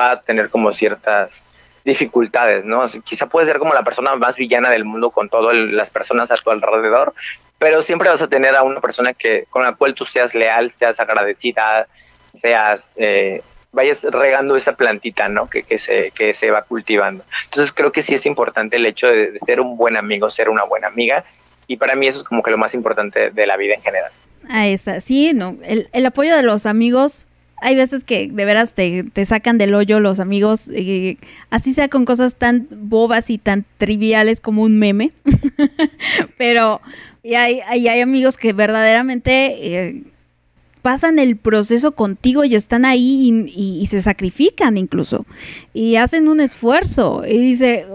[0.00, 1.44] va a tener como ciertas
[1.84, 2.84] dificultades, ¿no?
[3.04, 6.34] Quizá puedes ser como la persona más villana del mundo con todas las personas a
[6.36, 7.14] tu alrededor,
[7.58, 10.70] pero siempre vas a tener a una persona que con la cual tú seas leal,
[10.70, 11.86] seas agradecida,
[12.26, 13.42] seas eh,
[13.72, 15.48] vayas regando esa plantita, ¿no?
[15.48, 17.24] Que, que, se, que se va cultivando.
[17.44, 20.48] Entonces creo que sí es importante el hecho de, de ser un buen amigo, ser
[20.48, 21.24] una buena amiga,
[21.66, 24.12] y para mí eso es como que lo más importante de la vida en general.
[24.48, 27.26] Ahí está, sí, no, el, el apoyo de los amigos,
[27.62, 31.16] hay veces que de veras te, te sacan del hoyo los amigos, eh,
[31.48, 35.12] así sea con cosas tan bobas y tan triviales como un meme,
[36.38, 36.80] pero
[37.22, 40.02] y hay, hay, amigos que verdaderamente eh,
[40.82, 45.24] pasan el proceso contigo y están ahí y, y- y se sacrifican incluso.
[45.72, 47.86] Y hacen un esfuerzo y dice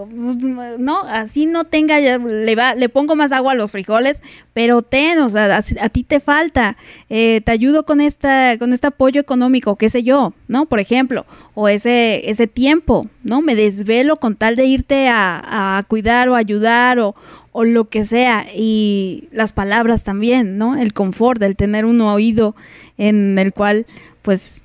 [0.78, 5.18] no así no tenga le va le pongo más agua a los frijoles pero ten
[5.20, 6.76] o sea a, ti te falta
[7.08, 11.26] eh, te ayudo con esta con este apoyo económico qué sé yo no por ejemplo
[11.54, 16.34] o ese ese tiempo no me desvelo con tal de irte a, a cuidar o
[16.34, 17.14] ayudar o
[17.58, 20.76] o lo que sea y las palabras también, ¿no?
[20.76, 22.54] El confort, el tener un oído
[22.98, 23.84] en el cual
[24.22, 24.62] pues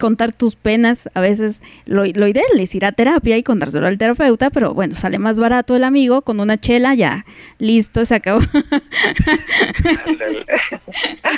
[0.00, 1.08] contar tus penas.
[1.14, 4.96] A veces lo, lo ideal es ir a terapia y contárselo al terapeuta, pero bueno,
[4.96, 7.24] sale más barato el amigo con una chela, ya,
[7.58, 8.40] listo, se acabó.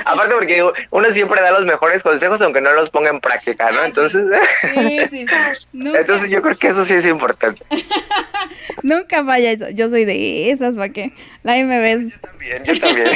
[0.06, 3.84] Aparte porque uno siempre da los mejores consejos aunque no los ponga en práctica, ¿no?
[3.84, 4.24] Entonces,
[4.62, 5.66] Sí, sí, sí.
[5.72, 7.62] Nunca, entonces yo creo que eso sí es importante.
[8.82, 9.70] nunca falla eso.
[9.70, 11.12] Yo soy de esas, ¿para qué?
[11.42, 12.20] La MBS.
[12.20, 13.10] También, yo también.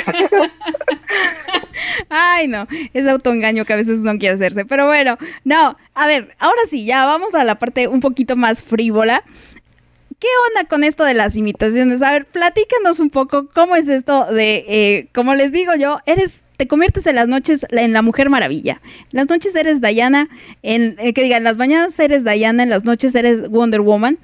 [2.09, 4.65] Ay, no, es autoengaño que a veces uno quiere hacerse.
[4.65, 8.63] Pero bueno, no, a ver, ahora sí, ya vamos a la parte un poquito más
[8.63, 9.23] frívola.
[10.19, 12.01] ¿Qué onda con esto de las imitaciones?
[12.01, 16.45] A ver, platícanos un poco cómo es esto de, eh, como les digo yo, eres,
[16.57, 18.81] te conviertes en las noches en la Mujer Maravilla.
[19.13, 20.29] En las noches eres Diana,
[20.63, 24.19] en, eh, que diga, en las mañanas eres Diana, en las noches eres Wonder Woman.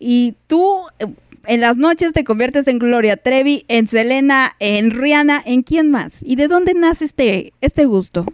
[0.00, 1.06] Y tú eh,
[1.46, 6.22] en las noches te conviertes en Gloria Trevi, en Selena, en Rihanna, ¿en quién más?
[6.24, 8.26] ¿Y de dónde nace este, este gusto?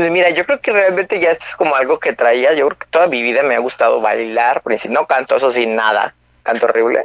[0.00, 2.54] Pues mira, yo creo que realmente ya es como algo que traía.
[2.54, 4.62] Yo creo que toda mi vida me ha gustado bailar.
[4.78, 6.14] Si no canto, eso sí, nada.
[6.42, 7.04] Canto horrible.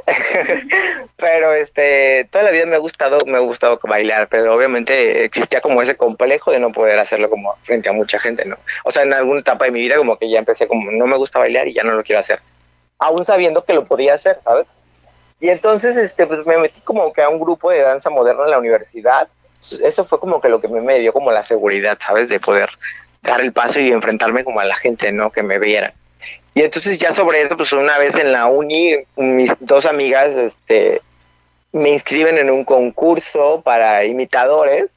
[1.18, 4.30] pero este, toda la vida me ha gustado, me ha gustado bailar.
[4.30, 8.46] Pero obviamente existía como ese complejo de no poder hacerlo como frente a mucha gente,
[8.46, 8.58] ¿no?
[8.86, 11.18] O sea, en alguna etapa de mi vida como que ya empecé como no me
[11.18, 12.40] gusta bailar y ya no lo quiero hacer.
[12.98, 14.68] Aún sabiendo que lo podía hacer, ¿sabes?
[15.42, 18.52] Y entonces, este, pues me metí como que a un grupo de danza moderna en
[18.52, 19.28] la universidad.
[19.84, 22.30] Eso fue como que lo que me, dio como la seguridad, ¿sabes?
[22.30, 22.70] De poder
[23.22, 25.32] dar el paso y enfrentarme como a la gente, ¿no?
[25.32, 25.94] Que me viera.
[26.54, 31.02] Y entonces ya sobre eso, pues una vez en la uni, mis dos amigas, este,
[31.72, 34.95] me inscriben en un concurso para imitadores,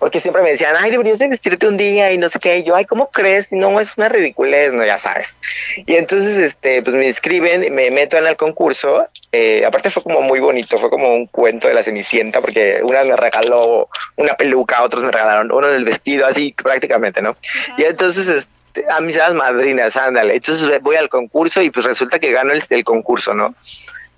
[0.00, 2.58] porque siempre me decían, ay, deberías de vestirte un día y no sé qué.
[2.58, 3.52] Y yo, ay, ¿cómo crees?
[3.52, 5.38] No, es una ridiculez, no, ya sabes.
[5.76, 9.06] Y entonces, este, pues me inscriben, me meto en el concurso.
[9.30, 13.04] Eh, aparte fue como muy bonito, fue como un cuento de la Cenicienta, porque una
[13.04, 17.36] me regaló una peluca, otros me regalaron uno del vestido, así prácticamente, ¿no?
[17.76, 20.36] Y entonces, este, a mis madrinas, ándale.
[20.36, 23.54] Entonces voy al concurso y pues resulta que gano el, el concurso, ¿no?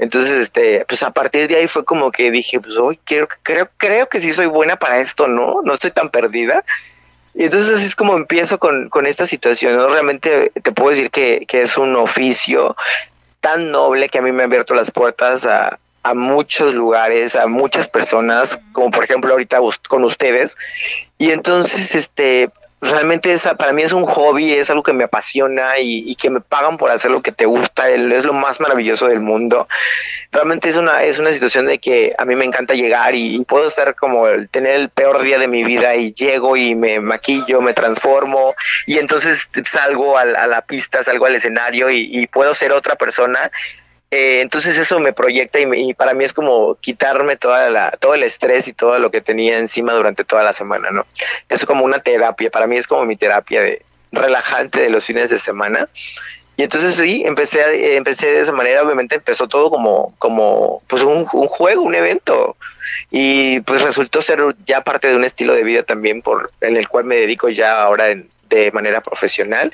[0.02, 3.68] Entonces, este, pues a partir de ahí fue como que dije, pues hoy creo, creo,
[3.76, 5.62] creo que sí soy buena para esto, ¿no?
[5.62, 6.64] No estoy tan perdida.
[7.34, 9.86] Y entonces así es como empiezo con, con esta situación, ¿no?
[9.86, 12.76] Realmente te puedo decir que, que es un oficio
[13.40, 17.46] tan noble que a mí me ha abierto las puertas a, a muchos lugares, a
[17.46, 20.56] muchas personas, como por ejemplo ahorita con ustedes.
[21.16, 22.50] Y entonces, este,
[22.82, 26.30] realmente esa, para mí es un hobby, es algo que me apasiona y, y que
[26.30, 29.68] me pagan por hacer lo que te gusta, es lo más maravilloso del mundo.
[30.32, 33.44] Realmente es una, es una situación de que a mí me encanta llegar y, y
[33.44, 36.98] puedo estar como el- tener el peor día de mi vida y llego y me
[37.00, 38.54] maquillo, me transformo
[38.86, 42.96] y entonces salgo al- a, la pista, salgo al escenario y, y puedo ser otra
[42.96, 43.50] persona
[44.12, 47.90] eh, entonces eso me proyecta y, me- y para mí es como quitarme toda la,
[47.92, 51.06] todo el estrés y todo lo que tenía encima durante toda la semana, ¿no?
[51.48, 53.82] Es como una terapia, para mí es como mi terapia de
[54.12, 55.88] relajante de los fines de semana.
[56.58, 60.82] Y entonces sí, empecé, a- eh, empecé de esa manera, obviamente empezó todo como, como
[60.86, 62.56] pues un, un juego, un evento.
[63.10, 66.86] Y pues resultó ser ya parte de un estilo de vida también por en el
[66.88, 69.72] cual me dedico ya ahora en- de manera profesional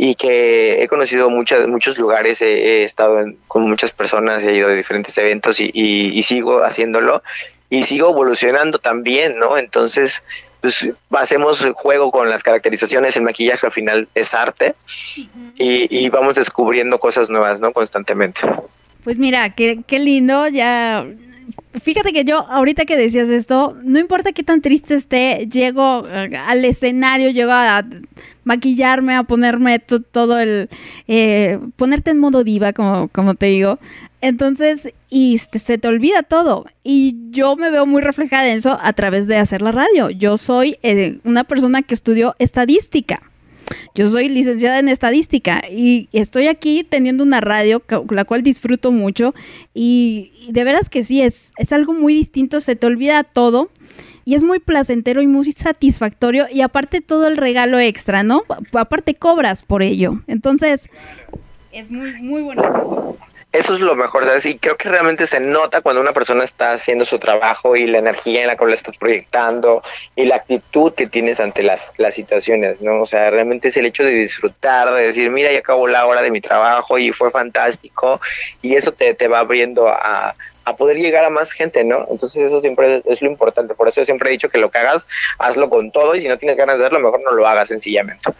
[0.00, 4.68] y que he conocido muchas, muchos lugares, he, estado en- con muchas personas, he ido
[4.68, 7.22] a diferentes eventos y, y- y sigo haciéndolo
[7.68, 9.58] y sigo evolucionando también, ¿no?
[9.58, 10.22] Entonces,
[10.60, 14.74] pues hacemos juego con las caracterizaciones, el maquillaje al final es arte
[15.56, 17.72] y, y vamos descubriendo cosas nuevas, ¿no?
[17.72, 18.40] Constantemente.
[19.04, 21.04] Pues mira, qué, qué lindo, ya...
[21.82, 26.36] Fíjate que yo, ahorita que decías esto, no importa qué tan triste esté, llego eh,
[26.36, 27.84] al escenario, llego a
[28.44, 30.68] maquillarme, a ponerme to- todo el...
[31.06, 33.78] eh, ponerte en modo diva, como, como te digo.
[34.20, 36.66] Entonces, y se se te olvida todo.
[36.82, 40.10] Y yo me veo muy reflejada en eso a través de hacer la radio.
[40.10, 43.20] Yo soy eh, una persona que estudió estadística.
[43.94, 49.34] Yo soy licenciada en estadística y estoy aquí teniendo una radio la cual disfruto mucho
[49.74, 53.70] y, de veras que sí, es, es algo muy distinto, se te olvida todo
[54.24, 58.42] y es muy placentero y muy satisfactorio y aparte todo el regalo extra, ¿no?
[58.74, 60.20] Aparte cobras por ello.
[60.26, 60.90] Entonces,
[61.72, 63.16] es muy, muy bonito.
[63.58, 64.46] Eso es lo mejor, ¿sabes?
[64.46, 67.98] Y creo que realmente se nota cuando una persona está haciendo su trabajo y la
[67.98, 69.82] energía en la cual la estás proyectando
[70.14, 73.02] y la actitud que tienes ante las, las situaciones, ¿no?
[73.02, 76.22] O sea, realmente es el hecho de disfrutar, de decir, mira, ya acabó la hora
[76.22, 78.20] de mi trabajo y fue fantástico
[78.62, 80.36] y eso te, te va abriendo a,
[80.68, 82.06] a poder llegar a más gente, ¿no?
[82.10, 83.74] Entonces eso siempre es, es lo importante.
[83.74, 85.06] Por eso siempre he dicho que lo que hagas,
[85.38, 88.30] hazlo con todo y si no tienes ganas de hacerlo, mejor no lo hagas sencillamente.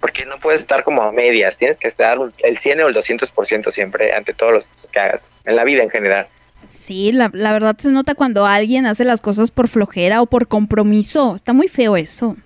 [0.00, 3.70] Porque no puedes estar como a medias, tienes que estar el 100 o el 200%
[3.70, 6.26] siempre ante todos los que hagas, en la vida en general.
[6.66, 10.48] Sí, la, la verdad se nota cuando alguien hace las cosas por flojera o por
[10.48, 11.36] compromiso.
[11.36, 12.36] Está muy feo eso.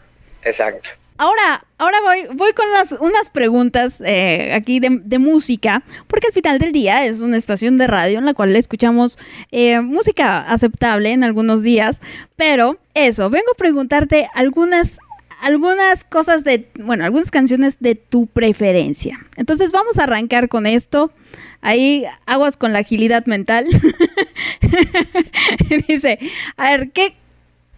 [0.42, 0.90] Exacto.
[1.20, 6.58] Ahora, ahora voy, voy con las, unas preguntas eh, aquí de, música, porque al final
[6.58, 9.18] del día es una estación de radio en la cual escuchamos
[9.50, 12.00] eh, música aceptable en algunos días,
[12.36, 14.98] pero eso, vengo a preguntarte algunas
[15.42, 19.18] algunas cosas de, bueno, algunas canciones de tu preferencia.
[19.36, 21.10] Entonces vamos a arrancar con esto.
[21.62, 23.66] Ahí aguas con la agilidad mental.
[25.88, 26.18] Dice,
[26.58, 27.14] a ver, ¿qué,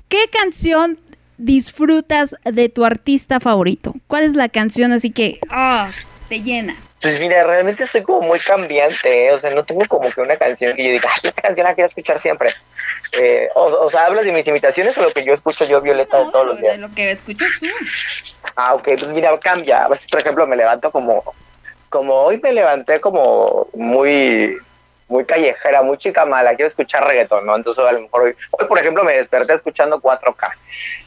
[0.09, 0.99] ¿qué canción
[1.45, 3.95] disfrutas de tu artista favorito?
[4.07, 5.91] ¿Cuál es la canción así que ah,
[6.29, 6.77] te llena?
[7.01, 9.33] Pues mira, realmente soy como muy cambiante, ¿eh?
[9.33, 11.75] o sea, no tengo como que una canción que yo diga, "Ay, esta canción la
[11.75, 12.49] quiero escuchar siempre.
[13.21, 16.19] Eh, o, o sea, ¿hablas de mis imitaciones o lo que yo escucho yo, Violeta,
[16.25, 16.75] de todos los días?
[16.75, 17.67] de lo que escuchas tú.
[18.55, 19.89] Ah, ok, pues mira, cambia.
[19.89, 21.25] Por ejemplo, me levanto como,
[21.89, 24.57] como hoy me levanté como muy,
[25.09, 27.57] muy callejera, muy chica mala, quiero escuchar reggaetón, ¿no?
[27.57, 30.53] Entonces, a lo mejor hoy, hoy, por ejemplo, me desperté escuchando 4K.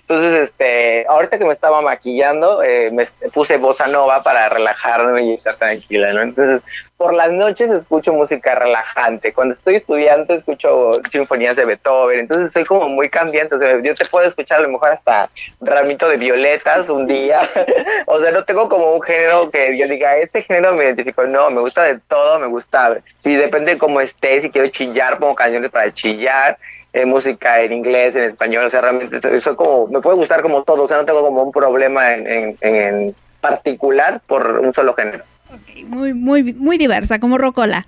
[0.02, 5.34] Entonces, este, ahorita que me estaba maquillando, eh, me puse bossa nova para relajarme y
[5.34, 6.22] estar tranquila, ¿no?
[6.22, 6.62] Entonces,
[6.98, 9.34] por las noches escucho música relajante.
[9.34, 12.22] Cuando estoy estudiante escucho sinfonías de Beethoven.
[12.22, 13.56] Entonces, soy como muy cambiante.
[13.56, 17.42] O sea, yo te puedo escuchar a lo mejor hasta ramito de violetas un día.
[18.06, 21.26] o sea, no tengo como un género que yo diga, este género me identifico.
[21.28, 22.98] No, me gusta de todo, me gusta.
[23.18, 26.58] Si depende de cómo esté, si quiero chillar, pongo canciones para chillar
[26.94, 30.64] eh, música en inglés, en español, o sea, realmente eso como, me puede gustar como
[30.64, 34.94] todo, o sea, no tengo como un problema en, en, en particular por un solo
[34.94, 35.26] género.
[35.56, 37.86] Ok, muy, muy, muy diversa, como Rocola.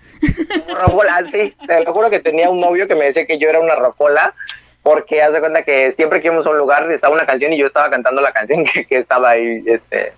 [0.65, 3.49] Como rocola, sí, te lo juro que tenía un novio que me decía que yo
[3.49, 4.33] era una rocola,
[4.83, 7.57] porque haz de cuenta que siempre que íbamos a un lugar estaba una canción y
[7.57, 10.13] yo estaba cantando la canción que, que estaba ahí, este,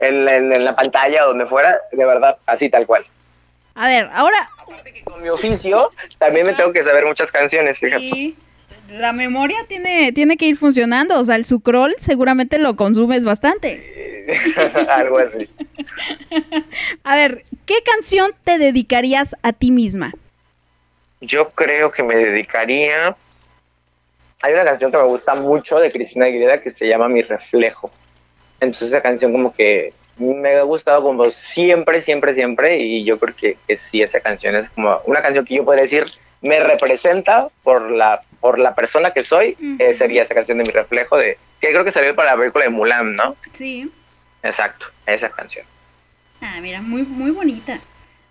[0.00, 3.04] en, en, en la pantalla, donde fuera, de verdad, así tal cual.
[3.74, 7.78] A ver, ahora Aparte que con mi oficio también me tengo que saber muchas canciones,
[7.78, 8.08] fíjate.
[8.08, 8.36] sí,
[8.90, 11.18] la memoria tiene, tiene que ir funcionando.
[11.18, 14.26] O sea, el sucrol seguramente lo consumes bastante.
[14.88, 15.48] Algo así.
[17.04, 20.12] A ver, ¿qué canción te dedicarías a ti misma?
[21.20, 23.16] Yo creo que me dedicaría.
[24.42, 27.90] Hay una canción que me gusta mucho de Cristina Aguilera que se llama Mi Reflejo.
[28.60, 33.34] Entonces esa canción como que me ha gustado como siempre, siempre, siempre y yo creo
[33.34, 36.06] que, que sí, esa canción es como una canción que yo podría decir
[36.46, 40.70] me representa por la por la persona que soy, eh, sería esa canción de Mi
[40.70, 43.36] Reflejo de que creo que salió para la película de Mulan, ¿no?
[43.52, 43.90] Sí.
[44.42, 45.66] Exacto, esa canción.
[46.40, 47.80] Ah, mira, muy, muy bonita.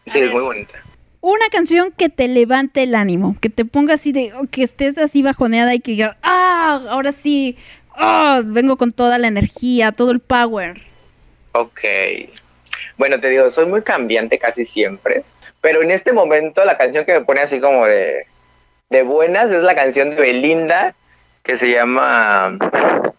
[0.07, 0.29] Sí, ver.
[0.29, 0.73] es muy bonita.
[1.19, 4.97] Una canción que te levante el ánimo, que te ponga así de, oh, que estés
[4.97, 7.57] así bajoneada y que digas, ah, ahora sí,
[7.95, 10.81] ah, vengo con toda la energía, todo el power.
[11.53, 11.81] Ok.
[12.97, 15.23] Bueno, te digo, soy muy cambiante casi siempre,
[15.65, 18.27] pero en este momento la canción que me pone así como de,
[18.91, 20.93] de buenas es la canción de Belinda
[21.41, 22.55] que se llama...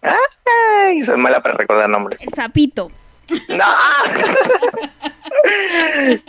[0.01, 2.23] Ay, soy mala para recordar nombres.
[2.23, 2.89] El sapito.
[3.49, 3.65] ¡No!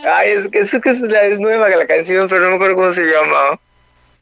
[0.04, 2.74] Ay, es que, es, que es, la- es nueva la canción, pero no me acuerdo
[2.74, 3.60] cómo se llama.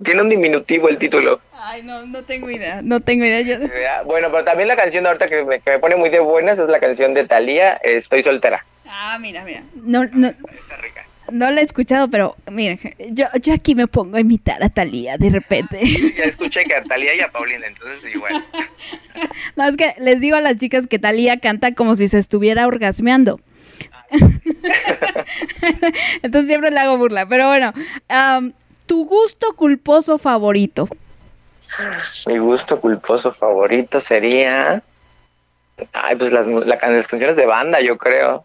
[0.05, 1.41] Tiene un diminutivo el título.
[1.55, 3.41] Ay, no, no tengo idea, no tengo idea.
[3.41, 3.67] Yo-
[4.05, 6.59] Bueno, pero también la canción de ahorita que me, que me pone muy de buenas
[6.59, 8.67] es la canción de Thalía, Estoy soltera.
[8.87, 9.63] Ah, mira, mira.
[9.75, 11.06] No, no, Está rica.
[11.31, 12.79] No la he escuchado, pero mira,
[13.11, 15.81] yo, yo aquí me pongo a imitar a Talía de repente.
[16.17, 18.45] Ya escuché que a Talía y a Paulina, entonces igual.
[19.57, 22.67] No, es que les digo a las chicas que Talía canta como si se estuviera
[22.67, 23.41] orgasmeando.
[26.23, 27.27] Entonces siempre le hago burla.
[27.27, 27.73] Pero bueno,
[28.09, 28.53] am,
[28.85, 30.87] tu gusto culposo favorito.
[32.27, 34.83] Mi gusto culposo favorito sería.
[35.93, 38.45] Ay, pues las, las canciones de banda, yo creo.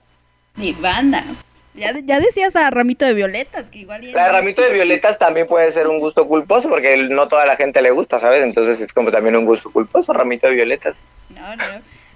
[0.56, 1.24] Mi banda.
[1.73, 4.06] Ya, ya decías a Ramito de Violetas, que igual...
[4.14, 7.91] Ramito de Violetas también puede ser un gusto culposo porque no toda la gente le
[7.91, 8.43] gusta, ¿sabes?
[8.43, 11.06] Entonces es como también un gusto culposo, Ramito de Violetas.
[11.34, 11.64] No, no.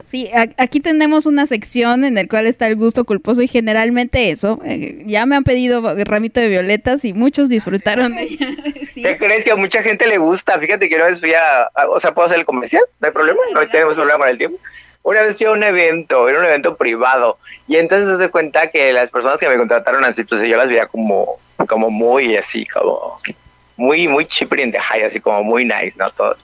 [0.06, 4.60] Sí, aquí tenemos una sección en la cual está el gusto culposo y generalmente eso.
[4.64, 8.48] eh, ya me han pedido Ramito de Violetas y muchos disfrutaron de ella.
[8.96, 9.02] Sí.
[9.02, 10.58] ¿Qué crees que a mucha gente le gusta?
[10.60, 12.84] Fíjate que una vez fui a, a- o sea, ¿puedo hacer el comercial?
[13.02, 13.40] ¿No hay problema?
[13.54, 14.58] No tenemos problema con el tiempo.
[15.06, 17.38] Una vez fui a un evento, era un evento privado,
[17.68, 20.88] y entonces se cuenta que las personas que me contrataron así, pues yo las veía
[20.88, 21.38] como,
[21.70, 23.22] como muy así, como
[23.78, 26.10] muy, muy chipper in the high, así como muy nice, ¿no?
[26.10, 26.36] Todo,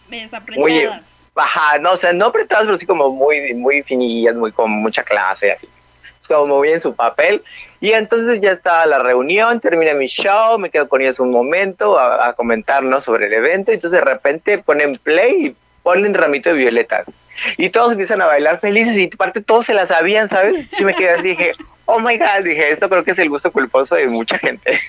[0.56, 0.88] muy,
[1.36, 5.02] ajá, no, o sea, no apretadas, pero sí como muy, muy finillas, muy con mucha
[5.02, 5.68] clase, así.
[6.20, 7.42] Es como muy en su papel.
[7.80, 11.98] Y entonces ya estaba la reunión, termina mi show, me quedo con ellos un momento
[11.98, 13.72] a, a comentarnos sobre el evento.
[13.72, 17.12] Y entonces de repente ponen play ponle ramito de violetas.
[17.58, 20.68] Y todos empiezan a bailar felices y aparte todos se la sabían, ¿sabes?
[20.78, 21.54] Y me quedé, dije,
[21.86, 24.80] oh my God, dije, esto creo que es el gusto culposo de mucha gente.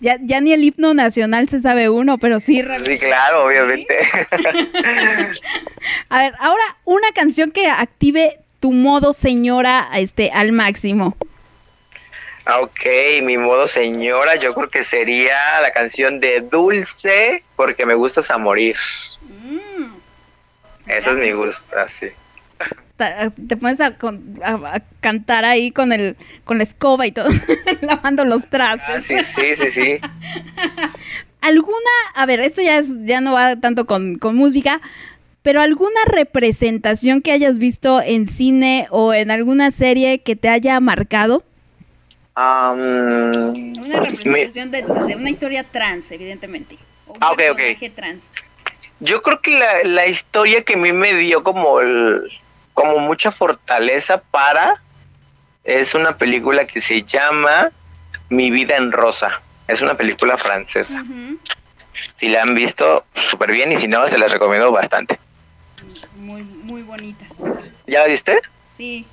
[0.00, 2.62] Ya, ya ni el himno nacional se sabe uno, pero sí.
[2.62, 2.98] realmente.
[2.98, 3.96] sí, claro, obviamente.
[6.08, 11.16] A ver, ahora una canción que active tu modo señora este, al máximo.
[12.46, 12.86] Ah, Ok,
[13.22, 18.38] mi modo señora, yo creo que sería la canción de Dulce, porque me gustas a
[18.38, 18.76] morir.
[20.86, 22.06] Eso es mi gusto, así.
[22.96, 27.12] Ta- Te pones a, con- a- a cantar ahí con el con la escoba y
[27.12, 27.28] todo,
[27.82, 29.04] lavando los Ah, trastes.
[29.04, 29.98] sí, sí, sí, sí.
[31.40, 31.76] ¿Alguna,
[32.16, 34.80] a ver, esto ya, es, ya no va tanto con, con música,
[35.42, 40.80] pero alguna representación que hayas visto en cine o en alguna serie que te haya
[40.80, 41.44] marcado?
[42.36, 46.76] Una representación de, de una historia trans, evidentemente.
[47.06, 47.56] O un Ah, ok, ok.
[47.56, 48.22] personaje trans.
[49.00, 52.30] Yo creo que la, la historia que a mí me dio como, el-
[52.74, 54.74] como mucha fortaleza para
[55.64, 57.70] es una película que se llama
[58.30, 59.40] Mi vida en rosa.
[59.66, 61.02] Es una película francesa.
[62.16, 65.18] Si la han visto, súper bien y si no, se las recomiendo bastante.
[66.16, 67.24] Muy, muy bonita.
[67.86, 68.40] ¿Ya la viste?
[68.76, 69.06] Sí.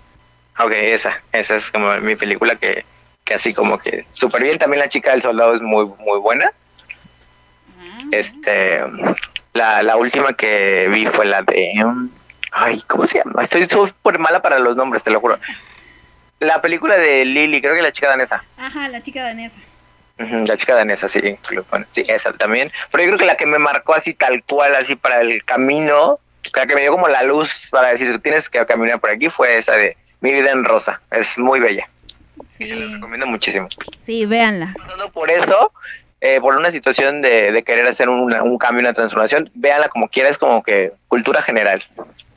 [0.59, 2.85] Ok, esa, esa es como mi película que,
[3.23, 4.57] que así como que súper bien.
[4.57, 6.51] También la chica del soldado es muy, muy buena.
[7.69, 8.81] Ah, Este,
[9.55, 12.09] la, la última que vi fue la de, um,
[12.51, 13.41] ay, ¿cómo se llama?
[13.43, 15.39] Estoy súper mala para los nombres, te lo juro.
[16.41, 18.43] La película de Lily, creo que la chica danesa.
[18.57, 19.57] Ajá, la chica danesa.
[20.17, 21.19] La chica danesa, sí,
[21.89, 22.69] sí, esa también.
[22.91, 26.19] Pero yo creo que la que me marcó así tal cual, así para el camino,
[26.53, 29.57] la que me dio como la luz para decir, tienes que caminar por aquí, fue
[29.57, 31.01] esa de Mi vida en rosa.
[31.11, 31.87] Es muy bella.
[32.59, 33.67] Y se la Sí, recomiendo muchísimo.
[33.97, 34.73] sí véanla.
[34.77, 35.71] pasando por eso,
[36.25, 40.07] eh, por una situación de, de querer hacer una- un cambio, una transformación, véanla como
[40.07, 41.83] quieras, como que cultura general.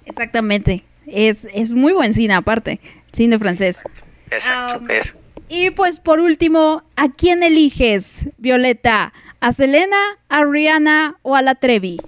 [0.04, 0.84] Exactamente.
[1.06, 2.80] Es, es muy buen cine aparte.
[3.12, 3.82] Cine francés.
[4.30, 5.14] Exacto, Um, eso.
[5.48, 9.14] Y pues por último, ¿a quién eliges, Violeta?
[9.40, 9.96] ¿A Selena,
[10.28, 11.98] a Rihanna o a la Trevi?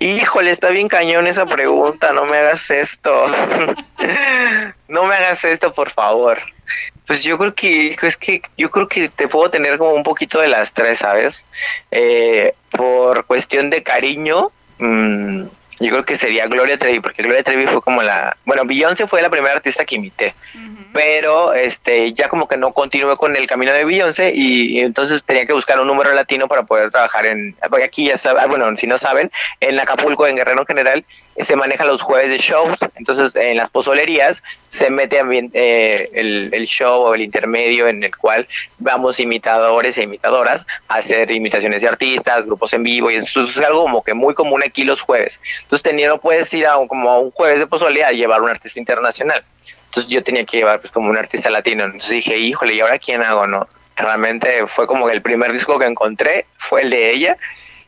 [0.00, 3.12] Híjole, está bien cañón esa pregunta, no me hagas esto.
[4.88, 6.38] no me hagas esto, por favor.
[7.06, 10.40] Pues yo creo que es que yo creo que te puedo tener como un poquito
[10.40, 11.46] de las tres, ¿sabes?
[11.90, 15.44] Eh, por cuestión de cariño, mm,
[15.80, 19.22] yo creo que sería Gloria Trevi, porque Gloria Trevi fue como la, bueno, Beyoncé fue
[19.22, 20.34] la primera artista que imité,
[20.94, 25.24] pero este ya como que no continué con el camino de Beyoncé y, y entonces
[25.24, 28.64] tenía que buscar un número latino para poder trabajar en, porque aquí ya saben, bueno,
[28.76, 31.04] si no saben, en Acapulco, en Guerrero en general,
[31.36, 35.20] se maneja los jueves de shows, entonces en las pozolerías se mete
[35.54, 38.46] eh, el, show o el intermedio en el cual
[38.78, 43.58] vamos imitadores e imitadoras a hacer imitaciones de artistas, grupos en vivo, y eso es
[43.58, 45.40] algo como que muy común aquí los jueves.
[45.62, 48.42] Entonces tenía, no puedes ir a un, como a un jueves de pozole a llevar
[48.42, 49.42] un artista internacional.
[49.94, 51.84] Entonces yo tenía que llevar pues como un artista latino.
[51.84, 53.46] Entonces dije, híjole, ¿y ahora quién hago?
[53.46, 57.36] No, realmente fue como que el primer disco que encontré fue el de ella.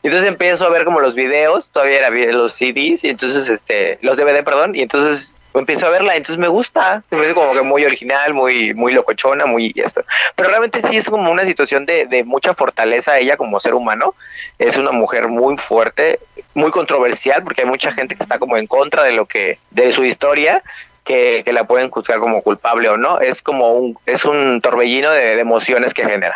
[0.03, 4.15] Entonces empiezo a ver como los videos, todavía era los CDs, y entonces este, los
[4.15, 7.61] DVD, perdón, y entonces empiezo a verla, entonces me gusta, se me hace como que
[7.63, 10.05] muy original, muy, muy locochona, muy esto.
[10.37, 14.15] Pero realmente sí es como una situación de, de mucha fortaleza ella como ser humano.
[14.59, 16.19] Es una mujer muy fuerte,
[16.53, 19.91] muy controversial, porque hay mucha gente que está como en contra de lo que, de
[19.91, 20.63] su historia,
[21.07, 23.19] que, la pueden juzgar como culpable o no.
[23.19, 26.35] Es como un, es un torbellino de, emociones que genera.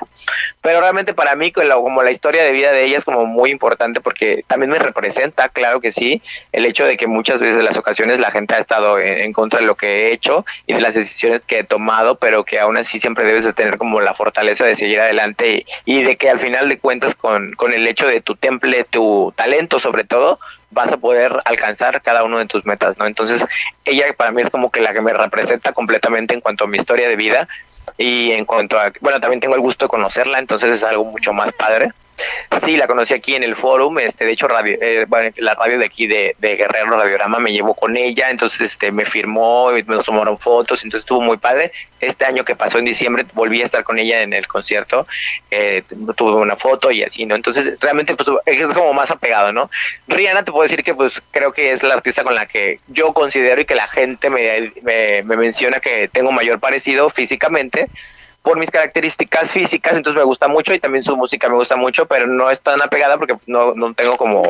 [0.62, 4.00] Pero realmente para mí, como la historia de vida de ella es como muy importante
[4.00, 6.22] porque también me representa, claro que sí,
[6.52, 9.34] el hecho de que muchas veces en las ocasiones la gente ha estado en, en
[9.34, 12.60] contra de lo que he hecho y de las decisiones que he tomado, pero que
[12.60, 16.16] aún así siempre debes de tener como la fortaleza de seguir adelante y, y de
[16.16, 20.04] que al final de cuentas con, con el hecho de tu temple, tu talento sobre
[20.04, 20.40] todo,
[20.72, 23.06] vas a poder alcanzar cada uno de tus metas, ¿no?
[23.06, 23.46] Entonces,
[23.86, 26.78] ella para mí es como que la que me representa completamente en cuanto a mi
[26.78, 27.48] historia de vida
[27.98, 31.34] y en cuanto a, bueno, también tengo el gusto de conocerla, entonces es algo mucho
[31.34, 31.92] más padre.
[32.66, 35.06] Sí, la conocí aquí en el forum, este, de hecho, radio, eh,
[35.38, 39.06] la radio de aquí de, de Guerrero Radiorama me llevó con ella, entonces este, me
[39.06, 41.72] firmó, me tomaron fotos, entonces estuvo muy padre.
[42.00, 45.08] Este año que pasó en diciembre volví a estar con ella en el concierto,
[45.50, 45.84] eh,
[46.16, 47.36] tuve una foto y así, ¿no?
[47.36, 49.70] Entonces realmente pues, es como más apegado, ¿no?
[50.08, 53.14] Rihanna te puedo decir que pues creo que es la artista con la que yo
[53.14, 57.88] considero y que la gente me, me menciona que tengo mayor parecido físicamente
[58.44, 62.06] por mis características físicas, entonces me gusta mucho y también su música me gusta mucho,
[62.06, 64.44] pero no es tan apegada porque no, no tengo como,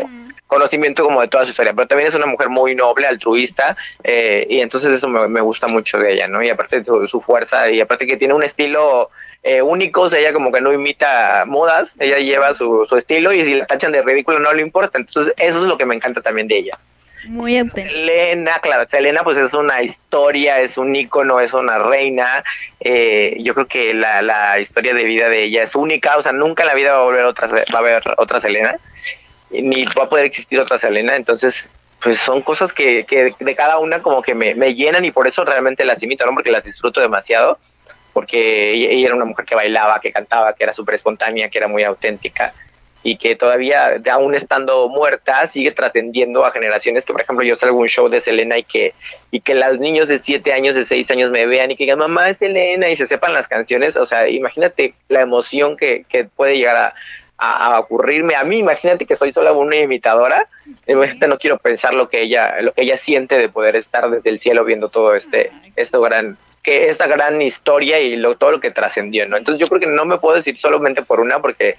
[0.47, 4.45] conocimiento como de toda su historia, pero también es una mujer muy noble, altruista, eh,
[4.49, 6.43] y entonces eso me, me gusta mucho de ella, ¿no?
[6.43, 9.09] Y aparte de su, su fuerza, y aparte que tiene un estilo
[9.43, 13.33] eh, único, o sea, ella como que no imita modas, ella lleva su, su estilo
[13.33, 15.95] y si la tachan de ridículo no le importa, entonces eso es lo que me
[15.95, 16.77] encanta también de ella.
[17.25, 17.89] Muy auténtico.
[17.89, 22.43] Selena, claro, Selena pues es una historia, es un ícono, es una reina.
[22.79, 26.31] Eh, yo creo que la, la historia de vida de ella es única, o sea,
[26.31, 28.75] nunca en la vida va a volver otra, va a haber otra Selena,
[29.51, 31.69] ni va a poder existir otra Selena, entonces
[32.01, 35.27] pues son cosas que, que de cada una como que me, me llenan y por
[35.27, 36.33] eso realmente las imito, ¿no?
[36.33, 37.59] Porque las disfruto demasiado,
[38.13, 41.59] porque ella, ella era una mujer que bailaba, que cantaba, que era súper espontánea, que
[41.59, 42.53] era muy auténtica
[43.03, 47.77] y que todavía, aún estando muerta, sigue trascendiendo a generaciones que, por ejemplo, yo salgo
[47.77, 48.93] a un show de Selena y que,
[49.31, 51.99] y que los niños de 7 años, de 6 años me vean y que digan,
[51.99, 56.25] mamá es Selena, y se sepan las canciones, o sea, imagínate la emoción que, que
[56.25, 56.93] puede llegar a,
[57.37, 60.47] a, a ocurrirme a mí, imagínate que soy solo una imitadora,
[60.87, 64.29] imagínate, no quiero pensar lo que ella, lo que ella siente de poder estar desde
[64.29, 68.59] el cielo viendo todo este, esto gran, que esta gran historia y lo, todo lo
[68.59, 69.37] que trascendió, ¿no?
[69.37, 71.77] Entonces yo creo que no me puedo decir solamente por una, porque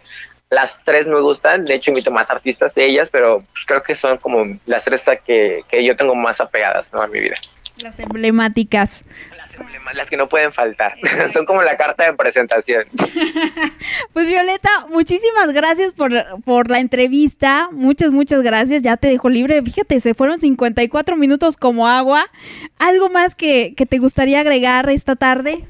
[0.53, 3.95] las tres me gustan, de hecho invito más artistas de ellas, pero pues, creo que
[3.95, 7.01] son como las tres que, que yo tengo más apegadas ¿no?
[7.01, 7.37] a mi vida.
[7.83, 9.05] Las emblemáticas.
[9.95, 10.95] Las, que no pueden faltar,
[11.33, 12.85] son como la carta de presentación.
[14.13, 16.13] Pues Violeta, muchísimas gracias por,
[16.45, 17.71] por la entrevista.
[17.73, 18.83] Muchas, muchas gracias.
[18.83, 19.63] Ya te dejo libre.
[19.63, 22.27] Fíjate, se fueron 54 minutos como agua.
[22.79, 25.65] ¿Algo más que, que te gustaría agregar esta tarde?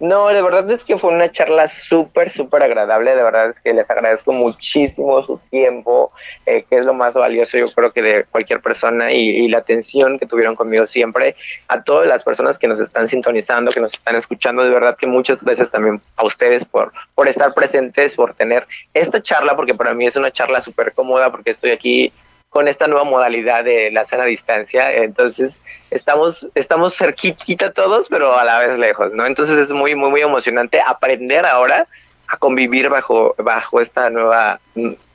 [0.00, 3.14] No, de verdad es que fue una charla súper, súper agradable.
[3.14, 6.10] De verdad es que les agradezco muchísimo su tiempo,
[6.46, 9.58] eh, que es lo más valioso, yo creo que de cualquier persona, y, y, la
[9.58, 11.36] atención que tuvieron conmigo siempre.
[11.68, 15.06] A todas las personas que nos están sintonizando, que nos están escuchando, de verdad que
[15.06, 19.92] muchas gracias también a ustedes por, por estar presentes, por tener esta charla, porque para
[19.92, 22.10] mí es una charla súper cómoda, porque estoy aquí
[22.50, 24.92] con esta nueva modalidad de la sana distancia.
[24.92, 25.56] Entonces,
[25.90, 29.24] estamos, estamos cerquita todos, pero a la vez lejos, ¿no?
[29.24, 31.86] Entonces es muy, muy, muy emocionante aprender ahora
[32.28, 34.60] a convivir bajo, bajo esta nueva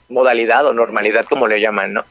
[0.09, 2.05] modalidad o normalidad, como le llaman, ¿no?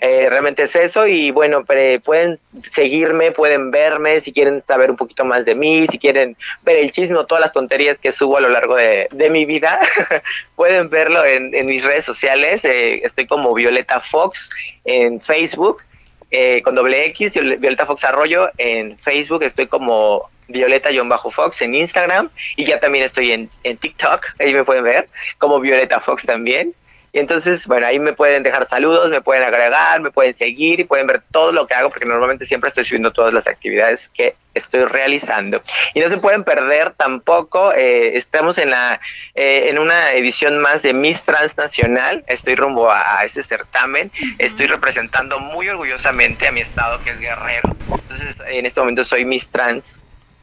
[0.00, 1.64] Eh, realmente es eso y bueno,
[2.04, 2.38] pueden
[2.68, 6.90] seguirme, pueden verme, si quieren saber un poquito más de mí, si quieren ver el
[6.90, 9.80] chisme o todas las tonterías que subo a lo largo de, de mi vida,
[10.56, 14.50] pueden verlo en, en, mis redes sociales, eh, estoy como Violeta Fox
[14.84, 15.82] en Facebook,
[16.30, 22.64] eh, con doble X, Violeta Fox Arroyo en Facebook, estoy como Violeta-Fox en Instagram y
[22.64, 25.08] ya también estoy en, en TikTok, ahí me pueden ver,
[25.38, 26.74] como Violeta Fox también.
[27.14, 30.84] Y entonces, bueno, ahí me pueden dejar saludos, me pueden agregar, me pueden seguir y
[30.84, 34.34] pueden ver todo lo que hago, porque normalmente siempre estoy subiendo todas las actividades que
[34.54, 35.60] estoy realizando.
[35.92, 38.98] Y no se pueden perder tampoco, eh, estamos en, la,
[39.34, 44.24] eh, en una edición más de Miss Transnacional, estoy rumbo a, a ese certamen, uh
[44.24, 44.34] -huh.
[44.38, 47.76] estoy representando muy orgullosamente a mi estado, que es Guerrero.
[47.90, 50.00] Entonces, en este momento soy Miss Trans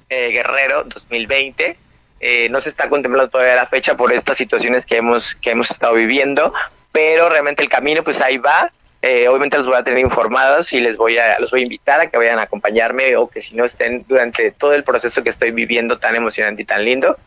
[0.09, 1.77] eh, Guerrero 2020.
[2.19, 5.71] Eh, no se está contemplando todavía la fecha por estas situaciones que hemos, que hemos
[5.71, 6.53] estado viviendo,
[6.91, 8.71] pero realmente el camino pues ahí va.
[9.01, 12.01] Eh, obviamente los voy a tener informados y les voy a, los voy a invitar
[12.01, 15.29] a que vayan a acompañarme o que si no estén durante todo el proceso que
[15.29, 17.17] estoy viviendo tan emocionante y tan lindo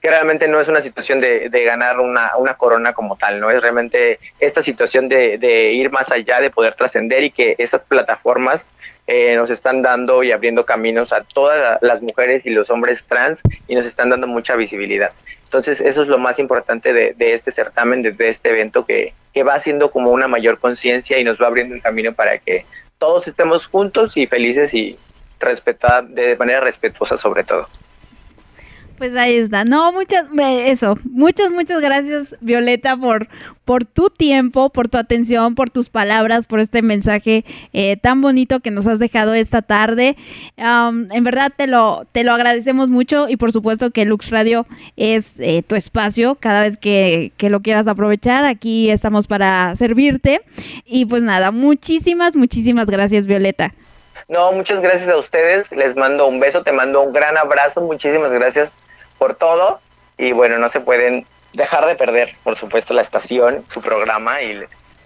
[0.00, 3.50] que realmente no es una situación de, de ganar una, una, corona como tal, no
[3.50, 7.82] es realmente esta situación de, de ir más allá, de poder trascender y que esas
[7.84, 8.66] plataformas
[9.06, 13.40] eh, nos están dando y abriendo caminos a todas las mujeres y los hombres trans
[13.68, 15.12] y nos están dando mucha visibilidad.
[15.44, 19.54] Entonces eso es lo más importante de, este certamen, de, este evento que, que va
[19.54, 22.66] haciendo como una mayor conciencia y nos va abriendo un camino para que
[22.98, 24.98] todos estemos juntos y felices y
[25.38, 27.68] respetar de manera respetuosa sobre todo.
[28.96, 29.64] Pues ahí está.
[29.64, 33.28] No, muchas, eso, muchas, muchas gracias, Violeta, por,
[33.66, 37.44] por tu tiempo, por tu atención, por tus palabras, por este mensaje
[37.74, 40.16] eh, tan bonito que nos has dejado esta tarde.
[40.56, 44.66] En verdad te lo, te lo agradecemos mucho y por supuesto que Lux Radio
[44.96, 46.36] es eh, tu espacio.
[46.36, 50.40] Cada vez que, que lo quieras aprovechar, aquí estamos para servirte.
[50.86, 53.74] Y pues nada, muchísimas, muchísimas gracias, Violeta.
[54.28, 55.70] No, muchas gracias a ustedes.
[55.72, 57.82] Les mando un beso, te mando un gran abrazo.
[57.82, 58.72] Muchísimas gracias
[59.18, 59.80] por todo
[60.18, 64.64] y bueno, no se pueden dejar de perder, por supuesto, la estación, su programa y,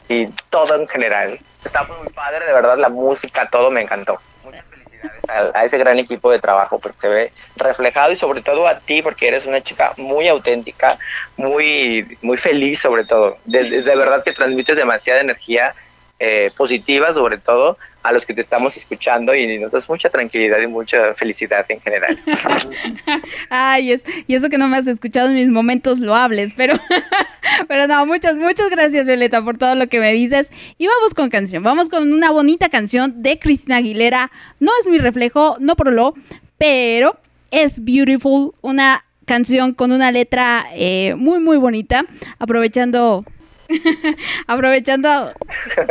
[0.09, 1.39] y todo en general.
[1.65, 4.21] Está muy padre, de verdad, la música, todo me encantó.
[4.45, 8.43] Muchas felicidades a, a, ese gran equipo de trabajo porque se ve reflejado y sobre
[8.43, 10.99] todo a ti porque eres una chica muy auténtica,
[11.37, 13.39] muy, muy feliz sobre todo.
[13.45, 15.75] De, de, verdad que transmites demasiada energía
[16.21, 20.61] eh, positiva sobre todo a los que te estamos escuchando y nos das mucha tranquilidad
[20.61, 22.19] y mucha felicidad en general.
[23.51, 26.75] Ay, es, y eso que no me has escuchado en mis momentos loables, pero,
[27.69, 30.51] Pero no, muchas, muchas gracias, Violeta, por todo lo que me dices.
[30.79, 31.63] Y vamos con canción.
[31.63, 34.31] Vamos con una bonita canción de Cristina Aguilera.
[34.59, 36.15] No es mi reflejo, no por lo,
[36.59, 37.19] pero
[37.51, 42.05] es Beautiful, una canción con una letra eh, muy, muy bonita.
[42.39, 43.25] Aprovechando.
[44.47, 45.33] aprovechando.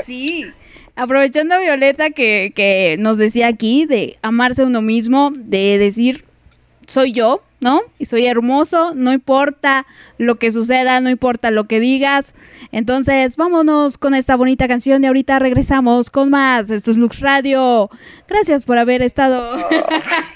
[0.05, 0.45] Sí.
[0.95, 6.25] Aprovechando a Violeta que, que nos decía aquí de amarse a uno mismo, de decir
[6.89, 7.81] soy yo, ¿no?
[7.97, 9.85] Y soy hermoso, no importa
[10.17, 12.33] lo que suceda, no importa lo que digas.
[12.71, 16.69] Entonces, vámonos con esta bonita canción y ahorita regresamos con más.
[16.69, 17.89] Esto es Lux Radio.
[18.27, 19.55] Gracias por haber estado.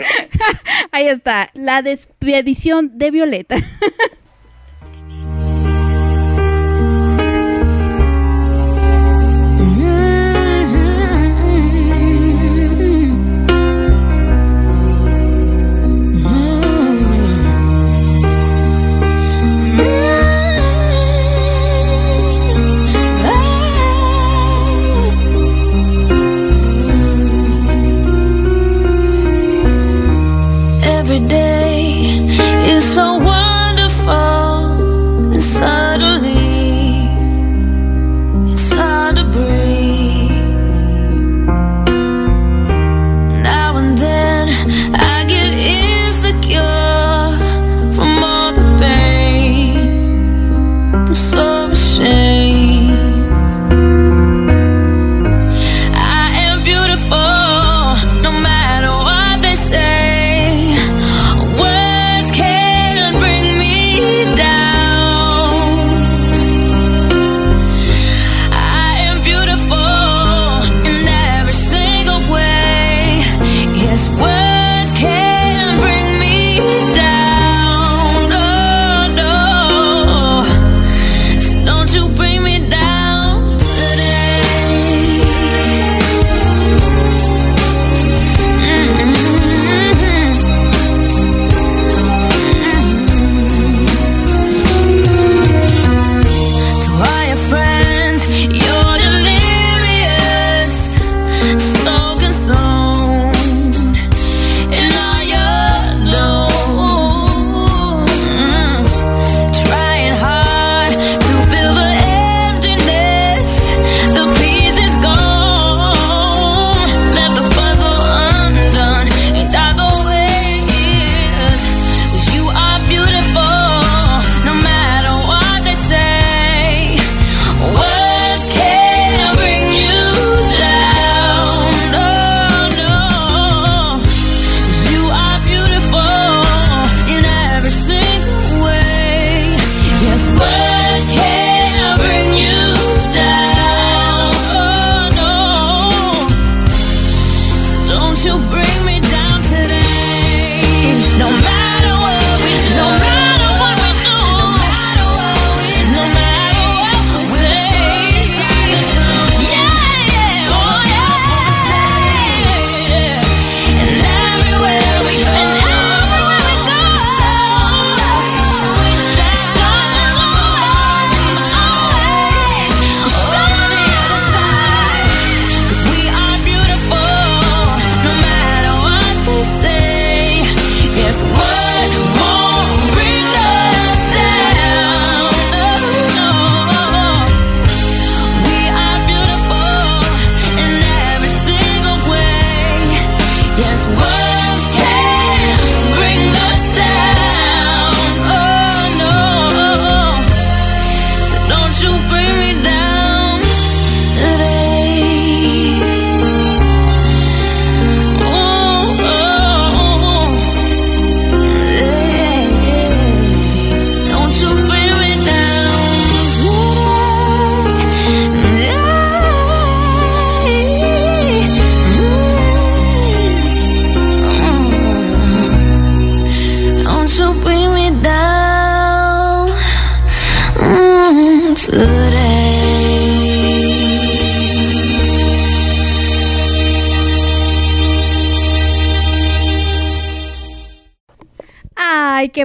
[0.92, 3.56] Ahí está, la despedición de Violeta.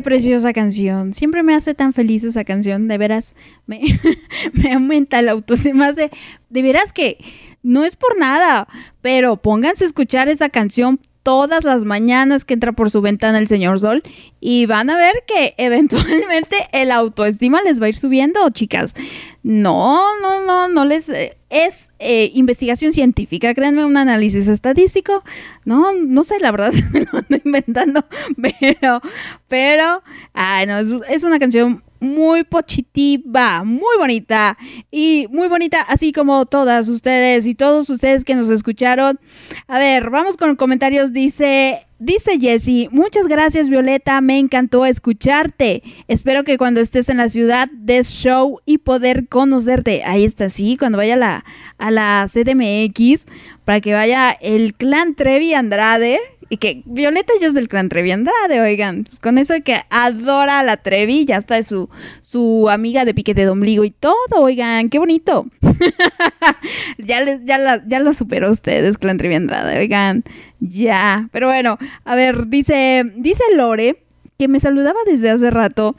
[0.08, 1.12] preciosa canción.
[1.12, 3.34] Siempre me hace tan feliz esa canción, de veras.
[3.66, 3.82] Me,
[4.54, 5.92] me aumenta la autoestima.
[5.92, 6.10] De,
[6.48, 7.18] de veras que
[7.62, 8.66] no es por nada,
[9.02, 10.98] pero pónganse a escuchar esa canción
[11.28, 14.02] todas las mañanas que entra por su ventana el señor Sol
[14.40, 18.94] y van a ver que eventualmente el autoestima les va a ir subiendo, chicas.
[19.42, 21.10] No, no, no, no les...
[21.10, 25.22] eh, es eh, investigación científica, créanme, un análisis estadístico.
[25.66, 28.04] No, no sé, la verdad, me lo ando inventando,
[28.40, 29.02] pero,
[29.48, 30.02] pero,
[30.32, 34.56] ay, no, es, es una canción muy positiva, muy bonita
[34.90, 39.18] y muy bonita, así como todas ustedes y todos ustedes que nos escucharon.
[39.66, 41.12] A ver, vamos con comentarios.
[41.12, 45.82] Dice, dice Jessie, muchas gracias Violeta, me encantó escucharte.
[46.06, 50.02] Espero que cuando estés en la ciudad des show y poder conocerte.
[50.04, 51.44] Ahí está, sí, cuando vaya a la,
[51.78, 53.26] a la CDMX
[53.64, 56.18] para que vaya el clan Trevi Andrade.
[56.50, 59.04] Y que Violeta ya es del clan Trevi Andrade, oigan.
[59.04, 61.90] Pues con eso que adora a la Trevi, ya está su,
[62.22, 65.46] su amiga de piquete de ombligo y todo, oigan, qué bonito.
[66.98, 70.24] ya, les, ya, la, ya lo superó ustedes, clan Trevi Andrade, oigan.
[70.60, 71.28] Ya.
[71.32, 74.02] Pero bueno, a ver, dice, dice Lore,
[74.38, 75.96] que me saludaba desde hace rato.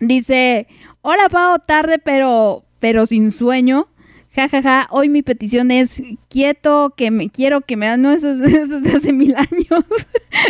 [0.00, 0.66] Dice,
[1.00, 3.88] hola Pau, tarde pero, pero sin sueño.
[4.32, 8.12] Ja, ja, ja, hoy mi petición es quieto, que me quiero que me dan, no,
[8.12, 9.84] eso, es- de hace mil años.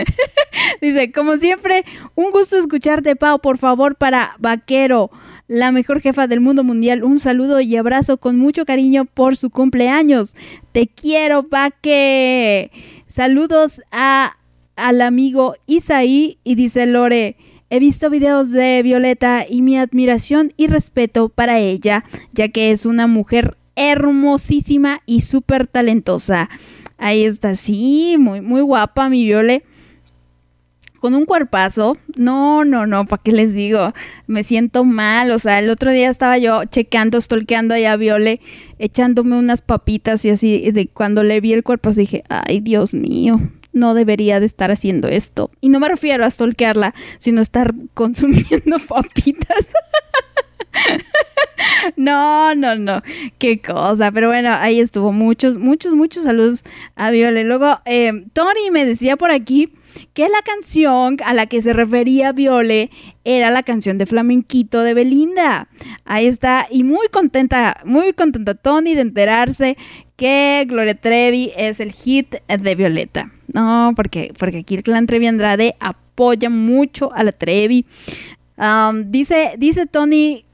[0.82, 1.85] Dice, como siempre,
[2.15, 5.11] un gusto escucharte, Pau, por favor, para Vaquero,
[5.48, 9.48] la mejor jefa del mundo mundial, un saludo y abrazo con mucho cariño por su
[9.51, 10.35] cumpleaños.
[10.73, 12.70] Te quiero, Vaque.
[13.07, 14.36] Saludos a,
[14.77, 17.36] al amigo Isaí y dice Lore.
[17.70, 22.85] He visto videos de Violeta y mi admiración y respeto para ella, ya que es
[22.85, 26.51] una mujer hermosísima y súper talentosa.
[26.98, 29.65] Ahí está, sí, muy, muy guapa mi Viole.
[30.98, 31.97] Con un cuerpazo.
[32.15, 33.94] No, no, no, ¿para qué les digo?
[34.27, 35.31] Me siento mal.
[35.31, 38.40] O sea, el otro día estaba yo checando, stalkeando allá a Viole,
[38.78, 40.70] echándome unas papitas y así.
[40.73, 43.40] De cuando le vi el cuerpo, dije, ay, Dios mío,
[43.73, 45.51] no debería de estar haciendo esto.
[45.62, 49.69] Y no me refiero a stalkearla, sino a estar consumiendo papitas.
[52.01, 53.02] No, no, no.
[53.36, 54.10] Qué cosa.
[54.10, 55.12] Pero bueno, ahí estuvo.
[55.12, 56.64] Muchos, muchos, muchos saludos
[56.97, 57.44] a Viole.
[57.44, 59.74] Luego, eh, Tony me decía por aquí
[60.14, 62.89] que la canción a la que se refería Viole
[63.24, 65.68] era la canción de Flamenquito de Belinda.
[66.06, 66.66] Ahí está.
[66.70, 69.77] Y muy contenta, muy contenta Tony de enterarse
[70.16, 73.31] que Gloria Trevi es el hit de Violeta.
[73.52, 77.85] No, porque, porque aquí el clan Trevi Andrade apoya mucho a la Trevi.
[79.06, 80.47] Dice, dice Tony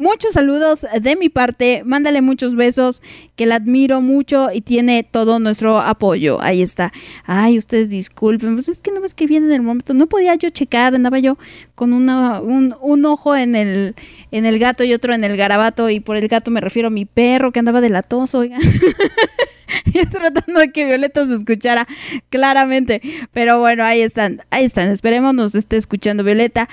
[0.00, 3.02] Muchos saludos de mi parte, mándale muchos besos,
[3.34, 6.40] que la admiro mucho y tiene todo nuestro apoyo.
[6.40, 6.92] Ahí está.
[7.24, 10.50] Ay, ustedes disculpen, pues es que no me escribían en el momento, no podía yo
[10.50, 11.36] checar, andaba yo
[11.74, 13.96] con un, ojo en el,
[14.30, 17.04] el gato y otro en el garabato y por el gato me refiero a mi
[17.04, 18.60] perro que andaba de latoso, oigan.
[19.92, 21.86] Yo tratando de que Violeta se escuchara
[22.30, 23.02] claramente.
[23.32, 24.90] Pero bueno, ahí están, ahí están.
[24.90, 26.68] Esperemos nos esté escuchando Violeta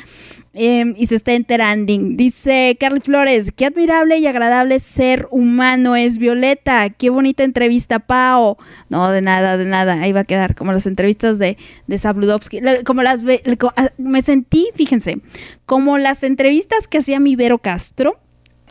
[0.56, 1.94] eh, y se esté enterando.
[1.99, 6.90] Dice Carly Flores, qué admirable y agradable ser humano es Violeta.
[6.90, 8.57] Qué bonita entrevista, Pao.
[8.90, 10.02] No, de nada, de nada.
[10.02, 11.57] Ahí va a quedar como las entrevistas de,
[11.88, 12.60] de Sabludovsky.
[12.86, 15.18] Como las ve- co- ah, me sentí, fíjense,
[15.65, 18.19] como las entrevistas que hacía mi Vero Castro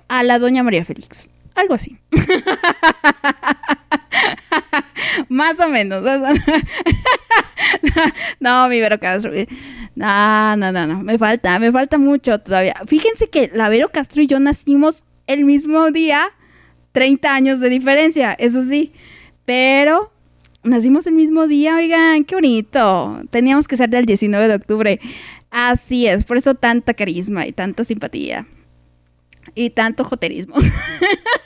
[0.09, 1.29] a la doña María Félix.
[1.55, 1.99] Algo así.
[5.29, 6.03] más o menos.
[8.41, 9.33] no, mi Vero Castro.
[9.95, 11.03] No, no, no, no.
[11.03, 12.75] Me falta, me falta mucho todavía.
[12.87, 16.23] Fíjense que la Vero Castro y yo nacimos el mismo día,
[16.93, 18.93] 30 años de diferencia, eso sí.
[19.45, 20.13] Pero
[20.63, 23.23] nacimos el mismo día, oigan, qué bonito.
[23.31, 25.01] Teníamos que ser del 19 de octubre.
[25.51, 28.47] Así es, por eso tanta carisma y tanta simpatía.
[29.55, 30.57] Y tanto joterismo.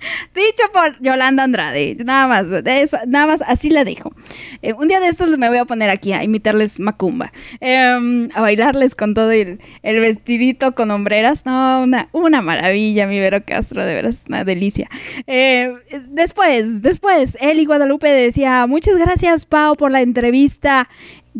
[0.34, 1.96] Dicho por Yolanda Andrade.
[2.04, 4.10] Nada más, eso- nada más, así la dejo.
[4.62, 7.32] Eh, un día de estos me voy a poner aquí a imitarles Macumba.
[7.60, 11.44] Em, a bailarles con todo el, el vestidito con hombreras.
[11.46, 14.88] No, una, una maravilla, mi Vero Castro, de veras, una delicia.
[15.26, 15.72] Eh,
[16.08, 20.88] después, después, Eli Guadalupe decía, muchas gracias, Pau, por la entrevista.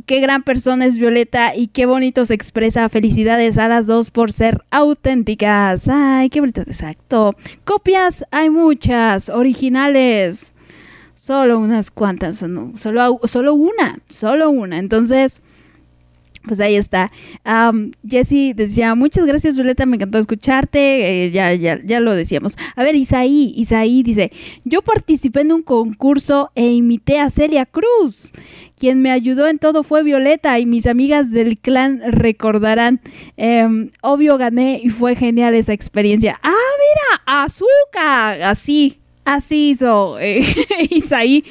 [0.06, 2.88] Qué gran persona es Violeta y qué bonito se expresa.
[2.88, 5.88] Felicidades a las dos por ser auténticas.
[5.88, 7.34] Ay, qué bonito, exacto.
[7.64, 10.54] Copias hay muchas, originales.
[11.14, 12.72] Solo unas cuantas, solo,
[13.24, 14.78] solo una, solo una.
[14.78, 15.42] Entonces,
[16.46, 17.12] pues ahí está.
[17.44, 21.24] Am, Jessy decía, muchas gracias Violeta, me encantó escucharte.
[21.26, 22.56] Eh, ya, ya, ya lo decíamos.
[22.76, 24.32] A ver, Isaí, Isaí dice,
[24.64, 28.32] yo participé en un concurso e imité a Celia Cruz.
[28.76, 33.00] Quien me ayudó en todo fue Violeta y mis amigas del clan recordarán.
[33.36, 36.40] Em, obvio gané y fue genial esa experiencia.
[36.42, 38.96] Ah, mira, azúcar, así.
[39.22, 40.42] Así hizo eh,
[40.90, 41.44] Isaí.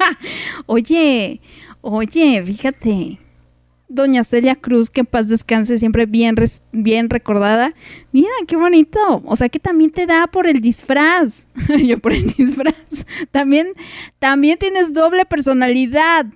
[0.66, 1.40] oye,
[1.82, 3.18] oye, fíjate.
[3.94, 6.34] Doña Celia Cruz, que en paz descanse, siempre bien,
[6.72, 7.74] bien recordada.
[8.10, 9.22] Mira, qué bonito.
[9.24, 11.46] O sea que también te da por el disfraz.
[11.84, 12.74] Yo por el disfraz.
[13.30, 13.68] También,
[14.18, 16.26] también tienes doble personalidad.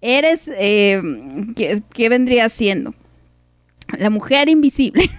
[0.00, 1.00] Eres, eh,
[1.56, 2.94] ¿qué, qué vendría siendo?
[3.96, 5.10] La mujer invisible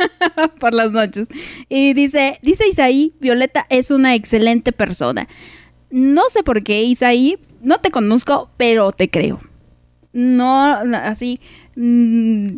[0.60, 1.28] por las noches.
[1.68, 5.26] Y dice, dice Isaí, Violeta es una excelente persona.
[5.90, 9.40] No sé por qué, Isaí, no te conozco, pero te creo.
[10.12, 10.64] No,
[10.94, 11.40] así.
[11.76, 12.56] mm,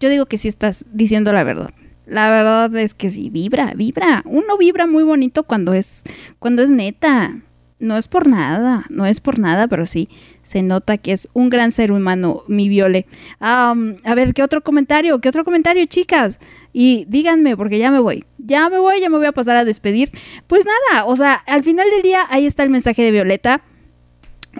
[0.00, 1.70] yo digo que sí estás diciendo la verdad.
[2.06, 4.22] La verdad es que sí, vibra, vibra.
[4.26, 6.02] Uno vibra muy bonito cuando es,
[6.38, 7.40] cuando es neta.
[7.80, 10.08] No es por nada, no es por nada, pero sí
[10.42, 13.06] se nota que es un gran ser humano, mi Viole.
[13.40, 13.74] A
[14.14, 15.20] ver, ¿qué otro comentario?
[15.20, 16.38] ¿Qué otro comentario, chicas?
[16.72, 18.24] Y díganme, porque ya me voy.
[18.38, 20.10] Ya me voy, ya me voy a pasar a despedir.
[20.46, 23.62] Pues nada, o sea, al final del día, ahí está el mensaje de Violeta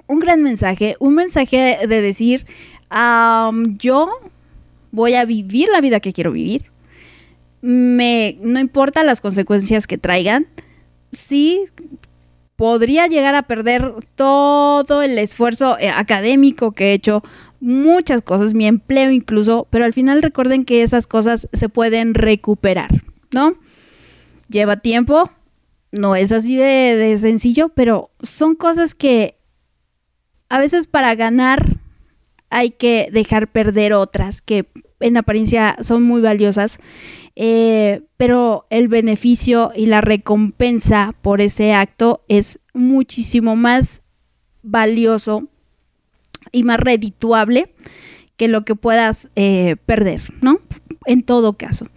[0.07, 2.45] un gran mensaje, un mensaje de decir,
[3.77, 4.09] yo
[4.91, 6.65] voy a vivir la vida que quiero vivir.
[7.61, 10.47] Me, no importa las consecuencias que traigan.
[11.11, 11.65] Sí,
[12.55, 17.23] podría llegar a perder todo el esfuerzo eh, académico que he hecho,
[17.59, 22.89] muchas cosas, mi empleo incluso, pero al final recuerden que esas cosas se pueden recuperar,
[23.31, 23.55] ¿no?
[24.47, 25.29] Lleva tiempo,
[25.91, 29.35] no es así de, de sencillo, pero son cosas que
[30.49, 31.79] a veces para ganar
[32.49, 34.67] hay que dejar perder otras que
[34.99, 36.79] en apariencia son muy valiosas,
[37.35, 44.03] eh, pero el beneficio y la recompensa por ese acto es muchísimo más
[44.63, 45.47] valioso
[46.51, 47.73] y más redituable
[48.37, 50.59] que lo que puedas eh, perder, ¿no?
[51.05, 51.87] En todo caso.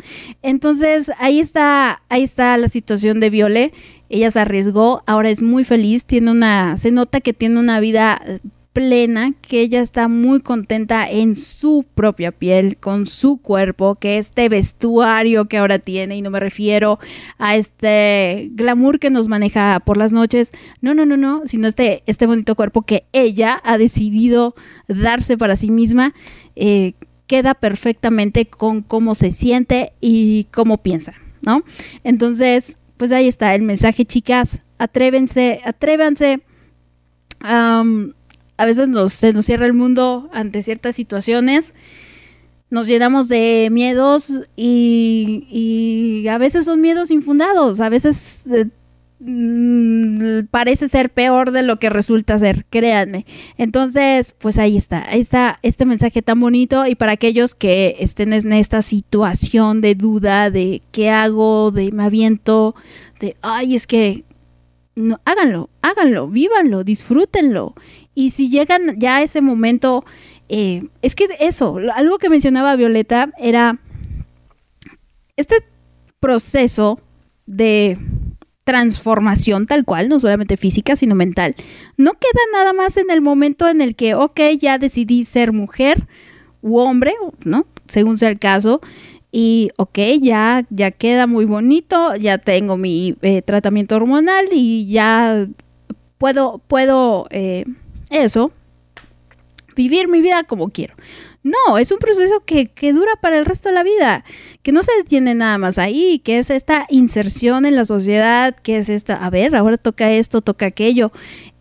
[0.43, 3.73] Entonces, ahí está, ahí está la situación de Viole.
[4.09, 8.21] Ella se arriesgó, ahora es muy feliz, tiene una, se nota que tiene una vida
[8.25, 8.39] eh,
[8.73, 14.49] plena, que ella está muy contenta en su propia piel, con su cuerpo, que este
[14.49, 16.99] vestuario que ahora tiene, y no me refiero
[17.39, 22.05] a este glamour que nos maneja por las noches, no, no, no, no, sino este,
[22.07, 24.55] este bonito cuerpo que ella ha decidido
[24.87, 26.15] darse para sí misma,
[26.55, 26.93] eh,
[27.27, 31.63] queda perfectamente con cómo se siente y cómo piensa, ¿no?
[32.05, 36.41] Entonces, pues ahí está el mensaje, chicas, atrévense, atrévanse.
[37.41, 38.15] Am,
[38.57, 41.75] a veces nos, se nos cierra el mundo ante ciertas situaciones,
[42.71, 48.67] nos llenamos de miedos y, y a veces son miedos infundados, a veces eh,
[49.21, 53.27] mm, parece ser peor de lo que resulta ser, créanme.
[53.57, 58.33] Entonces, pues ahí está, ahí está este mensaje tan bonito y para aquellos que estén
[58.33, 62.75] en esta situación de duda, de qué hago, de me aviento,
[63.21, 64.25] de, ay, es que
[64.95, 67.75] no, háganlo, háganlo, vívanlo, disfrútenlo.
[68.15, 70.05] Y si llegan ya a ese momento,
[70.49, 73.79] eh, es que eso, algo que mencionaba Violeta era
[75.37, 75.63] este
[76.19, 77.01] proceso
[77.47, 77.97] de
[78.69, 81.55] transformación tal cual, no solamente física, sino mental,
[81.97, 86.07] no queda nada más en el momento en el que, ok, ya decidí ser mujer
[86.61, 87.15] u hombre,
[87.47, 87.65] ¿no?
[87.87, 88.83] Según sea el caso.
[89.33, 95.47] Y ok, ya, ya queda muy bonito, ya tengo mi eh, tratamiento hormonal y ya
[96.19, 97.65] puedo, puedo, eh,
[98.11, 98.53] eso,
[99.77, 100.93] vivir mi vida como quiero.
[101.67, 104.25] No, es un proceso que, que dura para el resto de la vida,
[104.63, 108.77] que no se detiene nada más ahí, que es esta inserción en la sociedad, que
[108.77, 111.11] es esta, a ver, ahora toca esto, toca aquello,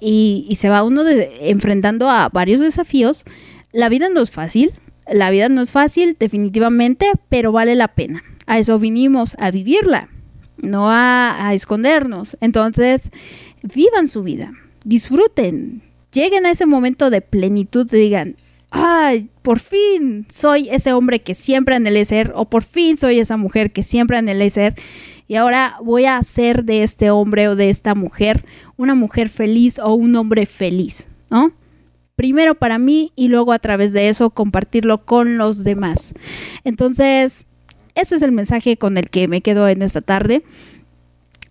[0.02, 3.24] y, y se va uno de- enfrentando a varios desafíos.
[3.72, 4.74] La vida no es fácil,
[5.10, 8.24] la vida no es fácil definitivamente, pero vale la pena.
[8.46, 10.10] A eso vinimos, a vivirla,
[10.58, 12.36] no a, a escondernos.
[12.42, 13.12] Entonces,
[13.62, 14.52] vivan su vida,
[14.84, 15.82] disfruten,
[16.12, 18.36] lleguen a ese momento de plenitud, digan,
[18.72, 23.38] ay, por fin soy ese hombre que siempre anhelé ser, o por fin soy esa
[23.38, 24.76] mujer que siempre anhelé ser,
[25.28, 28.46] y ahora voy a ser de este hombre o de esta mujer
[28.78, 31.52] una mujer feliz o un hombre feliz, ¿no?
[32.16, 36.14] Primero para mí y luego a través de eso compartirlo con los demás.
[36.64, 37.46] Entonces,
[37.94, 40.44] ese es el mensaje con el que me quedo en esta tarde.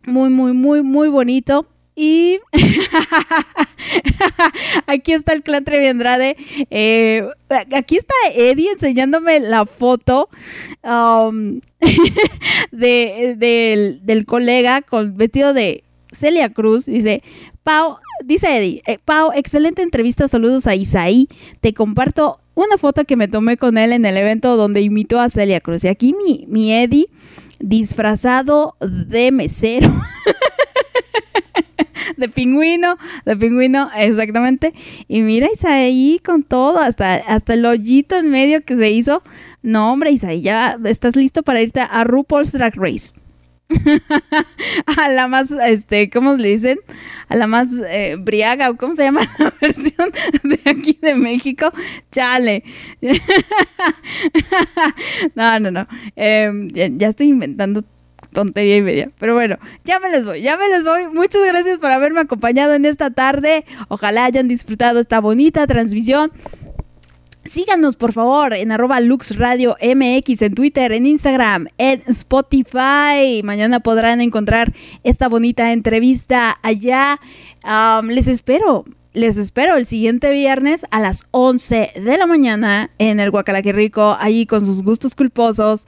[0.05, 1.69] Muy, muy, muy, muy bonito.
[1.99, 2.41] Y
[4.87, 6.37] aquí está el clan Trevi Andrade.
[6.71, 7.27] Eh,
[7.75, 10.29] aquí está Eddie enseñándome la foto
[10.85, 11.61] um,
[12.71, 16.85] de, del, del colega con vestido de Celia Cruz.
[16.85, 17.23] Dice,
[17.63, 21.29] Pau, dice Eddie, eh, Pau, excelente entrevista, saludos a Isaí.
[21.63, 25.31] Te comparto una foto que me tomé con él en el evento donde imitó a
[25.31, 25.85] Celia Cruz.
[25.85, 27.07] Y aquí mi, mi Eddie
[27.59, 29.91] disfrazado de mesero.
[32.17, 34.75] de pingüino, de pingüino, exactamente.
[35.09, 39.23] Y mira Isaí con todo, hasta, hasta el hoyito en medio que se hizo.
[39.63, 43.13] No, hombre, Isaí, ya estás listo para irte a RuPaul's Drag Race.
[44.99, 46.79] a la más, este, ¿cómo le dicen?
[47.29, 50.11] A la más eh, briaga, o cómo se llama la versión
[50.45, 51.73] de aquí de México.
[52.13, 52.63] Chale.
[55.35, 55.87] no, no, no.
[56.15, 57.85] Em, ya, ya estoy inventando
[58.37, 59.11] tontería y media.
[59.19, 59.57] Pero bueno,
[59.87, 61.09] ya me les voy, ya me les voy.
[61.11, 63.65] Muchas gracias por haberme acompañado en esta tarde.
[63.89, 66.31] Ojalá hayan disfrutado esta bonita transmisión.
[67.47, 73.41] Síganos por favor en arroba Lux Radio MX en Twitter, en Instagram, en Spotify.
[73.43, 77.19] Mañana podrán encontrar esta bonita entrevista allá.
[78.05, 78.85] Les espero.
[79.17, 84.15] Les espero el siguiente viernes a las 11 de la mañana en el Guacalaque Rico,
[84.21, 85.87] allí con sus gustos culposos.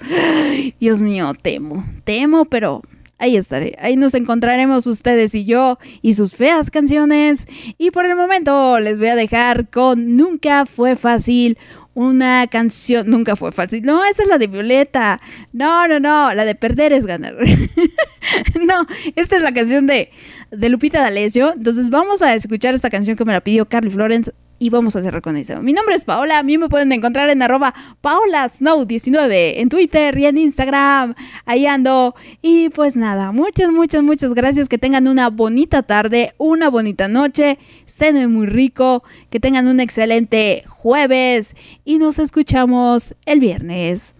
[0.81, 2.81] Dios mío, temo, temo, pero
[3.19, 3.77] ahí estaré.
[3.81, 7.47] Ahí nos encontraremos ustedes y yo y sus feas canciones.
[7.77, 11.59] Y por el momento les voy a dejar con Nunca fue fácil.
[11.99, 13.83] Una canción, nunca fue fácil.
[13.83, 15.21] No, esa es la de Violeta.
[15.53, 17.35] No, no, no, la de perder es ganar.
[18.55, 20.13] no, esta es la canción de,
[20.53, 21.55] de Lupita D'Alessio.
[21.55, 25.03] Entonces vamos a escuchar esta canción que me la pidió Carly Florence y vamos a
[25.03, 25.61] cerrar con eso.
[25.63, 30.27] Mi nombre es Paola, a mí me pueden encontrar en arroba paolasnow19 en Twitter y
[30.27, 31.15] en Instagram.
[31.47, 32.15] Ahí ando.
[32.43, 34.69] Y pues nada, muchas, muchas, muchas gracias.
[34.69, 37.59] Que tengan una bonita tarde, una bonita noche.
[37.87, 39.05] Cenen muy rico.
[39.31, 41.55] Que tengan un excelente jueves.
[41.85, 44.17] Y nos escuchamos el viernes.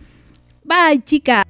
[0.65, 1.45] Bye, chica.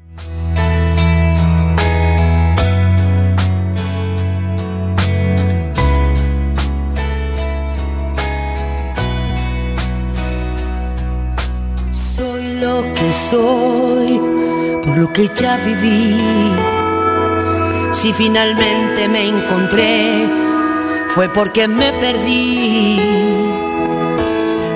[13.12, 14.20] Soy,
[14.84, 16.16] por lo que ya viví.
[17.92, 20.28] Si finalmente me encontré,
[21.14, 23.00] fue porque me perdí.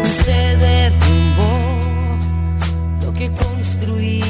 [0.03, 2.19] Se derrumbó
[3.03, 4.25] lo que construí.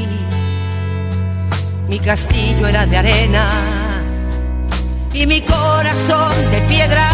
[1.89, 3.47] Mi castillo era de arena
[5.15, 7.09] y mi corazón de piedra.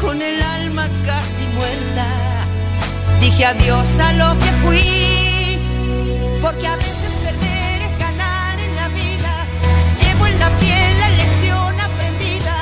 [0.00, 2.11] Con el alma casi muerta
[3.22, 5.58] dije adiós a lo que fui,
[6.42, 9.32] porque a veces perder es ganar en la vida.
[10.02, 12.56] Llevo en la piel la lección aprendida,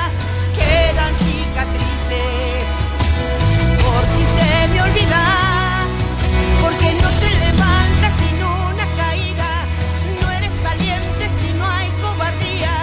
[0.59, 2.69] quedan cicatrices,
[3.83, 5.23] por si se me olvida,
[6.61, 9.49] porque no te levantas sin una caída,
[10.21, 12.75] no eres valiente si no hay cobardía,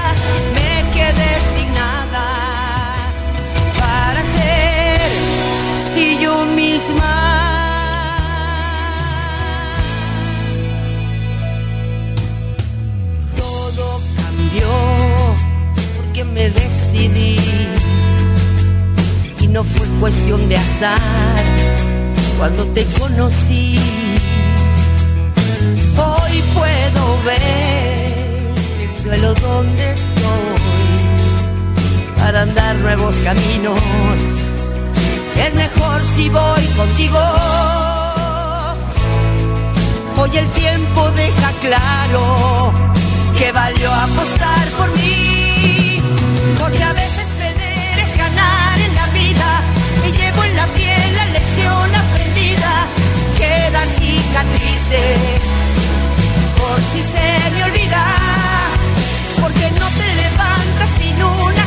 [0.57, 2.27] me quedé sin nada
[3.79, 5.01] para ser
[5.97, 7.28] y yo misma.
[16.95, 17.39] Y
[19.49, 20.99] no fue cuestión de azar
[22.39, 23.79] cuando te conocí.
[25.97, 30.61] Hoy puedo ver el suelo donde estoy
[32.17, 33.79] para andar nuevos caminos.
[35.37, 37.21] Es mejor si voy contigo.
[40.17, 42.73] Hoy el tiempo deja claro
[43.39, 45.38] que valió apostar por mí.
[56.59, 58.05] Por si se me olvida.
[59.41, 61.58] Porque no te levantas sin una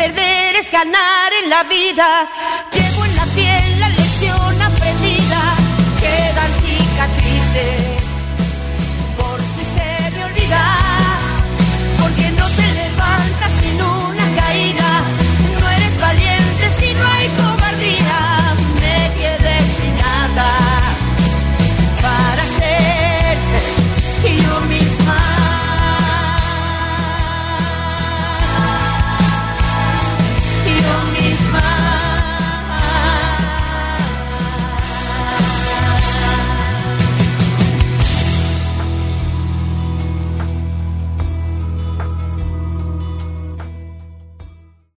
[0.00, 2.26] perder es ganar en la vida